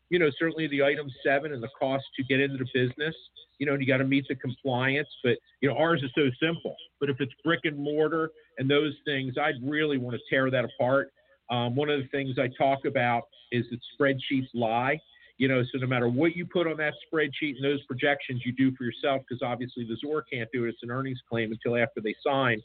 You 0.09 0.18
know, 0.18 0.31
certainly 0.39 0.66
the 0.68 0.83
item 0.83 1.09
seven 1.24 1.53
and 1.53 1.62
the 1.62 1.68
cost 1.78 2.05
to 2.16 2.24
get 2.24 2.41
into 2.41 2.59
the 2.59 2.66
business. 2.74 3.14
You 3.59 3.66
know, 3.66 3.74
you 3.74 3.87
got 3.87 3.99
to 3.99 4.05
meet 4.05 4.26
the 4.28 4.35
compliance, 4.35 5.09
but 5.22 5.37
you 5.61 5.68
know, 5.68 5.76
ours 5.76 6.03
is 6.03 6.11
so 6.14 6.31
simple. 6.43 6.74
But 6.99 7.11
if 7.11 7.20
it's 7.20 7.33
brick 7.45 7.61
and 7.64 7.78
mortar 7.78 8.31
and 8.59 8.68
those 8.68 8.95
things, 9.05 9.35
I'd 9.41 9.62
really 9.62 9.99
want 9.99 10.16
to 10.16 10.22
tear 10.28 10.51
that 10.51 10.64
apart. 10.64 11.12
Um, 11.51 11.76
one 11.76 11.91
of 11.91 12.01
the 12.01 12.09
things 12.09 12.39
I 12.39 12.49
talk 12.59 12.85
about 12.87 13.24
is 13.53 13.66
that 13.70 13.81
spreadsheets 14.01 14.49
lie. 14.55 14.99
You 15.41 15.49
know, 15.49 15.62
so 15.72 15.78
no 15.78 15.86
matter 15.86 16.09
what 16.20 16.36
you 16.36 16.45
put 16.45 16.66
on 16.66 16.76
that 16.76 16.93
spreadsheet 17.07 17.55
and 17.57 17.64
those 17.64 17.82
projections 17.84 18.43
you 18.45 18.53
do 18.53 18.76
for 18.76 18.84
yourself, 18.84 19.22
because 19.26 19.41
obviously 19.43 19.84
the 19.84 19.97
ZOR 20.05 20.22
can't 20.30 20.51
do 20.53 20.66
it, 20.66 20.68
it's 20.68 20.82
an 20.82 20.91
earnings 20.91 21.20
claim 21.30 21.51
until 21.51 21.74
after 21.82 22.01
they 22.03 22.14
sign. 22.22 22.59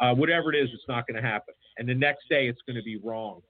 Uh, 0.00 0.14
whatever 0.14 0.46
it 0.50 0.56
is, 0.56 0.70
it's 0.72 0.88
not 0.88 1.06
going 1.06 1.22
to 1.22 1.28
happen. 1.34 1.52
And 1.76 1.86
the 1.86 1.94
next 1.94 2.24
day, 2.30 2.48
it's 2.48 2.62
going 2.66 2.80
to 2.82 2.82
be 2.82 2.96
wrong. 2.96 3.42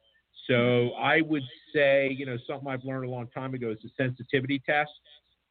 So 0.48 0.90
I 0.94 1.20
would 1.20 1.44
say, 1.72 2.14
you 2.18 2.26
know, 2.26 2.36
something 2.44 2.66
I've 2.66 2.82
learned 2.84 3.06
a 3.06 3.08
long 3.08 3.28
time 3.28 3.54
ago 3.54 3.70
is 3.70 3.78
the 3.84 3.90
sensitivity 3.96 4.60
test. 4.66 4.90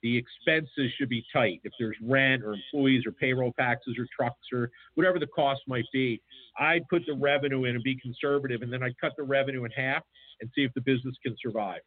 the 0.01 0.17
expenses 0.17 0.91
should 0.97 1.09
be 1.09 1.23
tight. 1.31 1.61
If 1.63 1.73
there's 1.79 1.95
rent 2.03 2.43
or 2.43 2.53
employees 2.53 3.05
or 3.05 3.11
payroll 3.11 3.53
taxes 3.53 3.95
or 3.97 4.07
trucks 4.15 4.47
or 4.51 4.71
whatever 4.95 5.19
the 5.19 5.27
cost 5.27 5.61
might 5.67 5.85
be, 5.93 6.21
I'd 6.59 6.87
put 6.89 7.03
the 7.05 7.13
revenue 7.13 7.65
in 7.65 7.75
and 7.75 7.83
be 7.83 7.95
conservative, 7.95 8.61
and 8.61 8.71
then 8.71 8.83
I'd 8.83 8.97
cut 8.99 9.13
the 9.17 9.23
revenue 9.23 9.63
in 9.65 9.71
half 9.71 10.03
and 10.41 10.49
see 10.55 10.63
if 10.63 10.73
the 10.73 10.81
business 10.81 11.15
can 11.23 11.35
survive. 11.41 11.81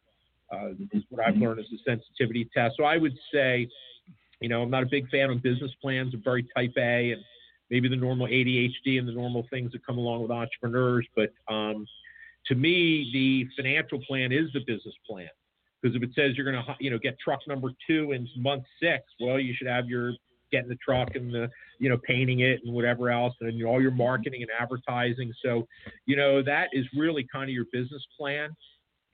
Uh, 0.51 0.69
is 0.93 1.03
what 1.09 1.25
I've 1.25 1.37
learned 1.37 1.59
as 1.59 1.65
a 1.73 1.77
sensitivity 1.83 2.47
test. 2.53 2.75
So 2.77 2.83
I 2.83 2.97
would 2.97 3.17
say, 3.33 3.67
you 4.41 4.49
know, 4.49 4.61
I'm 4.61 4.69
not 4.69 4.83
a 4.83 4.87
big 4.87 5.09
fan 5.09 5.31
of 5.31 5.41
business 5.41 5.71
plans. 5.81 6.13
I'm 6.13 6.21
very 6.23 6.45
type 6.55 6.73
A 6.77 7.11
and 7.11 7.21
maybe 7.71 7.89
the 7.89 7.95
normal 7.95 8.27
ADHD 8.27 8.99
and 8.99 9.07
the 9.07 9.13
normal 9.13 9.47
things 9.49 9.71
that 9.71 9.85
come 9.85 9.97
along 9.97 10.21
with 10.21 10.31
entrepreneurs. 10.31 11.07
But 11.15 11.33
um, 11.51 11.87
to 12.47 12.55
me, 12.55 13.09
the 13.11 13.47
financial 13.55 13.99
plan 14.07 14.31
is 14.31 14.51
the 14.53 14.59
business 14.67 14.93
plan 15.09 15.29
because 15.81 15.95
if 15.95 16.03
it 16.03 16.11
says 16.15 16.35
you're 16.35 16.51
going 16.51 16.63
to, 16.63 16.75
you 16.79 16.89
know, 16.89 16.97
get 16.97 17.17
truck 17.19 17.39
number 17.47 17.69
two 17.87 18.11
in 18.11 18.27
month 18.37 18.63
six, 18.81 19.03
well, 19.19 19.39
you 19.39 19.53
should 19.55 19.67
have 19.67 19.87
your 19.87 20.13
getting 20.51 20.69
the 20.69 20.77
truck 20.77 21.15
and 21.15 21.33
the, 21.33 21.49
you 21.79 21.89
know, 21.89 21.97
painting 21.97 22.41
it 22.41 22.61
and 22.63 22.73
whatever 22.73 23.09
else, 23.09 23.33
and 23.41 23.63
all 23.65 23.81
your 23.81 23.91
marketing 23.91 24.41
and 24.41 24.51
advertising. 24.59 25.33
So, 25.43 25.67
you 26.05 26.15
know, 26.15 26.41
that 26.43 26.69
is 26.71 26.85
really 26.95 27.27
kind 27.31 27.45
of 27.45 27.53
your 27.53 27.65
business 27.71 28.03
plan. 28.17 28.55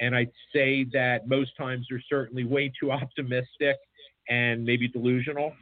And 0.02 0.16
I'd 0.16 0.32
say 0.54 0.86
that 0.91 1.28
most 1.28 1.52
times 1.58 1.86
they're 1.89 2.04
certainly 2.10 2.43
way 2.43 2.72
too 2.78 2.91
optimistic 2.91 3.78
and 4.30 4.66
maybe 4.66 4.88
delusional. 4.88 5.54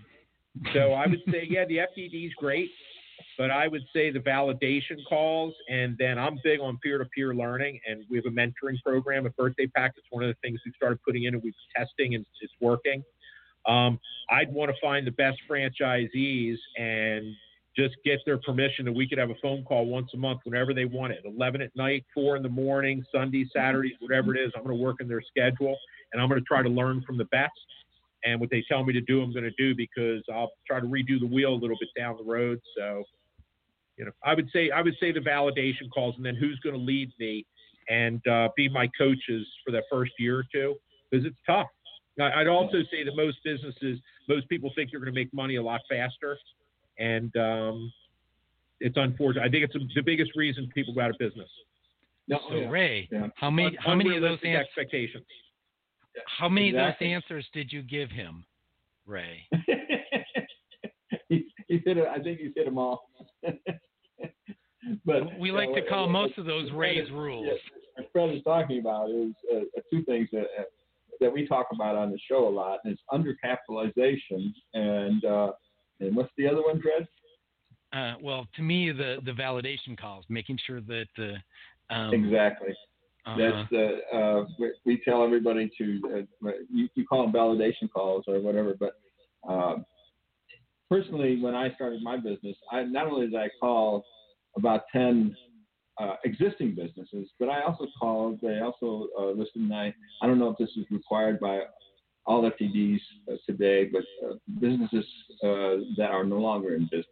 So 0.74 0.94
I 0.94 1.08
would 1.08 1.22
say, 1.30 1.46
yeah, 1.48 1.66
the 1.66 1.78
FDD 1.78 2.28
is 2.28 2.34
great, 2.38 2.70
but 3.38 3.52
I 3.52 3.68
would 3.68 3.84
say 3.94 4.12
the 4.12 4.20
validation 4.20 4.98
calls, 5.08 5.54
and 5.70 5.96
then 5.98 6.18
I'm 6.18 6.40
big 6.44 6.60
on 6.60 6.78
peer-to-peer 6.78 7.36
learning, 7.36 7.80
and 7.88 8.04
we 8.10 8.18
have 8.18 8.26
a 8.26 8.30
mentoring 8.30 8.82
program 8.84 9.26
at 9.26 9.36
Birthday 9.36 9.68
Pack. 9.68 9.94
It's 9.98 10.08
one 10.10 10.24
of 10.24 10.30
the 10.30 10.38
things 10.42 10.60
we 10.66 10.72
started 10.76 11.00
putting 11.06 11.26
in, 11.26 11.36
and 11.36 11.44
we're 11.44 11.52
testing, 11.76 12.16
and 12.16 12.26
it's 12.42 12.54
working. 12.60 13.04
Um, 13.68 14.00
I'd 14.30 14.52
want 14.52 14.72
to 14.72 14.78
find 14.82 15.06
the 15.06 15.12
best 15.12 15.38
franchisees 15.50 16.58
and 16.78 17.26
just 17.80 17.96
get 18.04 18.20
their 18.26 18.38
permission 18.38 18.86
that 18.86 18.92
we 18.92 19.08
could 19.08 19.18
have 19.18 19.30
a 19.30 19.36
phone 19.42 19.64
call 19.64 19.86
once 19.86 20.10
a 20.14 20.18
month 20.18 20.42
whenever 20.44 20.74
they 20.74 20.86
want 20.86 21.14
it 21.14 21.22
11 21.26 21.62
at 21.62 21.76
night 21.76 22.06
4 22.14 22.38
in 22.38 22.44
the 22.44 22.50
morning 22.50 23.04
sunday 23.14 23.46
saturdays 23.56 23.94
whatever 24.00 24.36
it 24.36 24.40
is 24.40 24.52
i'm 24.56 24.64
going 24.64 24.78
to 24.78 24.84
work 24.84 24.98
in 25.00 25.08
their 25.08 25.22
schedule 25.22 25.78
and 26.12 26.22
i'm 26.22 26.30
going 26.30 26.40
to 26.40 26.46
try 26.46 26.62
to 26.62 26.70
learn 26.70 27.02
from 27.06 27.18
the 27.18 27.26
best 27.26 27.52
and 28.24 28.40
what 28.40 28.50
they 28.50 28.64
tell 28.68 28.84
me 28.84 28.94
to 28.94 29.02
do, 29.02 29.22
I'm 29.22 29.32
going 29.32 29.44
to 29.44 29.52
do 29.52 29.76
because 29.76 30.24
I'll 30.34 30.52
try 30.68 30.80
to 30.80 30.86
redo 30.86 31.20
the 31.20 31.28
wheel 31.28 31.54
a 31.54 31.56
little 31.56 31.78
bit 31.80 31.90
down 31.98 32.18
the 32.18 32.30
road. 32.30 32.60
So, 32.78 33.04
you 33.98 34.06
know, 34.06 34.12
I 34.24 34.34
would 34.34 34.50
say 34.52 34.72
I 34.72 34.82
would 34.82 34.96
say 35.00 35.12
the 35.12 35.20
validation 35.20 35.90
calls, 35.94 36.16
and 36.18 36.26
then 36.26 36.36
who's 36.36 36.60
going 36.60 36.76
to 36.76 36.82
lead 36.82 37.12
me 37.20 37.46
and 37.90 38.26
uh, 38.28 38.50
be 38.56 38.70
my 38.70 38.90
coaches 38.98 39.48
for 39.66 39.72
that 39.72 39.84
first 39.92 40.12
year 40.20 40.40
or 40.40 40.46
two 40.52 40.76
because 41.10 41.26
it's 41.26 41.40
tough. 41.46 41.68
I'd 42.22 42.48
also 42.48 42.80
say 42.92 43.06
that 43.06 43.16
most 43.16 43.38
businesses, 43.46 43.98
most 44.28 44.50
people 44.50 44.72
think 44.76 44.92
you're 44.92 45.00
going 45.00 45.14
to 45.14 45.18
make 45.18 45.34
money 45.34 45.56
a 45.56 45.64
lot 45.64 45.80
faster, 45.90 46.38
and 47.00 47.36
um, 47.38 47.92
it's 48.80 48.98
unfortunate. 48.98 49.44
I 49.44 49.50
think 49.50 49.64
it's 49.64 49.76
a, 49.76 49.80
the 49.96 50.02
biggest 50.02 50.32
reason 50.36 50.70
people 50.74 50.94
go 50.94 51.02
out 51.02 51.10
of 51.10 51.18
business. 51.18 51.50
No, 52.28 52.40
so 52.48 52.56
yeah. 52.56 52.70
Ray, 52.70 53.10
yeah. 53.12 53.28
how 53.36 53.50
many 53.50 53.76
how 53.84 53.96
many 53.96 54.16
of 54.16 54.22
those 54.22 54.40
expectations? 54.44 55.26
How 56.28 56.50
many 56.50 56.70
exactly. 56.70 57.14
of 57.14 57.22
those 57.24 57.24
answers 57.24 57.48
did 57.54 57.72
you 57.72 57.82
give 57.82 58.12
him, 58.12 58.46
Ray? 59.06 59.48
he, 61.30 61.48
he 61.68 61.82
hit. 61.86 61.98
I 61.98 62.20
think 62.20 62.40
he's 62.40 62.52
said 62.56 62.68
them 62.68 62.78
all. 62.78 63.10
but 65.06 65.40
we 65.40 65.52
like 65.52 65.74
to 65.74 65.82
call 65.90 66.04
what, 66.04 66.12
most 66.12 66.38
of 66.38 66.46
those 66.46 66.72
Ray's 66.72 67.08
Fred, 67.08 67.18
rules. 67.18 67.48
what 67.96 68.08
Fred 68.12 68.36
is 68.36 68.44
talking 68.44 68.80
about 68.80 69.10
is 69.10 69.34
uh, 69.52 69.60
uh, 69.60 69.82
two 69.92 70.04
things 70.04 70.28
that 70.32 70.46
uh, 70.60 70.64
that 71.20 71.34
we 71.34 71.48
talk 71.48 71.68
about 71.74 71.96
on 71.96 72.12
the 72.12 72.20
show 72.30 72.48
a 72.48 72.50
lot. 72.50 72.80
Is 72.86 73.00
undercapitalization 73.12 74.54
and 74.74 75.26
uh, 75.26 75.52
and 76.00 76.16
what's 76.16 76.32
the 76.38 76.48
other 76.48 76.62
one, 76.62 76.82
Fred? 76.82 77.08
Uh, 77.92 78.16
well, 78.22 78.48
to 78.56 78.62
me, 78.62 78.92
the 78.92 79.18
the 79.26 79.32
validation 79.32 79.98
calls, 80.00 80.26
making 80.30 80.60
sure 80.66 80.82
that 80.82 81.08
the 81.18 81.36
um, 81.90 82.14
exactly 82.14 82.76
uh-huh. 83.26 83.38
That's 83.38 83.70
the 83.70 84.18
uh, 84.18 84.46
we, 84.58 84.72
we, 84.86 85.02
tell 85.04 85.24
everybody 85.24 85.70
to 85.78 86.02
uh, 86.46 86.52
you, 86.74 86.88
you, 86.96 87.06
call 87.06 87.24
them 87.24 87.34
validation 87.34 87.90
calls 87.94 88.24
or 88.28 88.40
whatever. 88.40 88.76
But 88.80 88.94
uh, 89.48 89.76
personally, 90.90 91.40
when 91.42 91.54
I 91.54 91.74
started 91.76 92.02
my 92.02 92.18
business, 92.18 92.56
I 92.72 92.84
not 92.84 93.08
only 93.08 93.28
did 93.28 93.36
I 93.36 93.50
call 93.60 94.04
about 94.58 94.84
ten 94.92 95.36
uh, 96.00 96.16
existing 96.24 96.76
businesses, 96.76 97.30
but 97.40 97.50
I 97.50 97.64
also 97.64 97.88
called. 98.00 98.40
They 98.42 98.60
also 98.60 99.08
uh, 99.20 99.32
listed. 99.32 99.64
And 99.64 99.74
I 99.74 99.94
I 100.22 100.28
don't 100.28 100.40
know 100.40 100.50
if 100.50 100.58
this 100.58 100.72
is 100.78 100.86
required 100.90 101.40
by 101.40 101.60
all 102.26 102.50
FDDs 102.50 103.00
uh, 103.32 103.36
today, 103.46 103.90
but 103.92 104.04
businesses 104.60 105.06
that 105.42 106.10
are 106.12 106.24
no 106.24 106.38
longer 106.38 106.76
in 106.76 106.84
business. 106.84 107.06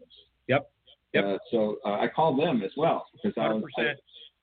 Yep. 0.47 0.69
Yep. 1.13 1.39
so 1.51 1.77
I 1.85 2.07
called 2.07 2.39
them 2.39 2.61
as 2.63 2.71
well 2.77 3.07
because 3.13 3.33
I 3.39 3.53
was. 3.53 3.63
I, 3.77 3.93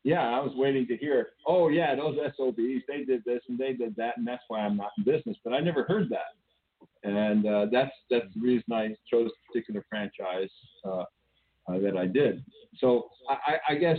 yeah, 0.05 0.21
I 0.21 0.39
was 0.41 0.53
waiting 0.55 0.87
to 0.89 0.97
hear, 0.99 1.31
oh 1.47 1.69
yeah, 1.69 1.95
those 1.95 2.17
SOBs, 2.37 2.83
they 2.87 3.05
did 3.05 3.25
this 3.25 3.41
and 3.49 3.59
they 3.59 3.73
did 3.73 3.97
that, 3.97 4.19
and 4.19 4.27
that's 4.27 4.43
why 4.49 4.61
I'm 4.61 4.77
not 4.77 4.91
in 4.99 5.05
business. 5.05 5.37
But 5.43 5.55
I 5.55 5.61
never 5.61 5.85
heard 5.85 6.11
that, 6.11 7.09
and 7.09 7.47
uh, 7.47 7.67
that's 7.73 7.91
that's 8.11 8.27
the 8.35 8.41
reason 8.41 8.73
I 8.73 8.89
chose 9.11 9.31
a 9.31 9.53
particular 9.53 9.83
franchise 9.89 10.51
uh, 10.85 11.05
uh, 11.69 11.79
that 11.81 11.97
I 11.97 12.07
did. 12.07 12.45
So 12.79 13.09
I, 13.31 13.57
I, 13.73 13.75
guess 13.77 13.99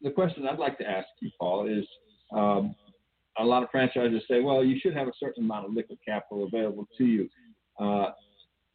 the 0.00 0.10
question 0.10 0.46
I'd 0.46 0.58
like 0.58 0.78
to 0.78 0.88
ask 0.88 1.08
you, 1.20 1.30
Paul, 1.38 1.68
is 1.68 1.84
um, 2.34 2.74
a 3.38 3.44
lot 3.44 3.62
of 3.62 3.70
franchises 3.70 4.22
say, 4.30 4.40
well, 4.40 4.64
you 4.64 4.78
should 4.80 4.94
have 4.94 5.08
a 5.08 5.12
certain 5.18 5.44
amount 5.44 5.66
of 5.66 5.72
liquid 5.72 5.98
capital 6.06 6.44
available 6.44 6.86
to 6.98 7.04
you, 7.04 7.28
uh, 7.80 8.10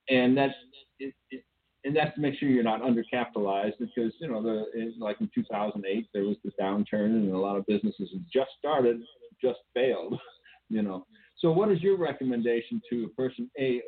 and 0.10 0.38
that's 0.38 0.54
it, 1.00 1.14
it, 1.32 1.44
and 1.86 1.96
that's 1.96 2.14
to 2.16 2.22
make 2.22 2.38
sure 2.38 2.50
you're 2.50 2.64
not 2.64 2.82
undercapitalized 2.82 3.74
because 3.80 4.12
you 4.20 4.28
know 4.28 4.42
the 4.44 4.66
like 5.00 5.22
in 5.22 5.30
2008 5.34 6.08
there 6.14 6.24
was 6.24 6.36
the 6.44 6.52
downturn 6.60 7.06
and 7.06 7.32
a 7.32 7.38
lot 7.38 7.56
of 7.56 7.66
businesses 7.68 8.10
just 8.34 8.50
started 8.58 9.02
just 9.42 9.60
failed 9.74 10.20
you 10.70 10.82
know. 10.82 11.06
So 11.40 11.52
what 11.52 11.72
is 11.72 11.82
your 11.82 11.98
recommendation 11.98 12.82
to 12.90 13.06
a 13.06 13.10
person 13.10 13.50
a 13.60 13.82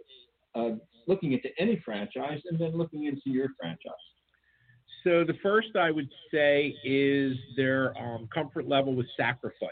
uh, 0.55 0.72
looking 1.07 1.34
into 1.34 1.49
any 1.57 1.82
franchise 1.84 2.41
and 2.49 2.59
then 2.59 2.78
looking 2.78 3.05
into 3.05 3.30
your 3.30 3.49
franchise? 3.59 3.91
So 5.03 5.24
the 5.24 5.34
first 5.41 5.76
i 5.76 5.89
would 5.91 6.09
say 6.32 6.76
is 6.84 7.36
their 7.57 7.97
um, 7.97 8.30
comfort 8.34 8.67
level 8.67 8.95
with 8.95 9.07
sacrifice 9.17 9.69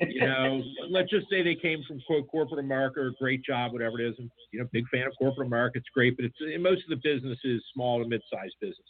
you 0.00 0.20
know, 0.20 0.62
let's 0.90 1.10
just 1.10 1.28
say 1.28 1.42
they 1.42 1.54
came 1.54 1.82
from 1.86 2.00
quote 2.06 2.28
corporate 2.28 2.60
America 2.60 3.00
or 3.00 3.12
great 3.18 3.44
job, 3.44 3.72
whatever 3.72 4.00
it 4.00 4.08
is. 4.10 4.14
And 4.18 4.30
you 4.52 4.60
know, 4.60 4.68
big 4.72 4.88
fan 4.88 5.06
of 5.06 5.12
corporate 5.18 5.46
America. 5.46 5.78
It's 5.78 5.88
great, 5.94 6.16
but 6.16 6.24
it's 6.24 6.36
in 6.40 6.62
most 6.62 6.82
of 6.84 6.90
the 6.90 7.00
businesses, 7.02 7.62
small 7.74 8.02
to 8.02 8.08
mid-sized 8.08 8.54
businesses. 8.60 8.84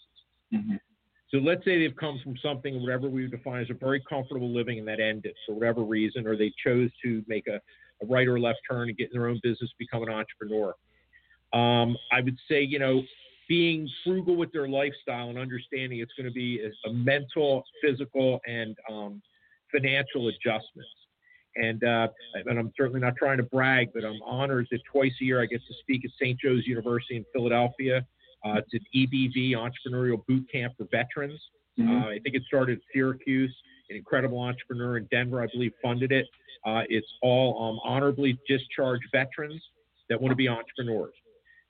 Mm-hmm. 0.54 0.76
So 1.30 1.38
let's 1.38 1.64
say 1.64 1.78
they've 1.78 1.96
come 1.96 2.20
from 2.22 2.36
something, 2.42 2.80
whatever 2.82 3.08
we 3.08 3.26
define 3.26 3.62
as 3.62 3.70
a 3.70 3.74
very 3.74 4.02
comfortable 4.06 4.52
living, 4.52 4.78
and 4.78 4.86
that 4.88 5.00
ended 5.00 5.34
for 5.46 5.54
whatever 5.54 5.82
reason, 5.82 6.26
or 6.26 6.36
they 6.36 6.52
chose 6.62 6.90
to 7.02 7.24
make 7.26 7.46
a, 7.46 7.56
a 8.02 8.06
right 8.06 8.28
or 8.28 8.38
left 8.38 8.58
turn 8.70 8.88
and 8.88 8.98
get 8.98 9.10
in 9.12 9.18
their 9.18 9.28
own 9.28 9.40
business, 9.42 9.70
become 9.78 10.02
an 10.02 10.10
entrepreneur. 10.10 10.74
Um, 11.54 11.96
I 12.10 12.20
would 12.20 12.36
say, 12.50 12.62
you 12.62 12.78
know, 12.78 13.02
being 13.48 13.88
frugal 14.04 14.36
with 14.36 14.52
their 14.52 14.68
lifestyle 14.68 15.30
and 15.30 15.38
understanding 15.38 16.00
it's 16.00 16.12
going 16.16 16.26
to 16.26 16.32
be 16.32 16.60
a, 16.60 16.88
a 16.88 16.92
mental, 16.92 17.64
physical, 17.82 18.40
and 18.46 18.76
um, 18.90 19.22
financial 19.72 20.28
adjustments. 20.28 20.90
And, 21.56 21.84
uh, 21.84 22.08
and 22.46 22.58
I'm 22.58 22.72
certainly 22.76 23.00
not 23.00 23.14
trying 23.16 23.36
to 23.36 23.42
brag, 23.42 23.90
but 23.92 24.04
I'm 24.04 24.20
honored 24.24 24.68
that 24.70 24.80
twice 24.90 25.12
a 25.20 25.24
year 25.24 25.42
I 25.42 25.46
get 25.46 25.60
to 25.66 25.74
speak 25.80 26.04
at 26.04 26.10
St. 26.20 26.38
Joe's 26.40 26.66
University 26.66 27.16
in 27.16 27.24
Philadelphia. 27.32 28.06
Uh, 28.44 28.54
it's 28.54 28.72
an 28.72 28.80
EBV 28.94 29.52
entrepreneurial 29.52 30.24
boot 30.26 30.46
camp 30.50 30.74
for 30.78 30.86
veterans. 30.90 31.40
Mm-hmm. 31.78 31.90
Uh, 31.90 32.06
I 32.08 32.18
think 32.22 32.34
it 32.34 32.42
started 32.46 32.78
at 32.78 32.84
Syracuse. 32.92 33.54
An 33.90 33.96
incredible 33.96 34.40
entrepreneur 34.40 34.96
in 34.96 35.06
Denver, 35.10 35.42
I 35.42 35.46
believe, 35.52 35.72
funded 35.82 36.12
it. 36.12 36.26
Uh, 36.64 36.82
it's 36.88 37.06
all 37.20 37.62
um, 37.62 37.80
honorably 37.84 38.38
discharged 38.48 39.04
veterans 39.12 39.62
that 40.08 40.20
want 40.20 40.32
to 40.32 40.36
be 40.36 40.48
entrepreneurs. 40.48 41.12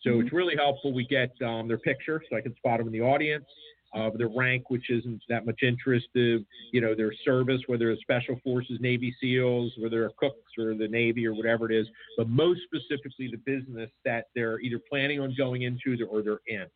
So 0.03 0.11
mm-hmm. 0.11 0.21
it's 0.21 0.33
really 0.33 0.57
helpful. 0.57 0.93
We 0.93 1.07
get 1.07 1.31
um, 1.45 1.67
their 1.67 1.79
picture 1.79 2.23
so 2.29 2.37
I 2.37 2.41
can 2.41 2.55
spot 2.57 2.79
them 2.79 2.87
in 2.87 2.93
the 2.93 3.01
audience 3.01 3.47
of 3.95 4.17
their 4.17 4.29
rank, 4.29 4.71
which 4.71 4.91
isn't 4.91 5.23
that 5.29 5.45
much 5.45 5.61
interest, 5.63 6.07
to, 6.15 6.45
you 6.73 6.81
know, 6.81 6.95
their 6.95 7.13
service, 7.25 7.61
whether 7.67 7.91
it's 7.91 8.01
Special 8.03 8.39
Forces, 8.43 8.79
Navy 8.81 9.15
SEALs, 9.21 9.73
whether 9.79 10.01
they're 10.01 10.11
cooks 10.17 10.53
or 10.59 10.75
the 10.75 10.89
Navy 10.89 11.27
or 11.27 11.35
whatever 11.35 11.71
it 11.71 11.75
is, 11.75 11.87
but 12.17 12.29
most 12.29 12.61
specifically 12.65 13.31
the 13.31 13.39
business 13.45 13.91
that 14.05 14.27
they're 14.35 14.61
either 14.61 14.81
planning 14.89 15.21
on 15.21 15.35
going 15.37 15.63
into 15.63 15.97
or 16.11 16.23
they're 16.23 16.41
in. 16.47 16.67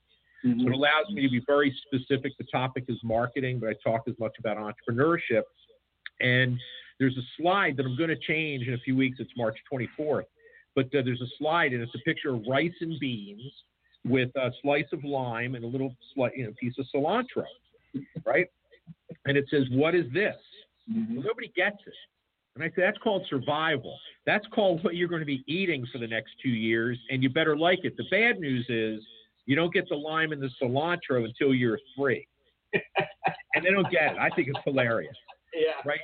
Mm-hmm. 0.45 0.61
So 0.61 0.67
it 0.69 0.73
allows 0.73 1.09
me 1.11 1.23
to 1.23 1.31
be 1.31 1.43
very 1.47 1.75
specific. 1.87 2.33
The 2.39 2.47
topic 2.53 2.85
is 2.89 2.99
marketing, 3.03 3.61
but 3.61 3.71
I 3.71 3.75
talk 3.83 4.03
as 4.09 4.14
much 4.19 4.33
about 4.39 4.59
entrepreneurship. 4.59 5.43
And 6.21 6.59
there's 6.99 7.17
a 7.17 7.27
slide 7.41 7.77
that 7.77 7.87
I'm 7.87 7.97
going 7.97 8.11
to 8.11 8.17
change 8.17 8.67
in 8.67 8.75
a 8.75 8.79
few 8.79 8.97
weeks. 8.97 9.19
It's 9.21 9.31
March 9.37 9.57
24th. 9.73 10.25
But 10.75 10.87
uh, 10.87 11.03
there's 11.05 11.23
a 11.23 11.31
slide, 11.39 11.73
and 11.73 11.83
it's 11.83 11.95
a 11.95 12.01
picture 12.01 12.35
of 12.35 12.43
rice 12.47 12.75
and 12.81 12.99
beans 13.01 13.53
with 14.07 14.31
a 14.37 14.51
slice 14.63 14.87
of 14.93 15.05
lime 15.05 15.55
and 15.55 15.65
a 15.65 15.67
little 15.67 15.95
sli- 16.17 16.37
you 16.37 16.45
know, 16.45 16.53
piece 16.61 16.75
of 16.79 16.87
cilantro, 16.95 17.45
right? 18.25 18.47
And 19.27 19.37
it 19.37 19.47
says, 19.51 19.65
"What 19.71 19.95
is 19.95 20.07
this?" 20.13 20.37
Mm-hmm. 20.91 21.17
Well, 21.17 21.25
nobody 21.27 21.53
gets 21.57 21.79
it. 21.87 21.95
And 22.55 22.65
I 22.65 22.69
say 22.69 22.83
that's 22.83 22.99
called 22.99 23.27
survival. 23.29 23.99
That's 24.25 24.47
called 24.55 24.83
what 24.83 24.95
you're 24.95 25.09
going 25.09 25.21
to 25.21 25.27
be 25.27 25.45
eating 25.47 25.85
for 25.93 25.99
the 25.99 26.07
next 26.07 26.31
two 26.43 26.49
years, 26.49 26.99
and 27.11 27.23
you 27.23 27.29
better 27.29 27.57
like 27.57 27.81
it. 27.85 27.97
The 27.97 28.07
bad 28.11 28.41
news 28.41 28.65
is 28.69 29.05
you 29.45 29.57
don't 29.57 29.73
get 29.73 29.89
the 29.89 29.97
lime 29.97 30.33
and 30.33 30.41
the 30.41 30.51
cilantro 30.63 31.25
until 31.25 31.55
you're 31.55 31.79
three, 31.97 32.27
and 32.73 33.65
they 33.65 33.71
don't 33.71 33.91
get 33.91 34.13
it. 34.13 34.19
I 34.19 34.31
think 34.31 34.49
it's 34.49 34.59
hilarious. 34.65 35.17
Yeah. 35.55 35.73
Right. 35.85 36.01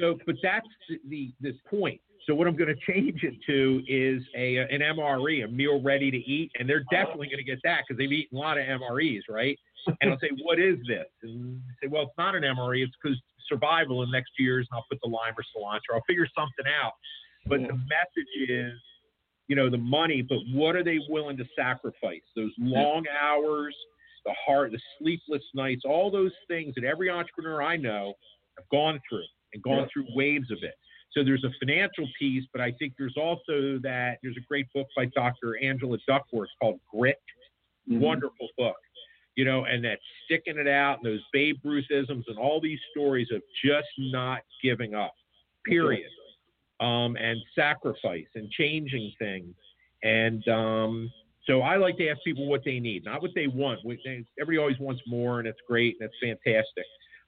So, 0.00 0.18
but 0.26 0.36
that's 0.42 0.66
the 0.88 0.98
the, 1.08 1.32
the 1.40 1.52
point. 1.68 2.00
So 2.26 2.34
what 2.34 2.46
I'm 2.46 2.56
going 2.56 2.74
to 2.74 2.92
change 2.92 3.24
it 3.24 3.34
to 3.46 3.82
is 3.88 4.22
a 4.36 4.58
an 4.58 4.80
MRE, 4.80 5.44
a 5.44 5.48
meal 5.48 5.82
ready 5.82 6.10
to 6.10 6.16
eat, 6.18 6.52
and 6.58 6.68
they're 6.68 6.84
definitely 6.90 7.26
going 7.26 7.38
to 7.38 7.44
get 7.44 7.58
that 7.64 7.82
because 7.86 7.98
they've 7.98 8.12
eaten 8.12 8.38
a 8.38 8.40
lot 8.40 8.58
of 8.58 8.64
MREs, 8.64 9.22
right? 9.28 9.58
And 10.00 10.12
I'll 10.12 10.18
say, 10.20 10.30
what 10.44 10.60
is 10.60 10.76
this? 10.86 11.06
And 11.24 11.60
they 11.80 11.86
say, 11.86 11.90
well, 11.90 12.02
it's 12.04 12.12
not 12.16 12.36
an 12.36 12.44
MRE. 12.44 12.84
It's 12.84 12.92
because 13.02 13.18
survival 13.48 14.04
in 14.04 14.10
the 14.10 14.16
next 14.16 14.30
two 14.36 14.44
years, 14.44 14.68
and 14.70 14.76
I'll 14.78 14.86
put 14.88 15.00
the 15.02 15.08
lime 15.10 15.34
or 15.36 15.42
cilantro. 15.42 15.96
I'll 15.96 16.04
figure 16.06 16.28
something 16.38 16.66
out. 16.82 16.92
But 17.46 17.62
Yeah. 17.62 17.66
the 17.66 17.72
message 17.74 18.48
is, 18.48 18.80
you 19.48 19.56
know, 19.56 19.68
the 19.68 19.78
money, 19.78 20.22
but 20.22 20.38
what 20.52 20.76
are 20.76 20.84
they 20.84 21.00
willing 21.08 21.36
to 21.38 21.44
sacrifice? 21.56 22.22
Those 22.36 22.52
long 22.58 23.04
hours, 23.08 23.76
the 24.24 24.32
hard, 24.46 24.70
the 24.70 24.80
sleepless 25.00 25.42
nights, 25.52 25.82
all 25.84 26.12
those 26.12 26.32
things 26.46 26.76
that 26.76 26.84
every 26.84 27.10
entrepreneur 27.10 27.60
I 27.60 27.76
know 27.76 28.14
have 28.56 28.68
gone 28.68 29.00
through 29.08 29.26
and 29.52 29.62
gone 29.64 29.78
Yeah. 29.80 29.86
through 29.92 30.06
waves 30.14 30.52
of 30.52 30.62
it. 30.62 30.76
So 31.14 31.22
there's 31.22 31.44
a 31.44 31.50
financial 31.60 32.08
piece, 32.18 32.44
but 32.52 32.60
I 32.62 32.72
think 32.78 32.94
there's 32.98 33.16
also 33.16 33.78
that 33.82 34.18
there's 34.22 34.36
a 34.36 34.46
great 34.48 34.66
book 34.72 34.86
by 34.96 35.06
Dr. 35.06 35.58
Angela 35.62 35.98
Duckworth 36.06 36.48
called 36.60 36.80
Grit. 36.90 37.20
Mhm. 37.88 37.98
Wonderful 37.98 38.48
book. 38.56 38.76
You 39.34 39.44
know, 39.44 39.64
and 39.64 39.82
that 39.84 39.98
sticking 40.24 40.58
it 40.58 40.68
out 40.68 40.98
and 40.98 41.06
those 41.06 41.22
Babe 41.32 41.58
Ruthisms 41.64 42.24
and 42.28 42.38
all 42.38 42.60
these 42.60 42.80
stories 42.90 43.30
of 43.32 43.42
just 43.64 43.88
not 43.98 44.42
giving 44.62 44.94
up, 44.94 45.14
period. 45.64 46.10
Um, 46.80 47.16
and 47.16 47.40
sacrifice 47.54 48.26
and 48.34 48.50
changing 48.50 49.12
things. 49.18 49.54
And 50.02 50.46
um, 50.48 51.12
so 51.44 51.62
I 51.62 51.76
like 51.76 51.96
to 51.98 52.08
ask 52.08 52.20
people 52.24 52.46
what 52.46 52.64
they 52.64 52.80
need, 52.80 53.04
not 53.04 53.22
what 53.22 53.32
they 53.34 53.46
want. 53.46 53.80
Everybody 54.40 54.58
always 54.58 54.78
wants 54.78 55.02
more, 55.06 55.38
and 55.38 55.48
it's 55.48 55.60
great 55.66 55.96
and 56.00 56.10
it's 56.10 56.18
fantastic. 56.20 56.84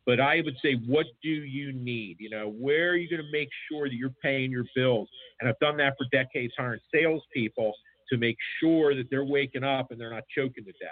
But 0.07 0.21
I 0.21 0.43
would 0.45 0.57
say, 0.63 0.75
what 0.87 1.07
do 1.23 1.31
you 1.31 1.73
need? 1.73 2.17
You 2.21 2.31
know, 2.31 2.51
where 2.51 2.91
are 2.91 2.97
you 2.97 3.09
going 3.09 3.23
to 3.23 3.33
make 3.33 3.49
sure 3.71 3.89
that 3.89 3.95
you're 3.95 4.15
paying 4.23 4.51
your 4.51 4.65
bills? 4.75 5.09
And 5.41 5.49
I've 5.49 5.59
done 5.61 5.77
that 5.79 5.95
for 5.97 6.07
decades, 6.13 6.53
hiring 6.59 6.81
salespeople 6.93 7.73
to 8.11 8.19
make 8.19 8.37
sure 8.61 8.95
that 8.95 9.09
they're 9.11 9.25
waking 9.25 9.65
up 9.65 9.91
and 9.91 10.01
they're 10.01 10.13
not 10.13 10.25
choking 10.37 10.65
to 10.65 10.73
death. 10.73 10.91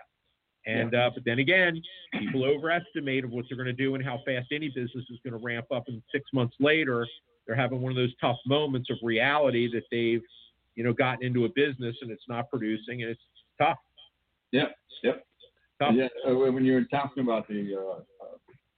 And 0.64 0.94
uh, 0.94 1.10
but 1.12 1.24
then 1.24 1.40
again, 1.40 1.82
people 2.18 2.44
overestimate 2.44 3.24
of 3.24 3.30
what 3.30 3.46
they're 3.48 3.56
going 3.56 3.66
to 3.66 3.72
do 3.72 3.96
and 3.96 4.04
how 4.04 4.20
fast 4.24 4.46
any 4.52 4.68
business 4.68 5.04
is 5.10 5.18
going 5.24 5.38
to 5.38 5.44
ramp 5.44 5.66
up. 5.74 5.84
And 5.88 6.00
six 6.12 6.24
months 6.32 6.54
later, 6.60 7.06
they're 7.46 7.56
having 7.56 7.82
one 7.82 7.90
of 7.90 7.96
those 7.96 8.14
tough 8.20 8.36
moments 8.46 8.88
of 8.88 8.96
reality 9.02 9.68
that 9.72 9.82
they've, 9.90 10.22
you 10.76 10.84
know, 10.84 10.92
gotten 10.92 11.24
into 11.24 11.44
a 11.46 11.48
business 11.48 11.96
and 12.00 12.10
it's 12.10 12.22
not 12.28 12.48
producing 12.48 13.02
and 13.02 13.10
it's 13.10 13.20
tough. 13.60 13.78
Yep. 14.52 14.74
Yep. 15.02 15.26
Tough. 15.80 15.94
Yeah. 15.96 16.08
uh, 16.30 16.34
When 16.34 16.64
you 16.64 16.74
were 16.74 16.84
talking 16.84 17.24
about 17.24 17.48
the 17.48 17.76
uh, 17.76 18.00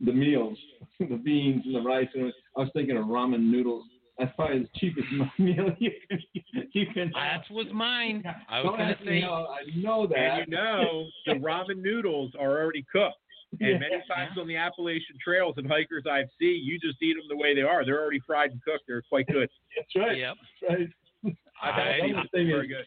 the 0.01 0.13
meals, 0.13 0.59
the 1.01 1.17
beans 1.17 1.63
and 1.65 1.75
the 1.75 1.81
rice, 1.81 2.09
and 2.15 2.33
I 2.57 2.61
was 2.61 2.71
thinking 2.75 2.97
of 2.97 3.05
ramen 3.07 3.51
noodles. 3.51 3.85
That's 4.19 4.33
probably 4.37 4.61
the 4.61 4.69
cheapest 4.77 5.07
meal 5.39 5.71
you 5.81 5.91
can 6.09 6.19
you 6.73 6.87
can. 6.95 7.11
That 7.15 7.43
was 7.51 7.67
mine. 7.73 8.23
I 8.49 8.61
was 8.61 8.77
going 8.77 8.97
to 8.97 9.05
me 9.05 9.21
say. 9.21 9.27
how 9.27 9.49
I 9.51 9.77
know 9.77 10.07
that. 10.07 10.17
And 10.17 10.47
you 10.49 10.57
know, 10.57 11.07
the 11.27 11.33
ramen 11.45 11.83
noodles 11.83 12.33
are 12.39 12.61
already 12.63 12.85
cooked. 12.93 13.17
And 13.61 13.79
many 13.81 14.03
times 14.09 14.37
on 14.41 14.49
the 14.49 14.57
Appalachian 14.57 15.17
trails 15.23 15.55
and 15.59 15.67
hikers 15.69 16.05
I've 16.11 16.27
seen, 16.41 16.65
you 16.65 16.79
just 16.81 17.01
eat 17.03 17.15
them 17.15 17.25
the 17.29 17.37
way 17.37 17.55
they 17.55 17.63
are. 17.63 17.85
They're 17.85 18.01
already 18.01 18.21
fried 18.27 18.51
and 18.51 18.61
cooked. 18.65 18.85
They're 18.89 19.03
quite 19.09 19.27
good. 19.29 19.49
That's 19.77 19.95
right. 20.07 20.19
Yep. 20.19 20.35
That's 20.69 20.81
right. 21.25 21.37
I've 21.63 21.75
had 21.75 21.87
I- 21.87 22.23
thing 22.33 22.49
Very 22.49 22.67
is 22.67 22.73
good. 22.73 22.87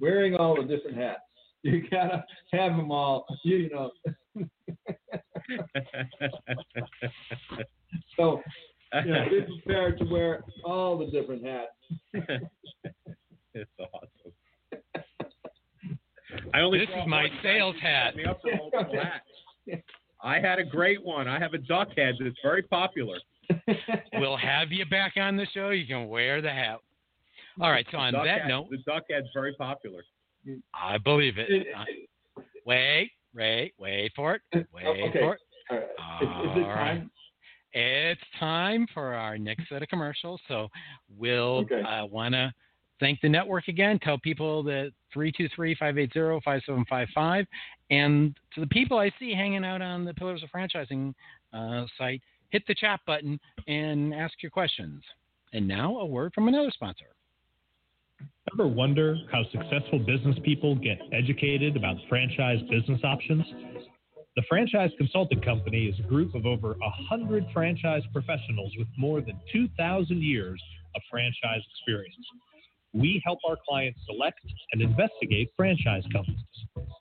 wearing 0.00 0.34
all 0.36 0.56
the 0.56 0.62
different 0.64 0.96
hats. 0.98 1.20
You 1.62 1.82
gotta 1.90 2.24
have 2.52 2.76
them 2.76 2.90
all. 2.90 3.26
You 3.42 3.68
know. 3.70 3.90
So 8.16 8.40
you 9.04 9.12
know, 9.12 9.24
be 9.28 9.40
prepared 9.62 9.98
to 9.98 10.04
wear 10.04 10.44
all 10.64 10.96
the 10.98 11.06
different 11.06 11.44
hats. 11.44 11.72
it's 13.54 13.70
awesome. 13.78 14.32
I 16.54 16.60
only 16.60 16.78
This 16.80 16.88
is 16.88 17.06
my 17.06 17.28
sales 17.42 17.76
hat. 17.80 18.08
set 18.14 18.16
Me 18.16 18.24
up 18.24 18.40
for 18.42 18.56
multiple 18.56 19.00
hats. 19.02 19.82
I 20.22 20.40
had 20.40 20.58
a 20.58 20.64
great 20.64 21.04
one. 21.04 21.28
I 21.28 21.38
have 21.38 21.54
a 21.54 21.58
duck 21.58 21.88
head 21.96 22.14
that's 22.20 22.36
very 22.42 22.62
popular. 22.62 23.18
We'll 24.14 24.36
have 24.36 24.72
you 24.72 24.84
back 24.86 25.12
on 25.18 25.36
the 25.36 25.46
show. 25.52 25.68
You 25.70 25.86
can 25.86 26.08
wear 26.08 26.40
the 26.40 26.50
hat. 26.50 26.78
All 27.60 27.70
right. 27.70 27.86
So 27.92 27.98
on 27.98 28.12
Duck 28.14 28.24
that 28.24 28.40
head- 28.42 28.48
note, 28.48 28.68
the 28.70 28.78
duck 28.78 29.04
head's 29.10 29.28
very 29.34 29.54
popular. 29.54 30.02
I 30.74 30.96
believe 30.98 31.38
it. 31.38 31.50
It- 31.50 31.66
Uh, 31.76 31.84
wait, 32.64 33.10
wait, 33.34 33.74
wait 33.78 34.12
for 34.16 34.34
it. 34.36 34.42
Wait 34.72 34.86
okay. 34.86 35.18
for 35.20 35.34
it. 35.34 35.40
All 36.20 36.26
right. 36.26 36.44
Is, 36.44 36.50
is 36.50 36.56
it 36.56 36.62
All 36.62 36.68
right. 36.68 36.98
time? 36.98 37.10
It's 37.72 38.20
time 38.38 38.86
for 38.94 39.12
our 39.14 39.36
next 39.36 39.68
set 39.68 39.82
of 39.82 39.88
commercials. 39.88 40.40
So 40.48 40.68
we'll 41.18 41.58
Okay. 41.58 41.82
uh, 41.82 42.06
want 42.06 42.34
to 42.34 42.52
thank 43.00 43.20
the 43.20 43.28
network 43.28 43.68
again. 43.68 43.98
Tell 43.98 44.18
people 44.18 44.62
that 44.62 44.92
323-580-5755. 45.14 47.46
And 47.90 48.34
to 48.54 48.60
the 48.60 48.66
people 48.68 48.98
I 48.98 49.10
see 49.18 49.34
hanging 49.34 49.64
out 49.64 49.82
on 49.82 50.04
the 50.04 50.14
Pillars 50.14 50.42
of 50.42 50.50
Franchising 50.50 51.14
uh, 51.52 51.84
site, 51.98 52.22
hit 52.50 52.62
the 52.66 52.74
chat 52.74 53.00
button 53.06 53.38
and 53.68 54.14
ask 54.14 54.42
your 54.42 54.50
questions. 54.50 55.02
And 55.52 55.68
now 55.68 55.98
a 55.98 56.06
word 56.06 56.32
from 56.34 56.48
another 56.48 56.70
sponsor. 56.70 57.06
Ever 58.52 58.66
wonder 58.66 59.16
how 59.30 59.42
successful 59.52 59.98
business 59.98 60.36
people 60.44 60.74
get 60.76 60.98
educated 61.12 61.76
about 61.76 61.96
franchise 62.08 62.60
business 62.70 63.00
options? 63.04 63.44
The 64.36 64.42
Franchise 64.50 64.90
Consulting 64.98 65.40
Company 65.40 65.86
is 65.86 65.98
a 65.98 66.02
group 66.02 66.34
of 66.34 66.44
over 66.44 66.74
100 66.78 67.46
franchise 67.54 68.02
professionals 68.12 68.70
with 68.76 68.86
more 68.98 69.22
than 69.22 69.40
2,000 69.50 70.22
years 70.22 70.62
of 70.94 71.00
franchise 71.10 71.62
experience. 71.70 72.14
We 72.92 73.22
help 73.24 73.38
our 73.48 73.56
clients 73.66 73.98
select 74.04 74.40
and 74.72 74.82
investigate 74.82 75.48
franchise 75.56 76.02
companies. 76.12 76.44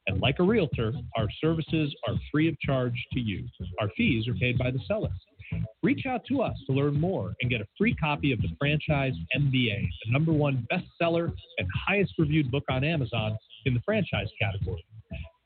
And 0.07 0.21
like 0.21 0.39
a 0.39 0.43
realtor, 0.43 0.93
our 1.17 1.27
services 1.41 1.93
are 2.07 2.15
free 2.31 2.47
of 2.47 2.57
charge 2.61 2.95
to 3.11 3.19
you. 3.19 3.45
Our 3.81 3.89
fees 3.97 4.29
are 4.29 4.35
paid 4.35 4.57
by 4.57 4.71
the 4.71 4.79
seller. 4.87 5.11
Reach 5.83 6.05
out 6.05 6.21
to 6.29 6.41
us 6.41 6.55
to 6.67 6.73
learn 6.73 6.97
more 6.97 7.33
and 7.41 7.51
get 7.51 7.59
a 7.59 7.67
free 7.77 7.95
copy 7.95 8.31
of 8.31 8.41
the 8.41 8.49
Franchise 8.57 9.13
MBA, 9.37 9.81
the 10.05 10.11
number 10.11 10.31
one 10.31 10.65
bestseller 10.71 11.33
and 11.57 11.67
highest 11.85 12.13
reviewed 12.17 12.49
book 12.49 12.63
on 12.69 12.85
Amazon 12.85 13.37
in 13.65 13.73
the 13.73 13.81
franchise 13.81 14.29
category. 14.41 14.85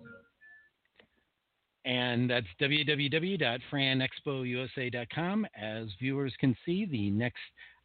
And 1.86 2.30
that's 2.30 2.46
www.franexpousa.com. 2.62 5.48
As 5.60 5.88
viewers 6.00 6.36
can 6.40 6.56
see, 6.66 6.86
the 6.86 7.10
next 7.10 7.40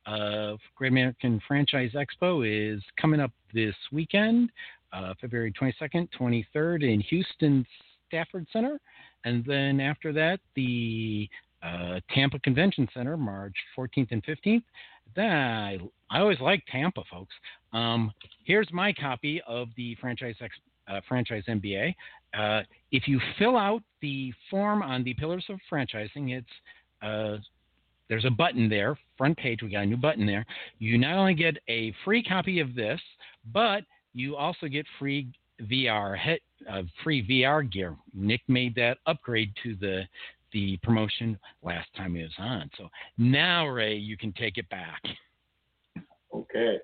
uh, 0.07 0.57
Great 0.75 0.93
American 0.93 1.41
Franchise 1.47 1.93
Expo 1.95 2.45
is 2.47 2.83
coming 3.01 3.21
up 3.21 3.31
this 3.55 3.75
weekend, 3.93 4.51
uh, 4.93 5.15
February 5.21 5.53
22nd, 5.53 6.09
23rd 6.21 6.93
in 6.93 7.01
Houston 7.01 7.65
Stafford 8.07 8.47
Center. 8.53 8.79
And 9.25 9.43
then 9.47 9.81
after 9.81 10.13
that, 10.13 10.41
the 10.55 11.27
uh, 11.65 12.01
Tampa 12.15 12.39
Convention 12.41 12.89
Center, 12.95 13.17
March 13.17 13.55
14th 13.77 14.09
and 14.11 14.25
15th. 14.25 14.63
Then 15.17 15.31
I, 15.31 15.79
I 16.11 16.21
always 16.21 16.41
like 16.41 16.63
Tampa, 16.71 17.03
folks. 17.11 17.35
Um, 17.73 18.13
here's 18.45 18.69
my 18.73 18.93
copy 18.93 19.41
of 19.47 19.69
the 19.77 19.97
franchise 20.01 20.35
ex, 20.41 20.55
uh, 20.89 21.01
franchise 21.09 21.45
MBA. 21.49 21.95
Uh, 22.37 22.63
if 22.91 23.07
you 23.07 23.21
fill 23.39 23.57
out 23.57 23.83
the 24.03 24.33
form 24.51 24.83
on 24.83 25.05
the 25.05 25.15
Pillars 25.15 25.45
of 25.49 25.59
Franchising, 25.71 26.37
it's 26.37 26.47
uh, 27.03 27.39
there's 28.09 28.25
a 28.25 28.31
button 28.31 28.69
there, 28.69 28.99
front 29.17 29.37
page. 29.39 29.63
We 29.63 29.71
got 29.71 29.85
a 29.85 29.87
new 29.87 29.97
button 29.97 30.27
there. 30.27 30.45
You 30.79 30.99
not 30.99 31.17
only 31.17 31.35
get 31.35 31.57
a 31.69 31.95
free 32.05 32.23
copy 32.23 32.61
of 32.61 32.75
this, 32.75 33.01
but 33.53 33.85
you 34.13 34.37
also 34.37 34.67
get 34.67 34.87
free 34.99 35.29
VR 35.63 36.39
uh, 36.71 36.83
free 37.03 37.27
VR 37.27 37.71
gear. 37.71 37.97
Nick 38.13 38.43
made 38.49 38.75
that 38.75 38.99
upgrade 39.07 39.53
to 39.63 39.77
the 39.77 40.03
the 40.55 40.79
promotion 40.83 41.39
last 41.63 41.89
time 41.95 42.15
he 42.15 42.23
was 42.23 42.33
on. 42.39 42.71
So 42.79 42.89
now, 43.19 43.67
Ray, 43.67 43.97
you 43.97 44.17
can 44.17 44.33
take 44.33 44.57
it 44.57 44.69
back. 44.71 45.03
Okay. 46.35 46.79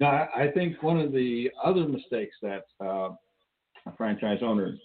Now, 0.00 0.28
I 0.34 0.48
think 0.48 0.82
one 0.82 0.98
of 0.98 1.12
the 1.12 1.50
other 1.62 1.86
mistakes 1.86 2.36
that 2.40 2.64
uh, 2.80 3.10
a 3.86 3.96
franchise 3.96 4.38
owner 4.42 4.76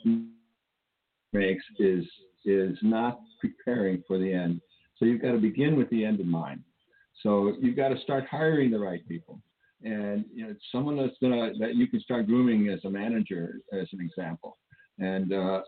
makes 1.32 1.64
is 1.80 2.04
is 2.46 2.78
not 2.82 3.20
preparing 3.40 4.04
for 4.08 4.18
the 4.18 4.34
end. 4.34 4.62
So 4.98 5.06
you've 5.06 5.22
got 5.22 5.32
to 5.32 5.38
begin 5.38 5.76
with 5.76 5.90
the 5.90 6.04
end 6.04 6.20
in 6.20 6.30
mind. 6.30 6.62
So 7.22 7.54
you've 7.60 7.76
got 7.76 7.90
to 7.90 8.00
start 8.02 8.26
hiring 8.30 8.72
the 8.72 8.80
right 8.80 9.08
people, 9.08 9.42
and 9.84 10.26
you 10.34 10.48
know 10.48 10.56
someone 10.72 10.98
that's 10.98 11.18
gonna 11.22 11.52
that 11.60 11.76
you 11.76 11.88
can 11.88 12.00
start 12.02 12.28
grooming 12.28 12.70
as 12.70 12.80
a 12.86 12.90
manager, 12.90 13.60
as 13.74 13.88
an 13.94 14.00
example. 14.02 14.58
And 15.00 15.34
uh, 15.34 15.62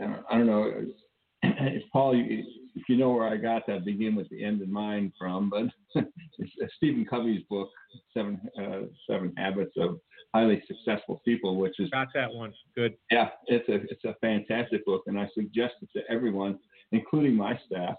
I 0.00 0.36
don't 0.36 0.46
know 0.46 0.84
if 1.42 1.82
Paul, 1.92 2.14
if 2.16 2.88
you 2.88 2.96
know 2.96 3.10
where 3.10 3.28
I 3.28 3.36
got 3.36 3.66
that 3.66 3.84
begin 3.84 4.14
with 4.14 4.28
the 4.28 4.44
end 4.44 4.62
in 4.62 4.72
mind 4.72 5.12
from, 5.18 5.50
but 5.50 6.04
Stephen 6.76 7.04
Covey's 7.04 7.42
book, 7.48 7.68
Seven 8.14 8.40
uh, 8.60 8.82
Seven 9.08 9.32
Habits 9.36 9.72
of 9.76 9.98
Highly 10.34 10.62
Successful 10.66 11.20
People, 11.24 11.56
which 11.56 11.78
is 11.78 11.90
got 11.90 12.08
that 12.14 12.32
one. 12.32 12.52
Good. 12.74 12.96
Yeah, 13.10 13.30
it's 13.46 13.68
a 13.68 13.74
it's 13.74 14.04
a 14.04 14.14
fantastic 14.20 14.84
book, 14.84 15.04
and 15.06 15.18
I 15.18 15.28
suggest 15.34 15.74
it 15.82 15.88
to 15.96 16.02
everyone, 16.10 16.58
including 16.92 17.34
my 17.34 17.58
staff, 17.66 17.96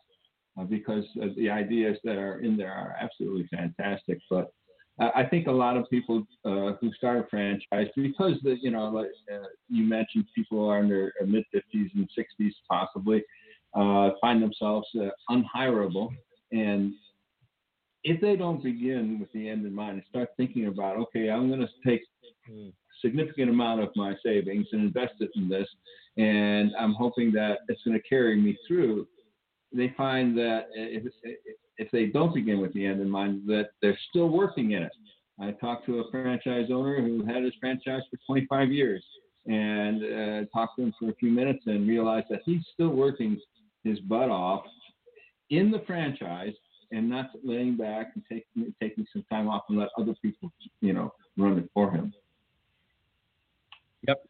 uh, 0.60 0.64
because 0.64 1.06
uh, 1.22 1.28
the 1.36 1.50
ideas 1.50 1.98
that 2.04 2.18
are 2.18 2.40
in 2.42 2.58
there 2.58 2.72
are 2.72 2.96
absolutely 3.00 3.48
fantastic. 3.48 4.20
But 4.30 4.52
I 5.00 5.26
think 5.26 5.46
a 5.46 5.52
lot 5.52 5.78
of 5.78 5.88
people 5.90 6.26
uh, 6.44 6.74
who 6.82 6.92
start 6.94 7.20
a 7.20 7.28
franchise 7.30 7.88
because 7.96 8.34
the, 8.44 8.58
you 8.62 8.72
know 8.72 8.90
like 8.90 9.08
uh, 9.32 9.46
you 9.70 9.84
mentioned 9.84 10.26
people 10.34 10.68
are 10.68 10.80
in 10.80 10.90
their 10.90 11.14
mid 11.26 11.44
50s 11.54 11.90
and 11.96 12.10
60s 12.18 12.52
possibly 12.70 13.24
uh, 13.76 14.12
find 14.20 14.42
themselves 14.42 14.88
uh, 15.00 15.10
unhirable 15.30 16.10
and 16.52 16.94
if 18.04 18.20
they 18.22 18.36
don't 18.36 18.64
begin 18.64 19.20
with 19.20 19.32
the 19.34 19.48
end 19.50 19.66
in 19.66 19.74
mind 19.74 19.94
and 19.98 20.04
start 20.10 20.30
thinking 20.36 20.68
about 20.68 20.98
okay 20.98 21.30
I'm 21.30 21.48
going 21.48 21.60
to 21.60 21.70
take 21.86 22.02
a 22.50 22.72
significant 23.02 23.52
amount 23.52 23.82
of 23.82 23.90
my 23.96 24.16
savings 24.26 24.68
and 24.72 24.82
invest 24.82 25.14
it 25.20 25.30
in 25.36 25.48
this 25.48 25.68
and 26.18 26.72
I'm 26.80 26.94
hoping 26.94 27.32
that 27.34 27.60
it's 27.68 27.84
going 27.84 28.00
to 28.00 28.08
carry 28.08 28.36
me 28.36 28.58
through 28.68 29.08
they 29.74 29.94
find 29.96 30.36
that 30.38 30.68
if, 30.74 31.04
if 31.24 31.58
they 31.92 32.08
don't 32.08 32.34
begin 32.34 32.60
with 32.60 32.74
the 32.74 32.86
end 32.86 33.02
in 33.02 33.10
mind, 33.10 33.44
that 33.48 33.70
they're 33.82 33.98
still 34.10 34.30
working 34.30 34.72
in 34.72 34.84
it. 34.84 34.92
I 35.40 35.52
talked 35.52 35.86
to 35.86 36.00
a 36.00 36.12
franchise 36.12 36.70
owner 36.72 37.00
who 37.00 37.24
had 37.26 37.44
his 37.44 37.54
franchise 37.60 38.02
for 38.10 38.18
25 38.26 38.72
years 38.72 39.04
and 39.46 40.04
uh, 40.04 40.46
talked 40.54 40.78
to 40.78 40.84
him 40.84 40.94
for 41.00 41.10
a 41.10 41.16
few 41.16 41.30
minutes 41.30 41.64
and 41.68 41.88
realized 41.88 42.28
that 42.30 42.42
he's 42.46 42.62
still 42.74 42.90
working 42.90 43.40
his 43.84 44.00
butt 44.00 44.30
off 44.30 44.64
in 45.50 45.72
the 45.72 45.84
franchise 45.86 46.54
and 46.92 47.10
not 47.10 47.30
laying 47.44 47.78
back 47.78 48.12
and 48.16 48.24
taking 48.30 48.74
taking 48.82 49.06
some 49.14 49.24
time 49.30 49.48
off 49.48 49.64
and 49.70 49.78
let 49.78 49.90
other 49.98 50.16
people, 50.22 50.52
you 50.82 50.94
know, 50.94 51.14
run 51.38 51.58
it 51.58 51.70
for 51.74 51.92
him. 51.92 52.14
Yep. 54.08 54.26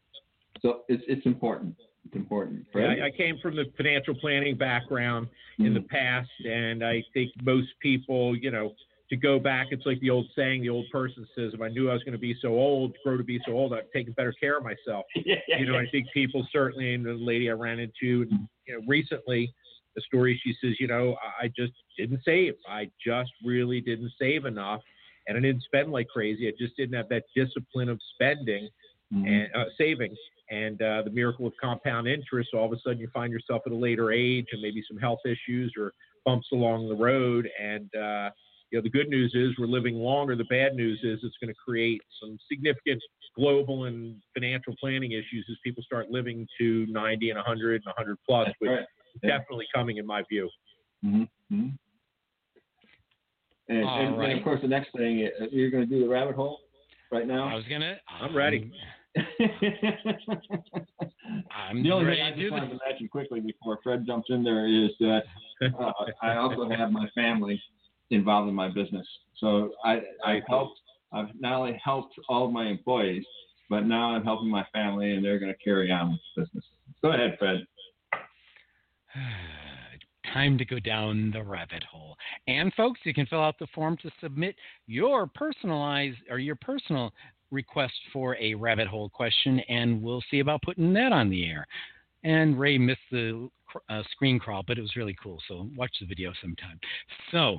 So 0.60 0.80
it's 0.88 1.02
it's 1.08 1.24
important. 1.26 1.76
It's 2.08 2.16
important. 2.16 2.64
Yeah, 2.74 3.04
I, 3.04 3.10
came 3.10 3.38
from 3.38 3.54
the 3.54 3.66
financial 3.76 4.14
planning 4.14 4.56
background 4.56 5.26
mm-hmm. 5.26 5.66
in 5.66 5.74
the 5.74 5.80
mm-hmm. 5.80 5.94
past, 5.94 6.30
and 6.42 6.82
I 6.82 7.04
think 7.12 7.32
most 7.42 7.68
people, 7.82 8.34
you 8.34 8.50
know, 8.50 8.72
to 9.10 9.16
go 9.16 9.38
back, 9.38 9.68
it's 9.72 9.84
like 9.84 10.00
the 10.00 10.08
old 10.08 10.26
saying, 10.34 10.62
the 10.62 10.70
old 10.70 10.86
person 10.90 11.26
says, 11.36 11.52
if 11.52 11.60
I 11.60 11.68
knew 11.68 11.90
I 11.90 11.92
was 11.92 12.02
going 12.04 12.12
to 12.12 12.18
be 12.18 12.34
so 12.40 12.48
old, 12.48 12.96
grow 13.04 13.18
to 13.18 13.24
be 13.24 13.38
so 13.46 13.52
old, 13.52 13.74
I'd 13.74 13.92
taken 13.94 14.14
better 14.14 14.32
care 14.32 14.56
of 14.56 14.64
myself. 14.64 15.04
yeah, 15.14 15.36
you 15.58 15.66
know, 15.66 15.78
I 15.78 15.86
think 15.90 16.06
people 16.14 16.46
certainly, 16.50 16.94
and 16.94 17.04
the 17.04 17.12
lady 17.12 17.50
I 17.50 17.52
ran 17.52 17.78
into, 17.78 17.92
you 18.00 18.28
know, 18.68 18.80
recently, 18.86 19.52
the 19.94 20.00
story 20.02 20.40
she 20.42 20.54
says, 20.62 20.76
you 20.80 20.86
know, 20.86 21.16
I 21.40 21.48
just 21.48 21.72
didn't 21.98 22.20
save. 22.24 22.54
I 22.66 22.90
just 23.04 23.30
really 23.44 23.82
didn't 23.82 24.12
save 24.18 24.46
enough, 24.46 24.80
and 25.26 25.36
I 25.36 25.40
didn't 25.40 25.62
spend 25.64 25.92
like 25.92 26.08
crazy. 26.08 26.48
I 26.48 26.52
just 26.58 26.74
didn't 26.76 26.96
have 26.96 27.10
that 27.10 27.24
discipline 27.36 27.90
of 27.90 28.00
spending 28.14 28.70
mm-hmm. 29.12 29.26
and 29.26 29.48
uh, 29.54 29.64
saving 29.76 30.16
and 30.50 30.80
uh, 30.80 31.02
the 31.02 31.10
miracle 31.10 31.46
of 31.46 31.52
compound 31.60 32.08
interest. 32.08 32.50
So 32.52 32.58
all 32.58 32.66
of 32.66 32.72
a 32.72 32.80
sudden, 32.80 32.98
you 32.98 33.08
find 33.12 33.32
yourself 33.32 33.62
at 33.66 33.72
a 33.72 33.76
later 33.76 34.12
age 34.12 34.46
and 34.52 34.62
maybe 34.62 34.82
some 34.88 34.98
health 34.98 35.20
issues 35.24 35.72
or 35.78 35.92
bumps 36.24 36.48
along 36.52 36.88
the 36.88 36.96
road. 36.96 37.48
And 37.60 37.88
uh, 37.94 38.30
you 38.70 38.78
know, 38.78 38.82
the 38.82 38.90
good 38.90 39.08
news 39.08 39.32
is 39.34 39.58
we're 39.58 39.66
living 39.66 39.94
longer. 39.94 40.36
The 40.36 40.44
bad 40.44 40.74
news 40.74 41.00
is 41.02 41.20
it's 41.22 41.36
going 41.40 41.52
to 41.52 41.58
create 41.64 42.02
some 42.20 42.38
significant 42.50 43.02
global 43.36 43.84
and 43.84 44.16
financial 44.34 44.74
planning 44.80 45.12
issues 45.12 45.46
as 45.50 45.56
people 45.64 45.82
start 45.82 46.10
living 46.10 46.46
to 46.58 46.86
90 46.88 47.30
and 47.30 47.36
100 47.36 47.74
and 47.76 47.84
100 47.86 48.18
plus, 48.26 48.48
which 48.58 48.70
right. 48.70 48.80
is 48.80 48.86
yeah. 49.22 49.38
definitely 49.38 49.66
coming 49.74 49.98
in 49.98 50.06
my 50.06 50.22
view. 50.30 50.50
Mm-hmm. 51.04 51.22
mm-hmm. 51.54 51.68
And, 53.70 53.80
and, 53.80 54.18
right. 54.18 54.30
and, 54.30 54.38
of 54.38 54.44
course, 54.44 54.62
the 54.62 54.68
next 54.68 54.92
thing 54.96 55.28
uh, 55.40 55.44
you're 55.50 55.70
going 55.70 55.86
to 55.86 55.94
do 55.94 56.00
the 56.00 56.08
rabbit 56.08 56.34
hole 56.34 56.58
right 57.12 57.26
now. 57.26 57.48
I 57.48 57.54
was 57.54 57.64
gonna. 57.68 57.96
I'm 58.08 58.34
ready. 58.34 58.72
I'm 61.52 61.82
the 61.82 61.90
only 61.90 62.06
ready 62.06 62.20
thing 62.20 62.32
I 62.32 62.36
just 62.36 62.52
wanted 62.52 62.68
to 62.70 62.78
mention 62.88 63.08
quickly 63.08 63.40
before 63.40 63.78
Fred 63.82 64.06
jumps 64.06 64.28
in 64.30 64.44
there 64.44 64.66
is 64.66 64.90
that 65.00 65.22
uh, 65.62 65.92
I 66.22 66.36
also 66.36 66.68
have 66.68 66.92
my 66.92 67.08
family 67.14 67.60
involved 68.10 68.48
in 68.48 68.54
my 68.54 68.68
business. 68.68 69.06
So 69.38 69.72
I, 69.84 70.00
I 70.24 70.40
helped. 70.48 70.80
I've 71.12 71.28
not 71.38 71.54
only 71.54 71.80
helped 71.82 72.14
all 72.28 72.46
of 72.46 72.52
my 72.52 72.66
employees, 72.66 73.24
but 73.70 73.86
now 73.86 74.14
I'm 74.14 74.24
helping 74.24 74.50
my 74.50 74.64
family, 74.72 75.12
and 75.12 75.24
they're 75.24 75.38
going 75.38 75.52
to 75.52 75.58
carry 75.58 75.90
on 75.90 76.10
with 76.12 76.20
the 76.36 76.42
business. 76.42 76.64
Go 77.02 77.12
ahead, 77.12 77.36
Fred. 77.38 77.66
Time 80.32 80.58
to 80.58 80.64
go 80.64 80.78
down 80.78 81.30
the 81.32 81.42
rabbit 81.42 81.82
hole. 81.82 82.14
And 82.46 82.72
folks, 82.74 83.00
you 83.04 83.14
can 83.14 83.24
fill 83.26 83.42
out 83.42 83.58
the 83.58 83.66
form 83.74 83.96
to 84.02 84.10
submit 84.22 84.56
your 84.86 85.26
personalized 85.26 86.18
or 86.28 86.38
your 86.38 86.56
personal 86.56 87.12
request 87.50 87.94
for 88.12 88.36
a 88.36 88.54
rabbit 88.54 88.88
hole 88.88 89.08
question, 89.08 89.60
and 89.68 90.02
we'll 90.02 90.22
see 90.30 90.40
about 90.40 90.62
putting 90.62 90.92
that 90.94 91.12
on 91.12 91.30
the 91.30 91.48
air. 91.48 91.66
And 92.24 92.58
Ray 92.58 92.78
missed 92.78 93.00
the 93.10 93.48
uh, 93.88 94.02
screen 94.10 94.38
crawl, 94.38 94.64
but 94.66 94.78
it 94.78 94.82
was 94.82 94.96
really 94.96 95.16
cool. 95.22 95.38
So 95.48 95.68
watch 95.76 95.92
the 96.00 96.06
video 96.06 96.32
sometime. 96.40 96.78
So, 97.30 97.58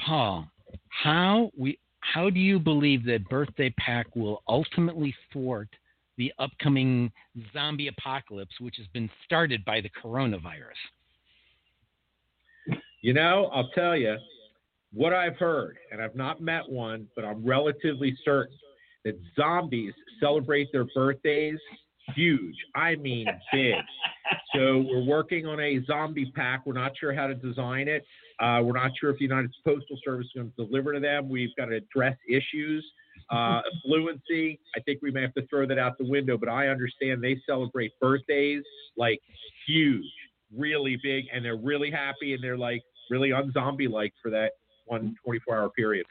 Paul, 0.00 0.48
how 0.88 1.50
we 1.56 1.78
how 2.00 2.30
do 2.30 2.38
you 2.38 2.58
believe 2.58 3.04
that 3.06 3.28
Birthday 3.28 3.74
Pack 3.78 4.14
will 4.14 4.42
ultimately 4.46 5.14
thwart 5.32 5.68
the 6.16 6.32
upcoming 6.38 7.10
zombie 7.52 7.88
apocalypse, 7.88 8.54
which 8.60 8.76
has 8.76 8.86
been 8.88 9.10
started 9.24 9.64
by 9.64 9.80
the 9.80 9.90
coronavirus? 10.02 10.80
You 13.02 13.12
know, 13.12 13.50
I'll 13.52 13.70
tell 13.70 13.96
you, 13.96 14.16
what 14.96 15.12
I've 15.12 15.36
heard, 15.36 15.76
and 15.92 16.00
I've 16.00 16.16
not 16.16 16.40
met 16.40 16.66
one, 16.68 17.06
but 17.14 17.24
I'm 17.24 17.44
relatively 17.44 18.16
certain 18.24 18.56
that 19.04 19.14
zombies 19.38 19.92
celebrate 20.20 20.68
their 20.72 20.86
birthdays 20.94 21.58
huge. 22.14 22.54
I 22.74 22.96
mean, 22.96 23.26
big. 23.52 23.74
so 24.54 24.84
we're 24.88 25.04
working 25.04 25.46
on 25.46 25.60
a 25.60 25.84
zombie 25.84 26.32
pack. 26.34 26.62
We're 26.64 26.72
not 26.72 26.92
sure 26.98 27.14
how 27.14 27.26
to 27.26 27.34
design 27.34 27.88
it. 27.88 28.04
Uh, 28.40 28.60
we're 28.62 28.72
not 28.72 28.92
sure 28.98 29.10
if 29.10 29.18
the 29.18 29.24
United 29.24 29.50
Postal 29.64 29.98
Service 30.02 30.26
is 30.26 30.32
going 30.34 30.52
to 30.56 30.66
deliver 30.66 30.94
to 30.94 31.00
them. 31.00 31.28
We've 31.28 31.54
got 31.56 31.66
to 31.66 31.76
address 31.76 32.16
issues. 32.28 32.84
Uh, 33.30 33.60
fluency, 33.84 34.58
I 34.76 34.80
think 34.80 35.00
we 35.02 35.10
may 35.10 35.22
have 35.22 35.34
to 35.34 35.46
throw 35.48 35.66
that 35.66 35.78
out 35.78 35.98
the 35.98 36.08
window, 36.08 36.38
but 36.38 36.48
I 36.48 36.68
understand 36.68 37.22
they 37.22 37.38
celebrate 37.46 37.92
birthdays 38.00 38.62
like 38.96 39.20
huge, 39.66 40.04
really 40.56 40.98
big, 41.02 41.26
and 41.32 41.44
they're 41.44 41.56
really 41.56 41.90
happy 41.90 42.32
and 42.32 42.42
they're 42.42 42.58
like 42.58 42.82
really 43.10 43.30
unzombie 43.30 43.90
like 43.90 44.12
for 44.22 44.30
that 44.30 44.52
one 44.86 45.16
24 45.24 45.56
hour 45.56 45.68
period. 45.70 46.06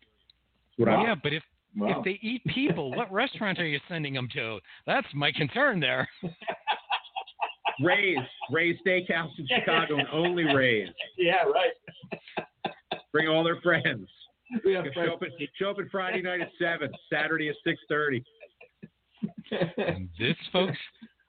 Well, 0.78 1.02
yeah, 1.02 1.16
but 1.22 1.34
if 1.34 1.44
wow. 1.76 1.98
if 1.98 2.06
they 2.06 2.20
eat 2.22 2.44
people, 2.46 2.92
what 2.92 3.12
restaurant 3.12 3.60
are 3.60 3.68
you 3.68 3.80
sending 3.88 4.14
them 4.14 4.28
to? 4.34 4.60
That's 4.86 5.08
my 5.14 5.32
concern 5.32 5.80
there. 5.80 6.08
Ray's, 7.82 8.18
Ray's 8.52 8.78
Steakhouse 8.86 9.32
in 9.38 9.48
Chicago, 9.48 9.98
and 9.98 10.08
only 10.12 10.44
Ray's. 10.44 10.88
Yeah, 11.18 11.44
right. 11.44 12.46
Bring 13.12 13.28
all 13.28 13.44
their 13.44 13.60
friends. 13.62 14.08
We 14.64 14.74
have 14.74 14.86
show, 14.94 15.14
up 15.14 15.22
at, 15.24 15.30
show 15.58 15.72
up 15.72 15.80
at 15.80 15.86
Friday 15.92 16.22
night 16.22 16.42
at 16.42 16.52
seven, 16.60 16.92
Saturday 17.12 17.50
at 17.50 17.56
six 17.66 17.80
thirty. 17.90 18.24
this, 20.20 20.36
folks, 20.54 20.78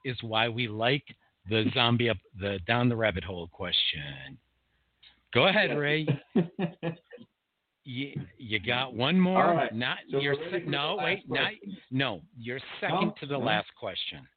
is 0.05 0.17
why 0.21 0.47
we 0.49 0.67
like 0.67 1.03
the 1.49 1.65
zombie 1.73 2.09
up 2.09 2.17
the 2.39 2.59
down 2.67 2.89
the 2.89 2.95
rabbit 2.95 3.23
hole 3.23 3.47
question. 3.47 4.37
Go 5.33 5.47
ahead, 5.47 5.77
Ray. 5.77 6.07
You, 7.89 8.19
you 8.37 8.59
got 8.59 8.93
one 8.93 9.17
more. 9.17 9.45
All 9.45 9.55
right. 9.55 9.73
Not 9.73 9.99
So 10.11 10.19
your 10.19 10.35
se- 10.51 10.63
no 10.67 10.97
wait 11.01 11.23
last 11.29 11.29
not 11.29 11.51
no 11.89 12.21
your 12.37 12.59
second 12.81 13.13
to 13.21 13.25
the 13.25 13.37
No? 13.37 13.45
last 13.45 13.69
question. 13.79 14.27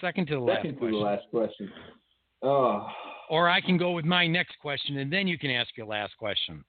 Second 0.00 0.28
to 0.28 0.34
the 0.36 0.40
last 0.40 0.56
Second 0.62 0.72
to 0.72 0.78
question. 0.78 0.92
the 0.98 1.04
last 1.04 1.22
question. 1.30 1.70
Oh, 2.40 2.86
Or 3.28 3.50
I 3.50 3.60
can 3.60 3.76
go 3.76 3.90
with 3.92 4.06
my 4.06 4.26
next 4.26 4.58
question 4.62 4.96
and 4.96 5.12
then 5.12 5.28
you 5.28 5.36
can 5.38 5.50
ask 5.50 5.76
your 5.76 5.86
last 5.86 6.16
question. 6.16 6.64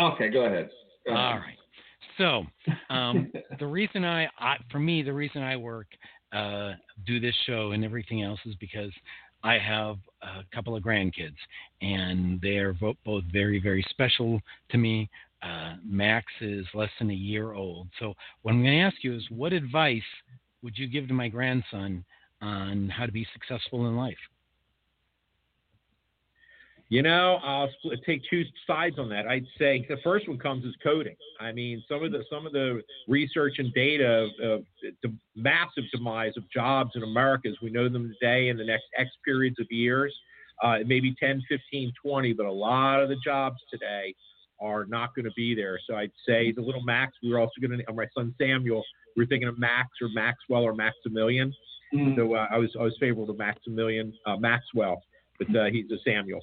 okay. 0.00 0.30
Go 0.30 0.44
ahead. 0.46 0.70
Go 1.06 1.12
ahead. 1.12 1.24
All 1.26 1.38
right. 1.38 1.56
So 2.16 2.44
um, 2.94 3.30
the 3.58 3.66
reason 3.66 4.06
I, 4.06 4.26
I, 4.38 4.56
for 4.70 4.78
me, 4.78 5.02
the 5.02 5.12
reason 5.12 5.42
I 5.42 5.56
work, 5.56 5.86
uh, 6.32 6.72
do 7.06 7.20
this 7.20 7.34
show 7.46 7.72
and 7.72 7.84
everything 7.84 8.22
else 8.22 8.40
is 8.46 8.54
because 8.56 8.92
I 9.42 9.58
have 9.58 9.96
a 10.22 10.44
couple 10.54 10.76
of 10.76 10.82
grandkids, 10.82 11.36
and 11.80 12.40
they 12.40 12.58
are 12.58 12.74
both 13.04 13.24
very, 13.32 13.60
very 13.60 13.84
special 13.90 14.40
to 14.70 14.78
me. 14.78 15.08
Uh, 15.42 15.76
Max 15.84 16.26
is 16.40 16.66
less 16.74 16.90
than 16.98 17.10
a 17.10 17.14
year 17.14 17.54
old. 17.54 17.88
So 17.98 18.14
what 18.42 18.52
I'm 18.52 18.62
going 18.62 18.78
to 18.78 18.84
ask 18.84 18.96
you 19.02 19.16
is, 19.16 19.24
what 19.30 19.52
advice 19.52 20.02
would 20.62 20.76
you 20.76 20.86
give 20.86 21.08
to 21.08 21.14
my 21.14 21.28
grandson 21.28 22.04
on 22.42 22.88
how 22.90 23.06
to 23.06 23.12
be 23.12 23.26
successful 23.32 23.86
in 23.86 23.96
life? 23.96 24.18
You 26.90 27.02
know, 27.02 27.38
I'll 27.44 27.70
split, 27.78 28.00
take 28.04 28.20
two 28.28 28.42
sides 28.66 28.98
on 28.98 29.08
that. 29.10 29.24
I'd 29.28 29.46
say 29.56 29.86
the 29.88 29.98
first 30.02 30.28
one 30.28 30.38
comes 30.38 30.64
is 30.64 30.74
coding. 30.82 31.14
I 31.40 31.52
mean, 31.52 31.84
some 31.88 32.02
of 32.02 32.10
the 32.10 32.24
some 32.28 32.46
of 32.46 32.52
the 32.52 32.82
research 33.06 33.54
and 33.58 33.72
data 33.72 34.28
of, 34.42 34.50
of 34.50 34.64
the 35.04 35.14
massive 35.36 35.84
demise 35.94 36.32
of 36.36 36.42
jobs 36.50 36.90
in 36.96 37.04
America 37.04 37.48
as 37.48 37.54
we 37.62 37.70
know 37.70 37.88
them 37.88 38.12
today 38.20 38.48
in 38.48 38.56
the 38.56 38.64
next 38.64 38.86
X 38.98 39.08
periods 39.24 39.60
of 39.60 39.66
years, 39.70 40.12
uh, 40.64 40.78
maybe 40.84 41.14
10, 41.20 41.40
15, 41.48 41.92
20, 42.04 42.32
but 42.32 42.46
a 42.46 42.52
lot 42.52 43.00
of 43.00 43.08
the 43.08 43.16
jobs 43.24 43.58
today 43.70 44.12
are 44.60 44.84
not 44.84 45.14
going 45.14 45.26
to 45.26 45.32
be 45.36 45.54
there. 45.54 45.78
So 45.88 45.94
I'd 45.94 46.10
say 46.26 46.50
the 46.50 46.60
little 46.60 46.82
Max. 46.82 47.12
We 47.22 47.30
were 47.30 47.38
also 47.38 47.52
going 47.62 47.78
to, 47.78 47.92
my 47.92 48.06
son 48.16 48.34
Samuel, 48.36 48.82
we 49.16 49.22
were 49.22 49.28
thinking 49.28 49.48
of 49.48 49.60
Max 49.60 49.90
or 50.02 50.08
Maxwell 50.12 50.64
or 50.64 50.74
Maximilian. 50.74 51.54
Mm. 51.94 52.16
So 52.16 52.34
uh, 52.34 52.48
I 52.50 52.58
was 52.58 52.70
I 52.78 52.82
was 52.82 52.96
favorable 52.98 53.32
to 53.32 53.38
Maximilian 53.38 54.12
uh, 54.26 54.38
Maxwell, 54.38 55.02
but 55.38 55.54
uh, 55.54 55.66
he's 55.70 55.88
a 55.92 55.98
Samuel. 56.04 56.40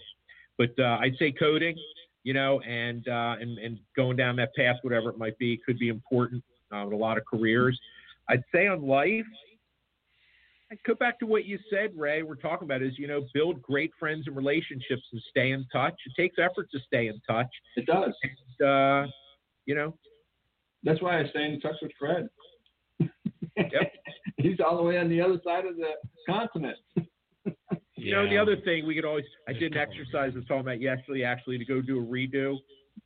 But 0.58 0.72
uh, 0.80 0.98
I'd 1.00 1.16
say 1.20 1.32
coding, 1.32 1.78
you 2.24 2.34
know, 2.34 2.60
and 2.62 3.08
uh, 3.08 3.36
and 3.40 3.58
and 3.58 3.80
going 3.96 4.18
down 4.18 4.36
that 4.38 4.54
path, 4.56 4.78
whatever 4.82 5.10
it 5.10 5.18
might 5.18 5.38
be, 5.38 5.60
could 5.66 5.80
be 5.80 5.90
important 5.90 6.44
uh, 6.74 6.84
with 6.86 6.94
a 6.94 6.98
lot 6.98 7.18
of 7.18 7.26
careers. 7.26 7.80
I'd 8.30 8.44
say 8.54 8.68
on 8.68 8.86
life, 8.86 9.26
I'd 10.72 10.84
go 10.86 10.96
back 10.96 11.20
to 11.20 11.26
what 11.26 11.46
you 11.46 11.58
said, 11.70 11.92
Ray. 11.96 12.24
We're 12.24 12.36
talking 12.36 12.66
about 12.66 12.82
is 12.82 12.98
you 12.98 13.08
know 13.08 13.26
build 13.34 13.62
great 13.62 13.92
friends 14.00 14.26
and 14.28 14.36
relationships 14.36 15.04
and 15.12 15.22
stay 15.30 15.52
in 15.52 15.66
touch. 15.72 15.96
It 16.06 16.22
takes 16.22 16.38
effort 16.40 16.70
to 16.72 16.80
stay 16.86 17.08
in 17.08 17.22
touch. 17.30 17.48
It 17.76 17.86
does. 17.86 18.14
And, 18.60 18.68
uh, 18.68 19.08
you 19.66 19.76
know, 19.76 19.94
That's 20.84 21.02
why 21.02 21.20
I 21.20 21.28
stay 21.30 21.46
in 21.46 21.60
touch 21.62 21.76
with 21.82 21.92
Fred. 22.00 22.28
Yep. 23.00 23.92
He's 24.38 24.60
all 24.66 24.78
the 24.78 24.84
way 24.84 24.98
on 24.98 25.10
the 25.10 25.22
other 25.22 25.40
side 25.44 25.66
of 25.66 25.78
the 25.78 25.92
continent. 26.28 26.78
You 28.08 28.16
know, 28.16 28.30
the 28.30 28.38
other 28.38 28.56
thing 28.58 28.86
we 28.86 28.96
could 28.96 29.06
always, 29.06 29.26
I 29.48 29.54
did 29.54 29.76
an 29.76 29.78
exercise 29.78 30.32
I 30.34 30.38
was 30.38 30.46
talking 30.48 30.62
about 30.62 30.80
yesterday, 30.80 31.24
actually, 31.24 31.58
to 31.58 31.66
go 31.66 31.82
do 31.82 32.00
a 32.00 32.06
redo. 32.06 32.58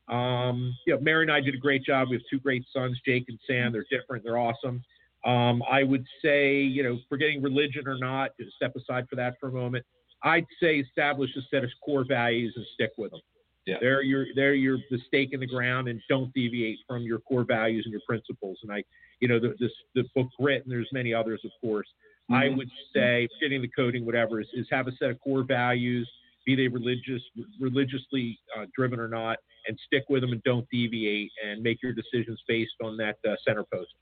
Um, 0.08 0.76
yeah, 0.86 0.96
Mary 1.02 1.24
and 1.24 1.32
I 1.32 1.42
did 1.42 1.56
a 1.56 1.58
great 1.58 1.84
job. 1.84 2.10
We 2.10 2.16
have 2.16 2.24
two 2.30 2.40
great 2.40 2.64
sons, 2.72 3.00
Jake 3.06 3.26
and 3.28 3.40
Sam. 3.48 3.72
They're 3.72 3.86
different. 3.90 4.24
They're 4.24 4.38
awesome. 4.38 4.84
Um, 5.26 5.62
I 5.70 5.84
would 5.84 6.06
say, 6.24 6.62
you 6.62 6.84
know, 6.84 7.00
forgetting 7.10 7.42
religion 7.42 7.88
or 7.88 7.98
not, 7.98 8.32
just 8.40 8.56
step 8.56 8.76
aside 8.76 9.08
for 9.10 9.16
that 9.18 9.36
for 9.40 9.50
a 9.50 9.52
moment. 9.52 9.86
I'd 10.24 10.46
say 10.62 10.80
establish 10.80 11.30
a 11.36 11.42
set 11.50 11.64
of 11.64 11.70
core 11.84 12.06
values 12.08 12.54
and 12.56 12.66
stick 12.74 12.92
with 12.98 13.12
them. 13.12 13.22
Yeah. 13.66 13.76
They're 13.80 14.02
your, 14.02 14.26
they're 14.36 14.56
your, 14.56 14.78
the 14.90 15.00
stake 15.08 15.30
in 15.34 15.40
the 15.40 15.48
ground 15.48 15.88
and 15.88 16.02
don't 16.10 16.34
deviate 16.34 16.80
from 16.88 17.04
your 17.04 17.20
core 17.20 17.44
values 17.44 17.84
and 17.86 17.92
your 17.92 18.02
principles. 18.08 18.58
And 18.64 18.72
I, 18.72 18.84
you 19.20 19.28
know, 19.28 19.40
the, 19.40 19.56
this, 19.60 19.72
the 19.94 20.04
book 20.16 20.28
Grit, 20.40 20.64
and 20.64 20.72
there's 20.72 20.90
many 20.92 21.14
others, 21.14 21.42
of 21.46 21.52
course. 21.62 21.88
I 22.32 22.48
Mhm. 22.50 22.58
would 22.58 22.70
say, 22.94 23.28
getting 23.40 23.62
the 23.62 23.68
coding, 23.68 24.06
whatever, 24.06 24.40
is, 24.40 24.48
is 24.54 24.68
have 24.70 24.88
a 24.88 24.92
set 24.94 25.10
of 25.12 25.20
core 25.20 25.44
values, 25.44 26.10
be 26.46 26.56
they 26.56 26.68
religious, 26.68 27.22
religiously 27.60 28.40
uh, 28.56 28.66
driven 28.76 29.00
or 29.00 29.08
not, 29.08 29.38
and 29.68 29.78
stick 29.86 30.04
with 30.10 30.22
them 30.22 30.32
and 30.32 30.42
don't 30.44 30.68
deviate, 30.72 31.32
and 31.46 31.62
make 31.62 31.82
your 31.84 31.94
decisions 31.94 32.42
based 32.48 32.74
on 32.84 32.98
that 32.98 33.18
uh, 33.28 33.36
center 33.46 33.64
post. 33.72 33.94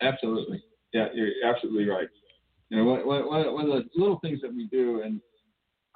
Absolutely. 0.00 0.62
Yeah, 0.92 1.08
you're 1.14 1.32
absolutely 1.44 1.88
right. 1.88 2.08
You 2.70 2.78
know, 2.78 2.84
one, 2.84 3.06
one, 3.06 3.54
one 3.54 3.64
of 3.64 3.70
the 3.70 3.88
little 3.94 4.18
things 4.20 4.40
that 4.42 4.54
we 4.54 4.66
do 4.66 5.02
in, 5.02 5.20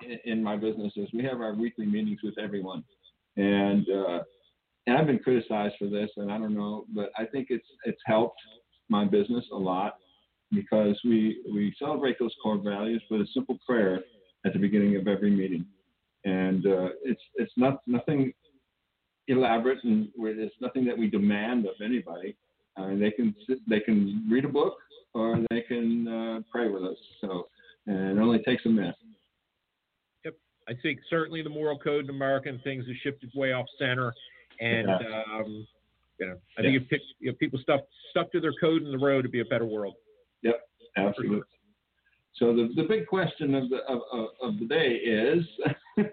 in 0.02 0.18
in 0.24 0.42
my 0.42 0.56
business 0.56 0.92
is 0.96 1.08
we 1.12 1.22
have 1.24 1.40
our 1.40 1.54
weekly 1.54 1.86
meetings 1.86 2.20
with 2.22 2.38
everyone, 2.38 2.84
and 3.36 3.88
uh, 3.88 4.22
and 4.86 4.96
I've 4.96 5.06
been 5.06 5.18
criticized 5.18 5.74
for 5.78 5.88
this, 5.88 6.10
and 6.16 6.30
I 6.30 6.38
don't 6.38 6.54
know, 6.54 6.84
but 6.94 7.10
I 7.16 7.24
think 7.24 7.48
it's 7.50 7.66
it's 7.84 8.00
helped 8.04 8.40
my 8.88 9.04
business 9.04 9.44
a 9.52 9.56
lot 9.56 9.98
because 10.53 10.99
we 11.05 11.42
we 11.53 11.74
celebrate 11.78 12.18
those 12.18 12.34
core 12.42 12.59
values 12.59 13.03
with 13.11 13.20
a 13.20 13.26
simple 13.34 13.59
prayer 13.66 14.01
at 14.44 14.53
the 14.53 14.59
beginning 14.59 14.97
of 14.97 15.09
every 15.09 15.30
meeting, 15.30 15.64
and 16.24 16.66
uh, 16.66 16.88
it's 17.05 17.22
it's 17.36 17.53
not 17.57 17.80
nothing 17.86 18.32
elaborate, 19.28 19.82
and 19.84 20.09
it's 20.16 20.55
nothing 20.61 20.84
that 20.84 20.97
we 20.97 21.09
demand 21.09 21.66
of 21.66 21.74
anybody. 21.84 22.36
Uh, 22.76 22.94
they 22.97 23.11
can 23.11 23.34
sit, 23.49 23.59
they 23.68 23.80
can 23.80 24.26
read 24.30 24.44
a 24.44 24.49
book 24.49 24.76
or 25.14 25.40
they 25.51 25.62
can 25.62 26.07
uh, 26.07 26.40
pray 26.53 26.68
with 26.68 26.84
us. 26.84 26.97
So, 27.22 27.49
and 27.86 28.18
it 28.18 28.20
only 28.20 28.40
takes 28.40 28.66
a 28.66 28.68
minute. 28.68 28.94
Yep, 30.24 30.34
I 30.68 30.72
think 30.82 31.01
certainly 31.09 31.42
the 31.42 31.49
moral 31.49 31.78
code 31.78 32.05
in 32.05 32.11
America 32.11 32.51
and 32.51 32.62
things 32.62 32.86
have 32.86 32.97
shifted 33.03 33.30
way 33.34 33.53
off 33.53 33.66
center, 33.78 34.12
and 34.61 34.88
Yeah. 34.88 35.22
um, 35.32 35.66
you 36.18 36.26
know, 36.26 36.36
I 36.59 36.62
think 36.62 36.82
if, 36.82 36.88
pick, 36.88 37.01
if 37.20 37.38
people 37.38 37.59
stuck 37.61 37.80
stuck 38.11 38.32
to 38.32 38.40
their 38.40 38.55
code 38.59 38.82
in 38.82 38.90
the 38.90 38.99
road, 38.99 39.20
it'd 39.20 39.32
be 39.32 39.40
a 39.40 39.44
better 39.44 39.66
world. 39.66 39.94
Yep, 40.47 40.61
absolutely. 40.97 41.40
So 42.34 42.55
the, 42.55 42.68
the 42.76 42.82
big 42.82 43.07
question 43.07 43.55
of 43.55 43.70
the 43.70 43.78
of, 43.88 44.01
of, 44.12 44.26
of 44.42 44.59
the 44.59 44.66
day 44.66 44.97
is, 44.97 45.42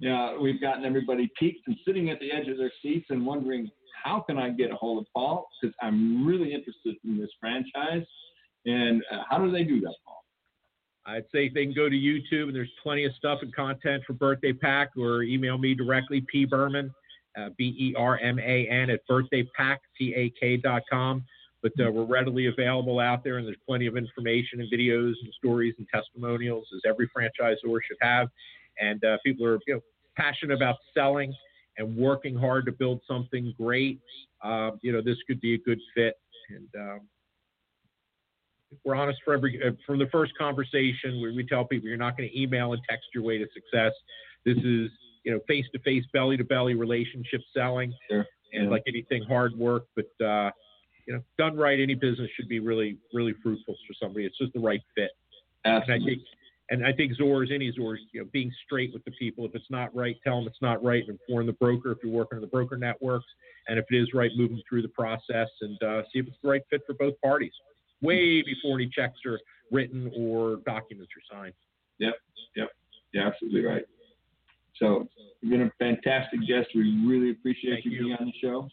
yeah, 0.00 0.38
we've 0.38 0.60
gotten 0.60 0.84
everybody 0.84 1.28
peaked 1.38 1.66
and 1.66 1.76
sitting 1.86 2.10
at 2.10 2.20
the 2.20 2.30
edge 2.30 2.46
of 2.48 2.56
their 2.56 2.70
seats 2.82 3.06
and 3.10 3.26
wondering 3.26 3.68
how 4.02 4.20
can 4.20 4.38
I 4.38 4.50
get 4.50 4.70
a 4.70 4.76
hold 4.76 4.98
of 4.98 5.06
Paul 5.14 5.48
because 5.60 5.74
I'm 5.82 6.24
really 6.24 6.54
interested 6.54 6.94
in 7.04 7.18
this 7.18 7.30
franchise, 7.40 8.06
and 8.64 9.02
uh, 9.12 9.24
how 9.28 9.38
do 9.38 9.50
they 9.50 9.64
do 9.64 9.80
that, 9.80 9.94
Paul? 10.04 10.24
I'd 11.04 11.24
say 11.32 11.48
they 11.48 11.64
can 11.64 11.74
go 11.74 11.88
to 11.88 11.96
YouTube 11.96 12.44
and 12.44 12.54
there's 12.54 12.70
plenty 12.82 13.04
of 13.04 13.12
stuff 13.14 13.40
and 13.42 13.52
content 13.54 14.04
for 14.06 14.12
Birthday 14.12 14.52
Pack 14.52 14.90
or 14.96 15.22
email 15.22 15.58
me 15.58 15.74
directly, 15.74 16.24
P. 16.30 16.44
Berman, 16.44 16.94
uh, 17.36 17.48
B 17.56 17.74
E 17.78 17.94
R 17.96 18.18
M 18.18 18.38
A 18.38 18.68
N, 18.68 18.90
at 18.90 19.00
birthdaypack.com. 19.10 21.24
But 21.62 21.72
uh, 21.84 21.90
we're 21.90 22.04
readily 22.04 22.46
available 22.46 23.00
out 23.00 23.24
there 23.24 23.38
and 23.38 23.46
there's 23.46 23.56
plenty 23.66 23.86
of 23.86 23.96
information 23.96 24.60
and 24.60 24.70
videos 24.70 25.14
and 25.22 25.32
stories 25.36 25.74
and 25.78 25.86
testimonials 25.92 26.66
as 26.74 26.80
every 26.88 27.08
franchisor 27.08 27.56
should 27.64 27.96
have. 28.00 28.28
And 28.80 29.04
uh, 29.04 29.18
people 29.24 29.44
are 29.44 29.58
you 29.66 29.74
know, 29.74 29.80
passionate 30.16 30.54
about 30.54 30.76
selling 30.94 31.34
and 31.78 31.96
working 31.96 32.36
hard 32.36 32.64
to 32.66 32.72
build 32.72 33.00
something 33.08 33.52
great. 33.56 34.00
Uh, 34.42 34.72
you 34.82 34.92
know, 34.92 35.00
this 35.02 35.16
could 35.26 35.40
be 35.40 35.54
a 35.54 35.58
good 35.58 35.80
fit. 35.96 36.14
And, 36.50 36.68
um, 36.76 37.00
we're 38.84 38.94
honest 38.94 39.18
for 39.24 39.34
every 39.34 39.60
uh, 39.66 39.70
from 39.86 39.98
the 39.98 40.06
first 40.12 40.32
conversation 40.36 41.22
we, 41.22 41.34
we 41.34 41.46
tell 41.46 41.64
people 41.64 41.88
you're 41.88 41.96
not 41.96 42.16
going 42.16 42.28
to 42.28 42.40
email 42.40 42.72
and 42.72 42.82
text 42.88 43.06
your 43.14 43.24
way 43.24 43.38
to 43.38 43.46
success 43.54 43.92
this 44.44 44.56
is 44.58 44.90
you 45.24 45.32
know 45.32 45.40
face 45.48 45.64
to 45.72 45.78
face 45.80 46.04
belly 46.12 46.36
to 46.36 46.44
belly 46.44 46.74
relationship 46.74 47.40
selling 47.56 47.92
Sure. 48.10 48.26
and 48.52 48.64
Yeah. 48.64 48.70
like 48.70 48.82
anything 48.86 49.22
hard 49.24 49.56
work 49.56 49.84
but 49.96 50.24
uh 50.24 50.50
you 51.08 51.14
know 51.14 51.22
done 51.38 51.56
right 51.56 51.80
any 51.80 51.94
business 51.94 52.30
should 52.36 52.48
be 52.48 52.60
really 52.60 52.96
really 53.12 53.34
fruitful 53.42 53.74
for 53.86 53.94
somebody 54.00 54.24
it's 54.24 54.38
just 54.38 54.52
the 54.52 54.60
right 54.60 54.82
fit 54.94 55.10
Absolutely. 55.64 55.94
and 55.94 56.02
i 56.02 56.06
think 56.06 56.22
and 56.70 56.86
i 56.86 56.92
think 56.92 57.12
zors 57.18 57.52
any 57.52 57.72
zors 57.72 57.96
you 58.12 58.20
know 58.20 58.28
being 58.32 58.52
straight 58.64 58.92
with 58.92 59.04
the 59.04 59.10
people 59.12 59.44
if 59.44 59.54
it's 59.54 59.70
not 59.70 59.94
right 59.96 60.16
tell 60.22 60.38
them 60.38 60.46
it's 60.46 60.62
not 60.62 60.82
right 60.84 61.02
and 61.08 61.18
inform 61.28 61.46
the 61.46 61.52
broker 61.54 61.90
if 61.90 61.98
you're 62.04 62.12
working 62.12 62.36
on 62.36 62.42
the 62.42 62.48
broker 62.48 62.76
networks 62.76 63.26
and 63.66 63.78
if 63.78 63.84
it 63.90 63.96
is 63.96 64.08
right 64.14 64.30
move 64.36 64.50
them 64.50 64.62
through 64.68 64.82
the 64.82 64.88
process 64.88 65.48
and 65.62 65.82
uh, 65.82 66.02
see 66.12 66.20
if 66.20 66.26
it's 66.26 66.36
the 66.42 66.48
right 66.48 66.62
fit 66.70 66.82
for 66.86 66.94
both 66.94 67.14
parties 67.24 67.52
way 68.00 68.42
before 68.42 68.78
any 68.78 68.88
checks 68.88 69.18
are 69.26 69.38
written 69.70 70.10
or 70.16 70.56
documents 70.66 71.12
are 71.16 71.36
signed. 71.36 71.54
Yep, 71.98 72.14
yep, 72.56 72.68
you're 73.12 73.26
absolutely 73.26 73.64
right. 73.64 73.84
So 74.76 75.08
you've 75.40 75.50
been 75.50 75.62
a 75.62 75.72
fantastic 75.78 76.40
guest. 76.46 76.68
We 76.74 77.04
really 77.04 77.30
appreciate 77.32 77.84
you. 77.84 77.90
being 77.90 78.16
on 78.18 78.26
the 78.26 78.32
show, 78.40 78.68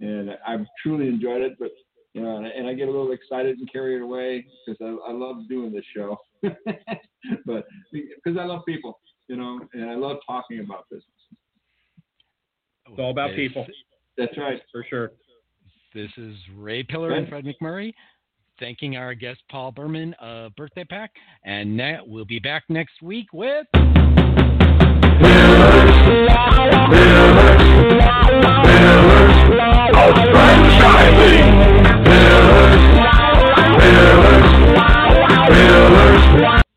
and 0.00 0.30
I've 0.46 0.66
truly 0.82 1.08
enjoyed 1.08 1.42
it. 1.42 1.58
But 1.58 1.70
you 2.14 2.22
know, 2.22 2.36
and, 2.36 2.46
and 2.46 2.66
I 2.66 2.74
get 2.74 2.88
a 2.88 2.90
little 2.90 3.12
excited 3.12 3.58
and 3.58 3.70
carried 3.70 4.02
away 4.02 4.46
because 4.66 4.78
I, 4.80 5.10
I 5.10 5.12
love 5.12 5.48
doing 5.48 5.72
this 5.72 5.84
show. 5.94 6.18
but 6.42 7.66
because 7.92 8.38
I 8.38 8.44
love 8.44 8.62
people, 8.66 8.98
you 9.28 9.36
know, 9.36 9.60
and 9.72 9.90
I 9.90 9.94
love 9.94 10.18
talking 10.26 10.60
about 10.60 10.88
business. 10.90 11.04
It's 12.90 12.98
all 12.98 13.10
about 13.10 13.34
people, 13.36 13.66
That's 14.16 14.36
right. 14.38 14.62
for 14.72 14.84
sure. 14.88 15.12
This 15.94 16.10
is 16.16 16.34
Ray 16.56 16.82
Pillar 16.82 17.12
and 17.12 17.28
Fred 17.28 17.44
McMurray 17.44 17.92
thanking 18.58 18.96
our 18.96 19.14
guest 19.14 19.40
Paul 19.50 19.72
Berman 19.72 20.14
of 20.20 20.54
Birthday 20.56 20.84
Pack, 20.84 21.12
and 21.44 21.76
ne- 21.76 22.00
we'll 22.06 22.24
be 22.24 22.38
back 22.38 22.64
next 22.68 23.02
week 23.02 23.32
with 23.32 23.66
of 29.88 30.14
franchising. 30.32 31.48
Pillars, 32.04 32.82
pillars, 33.80 34.48
pillars. 35.48 36.67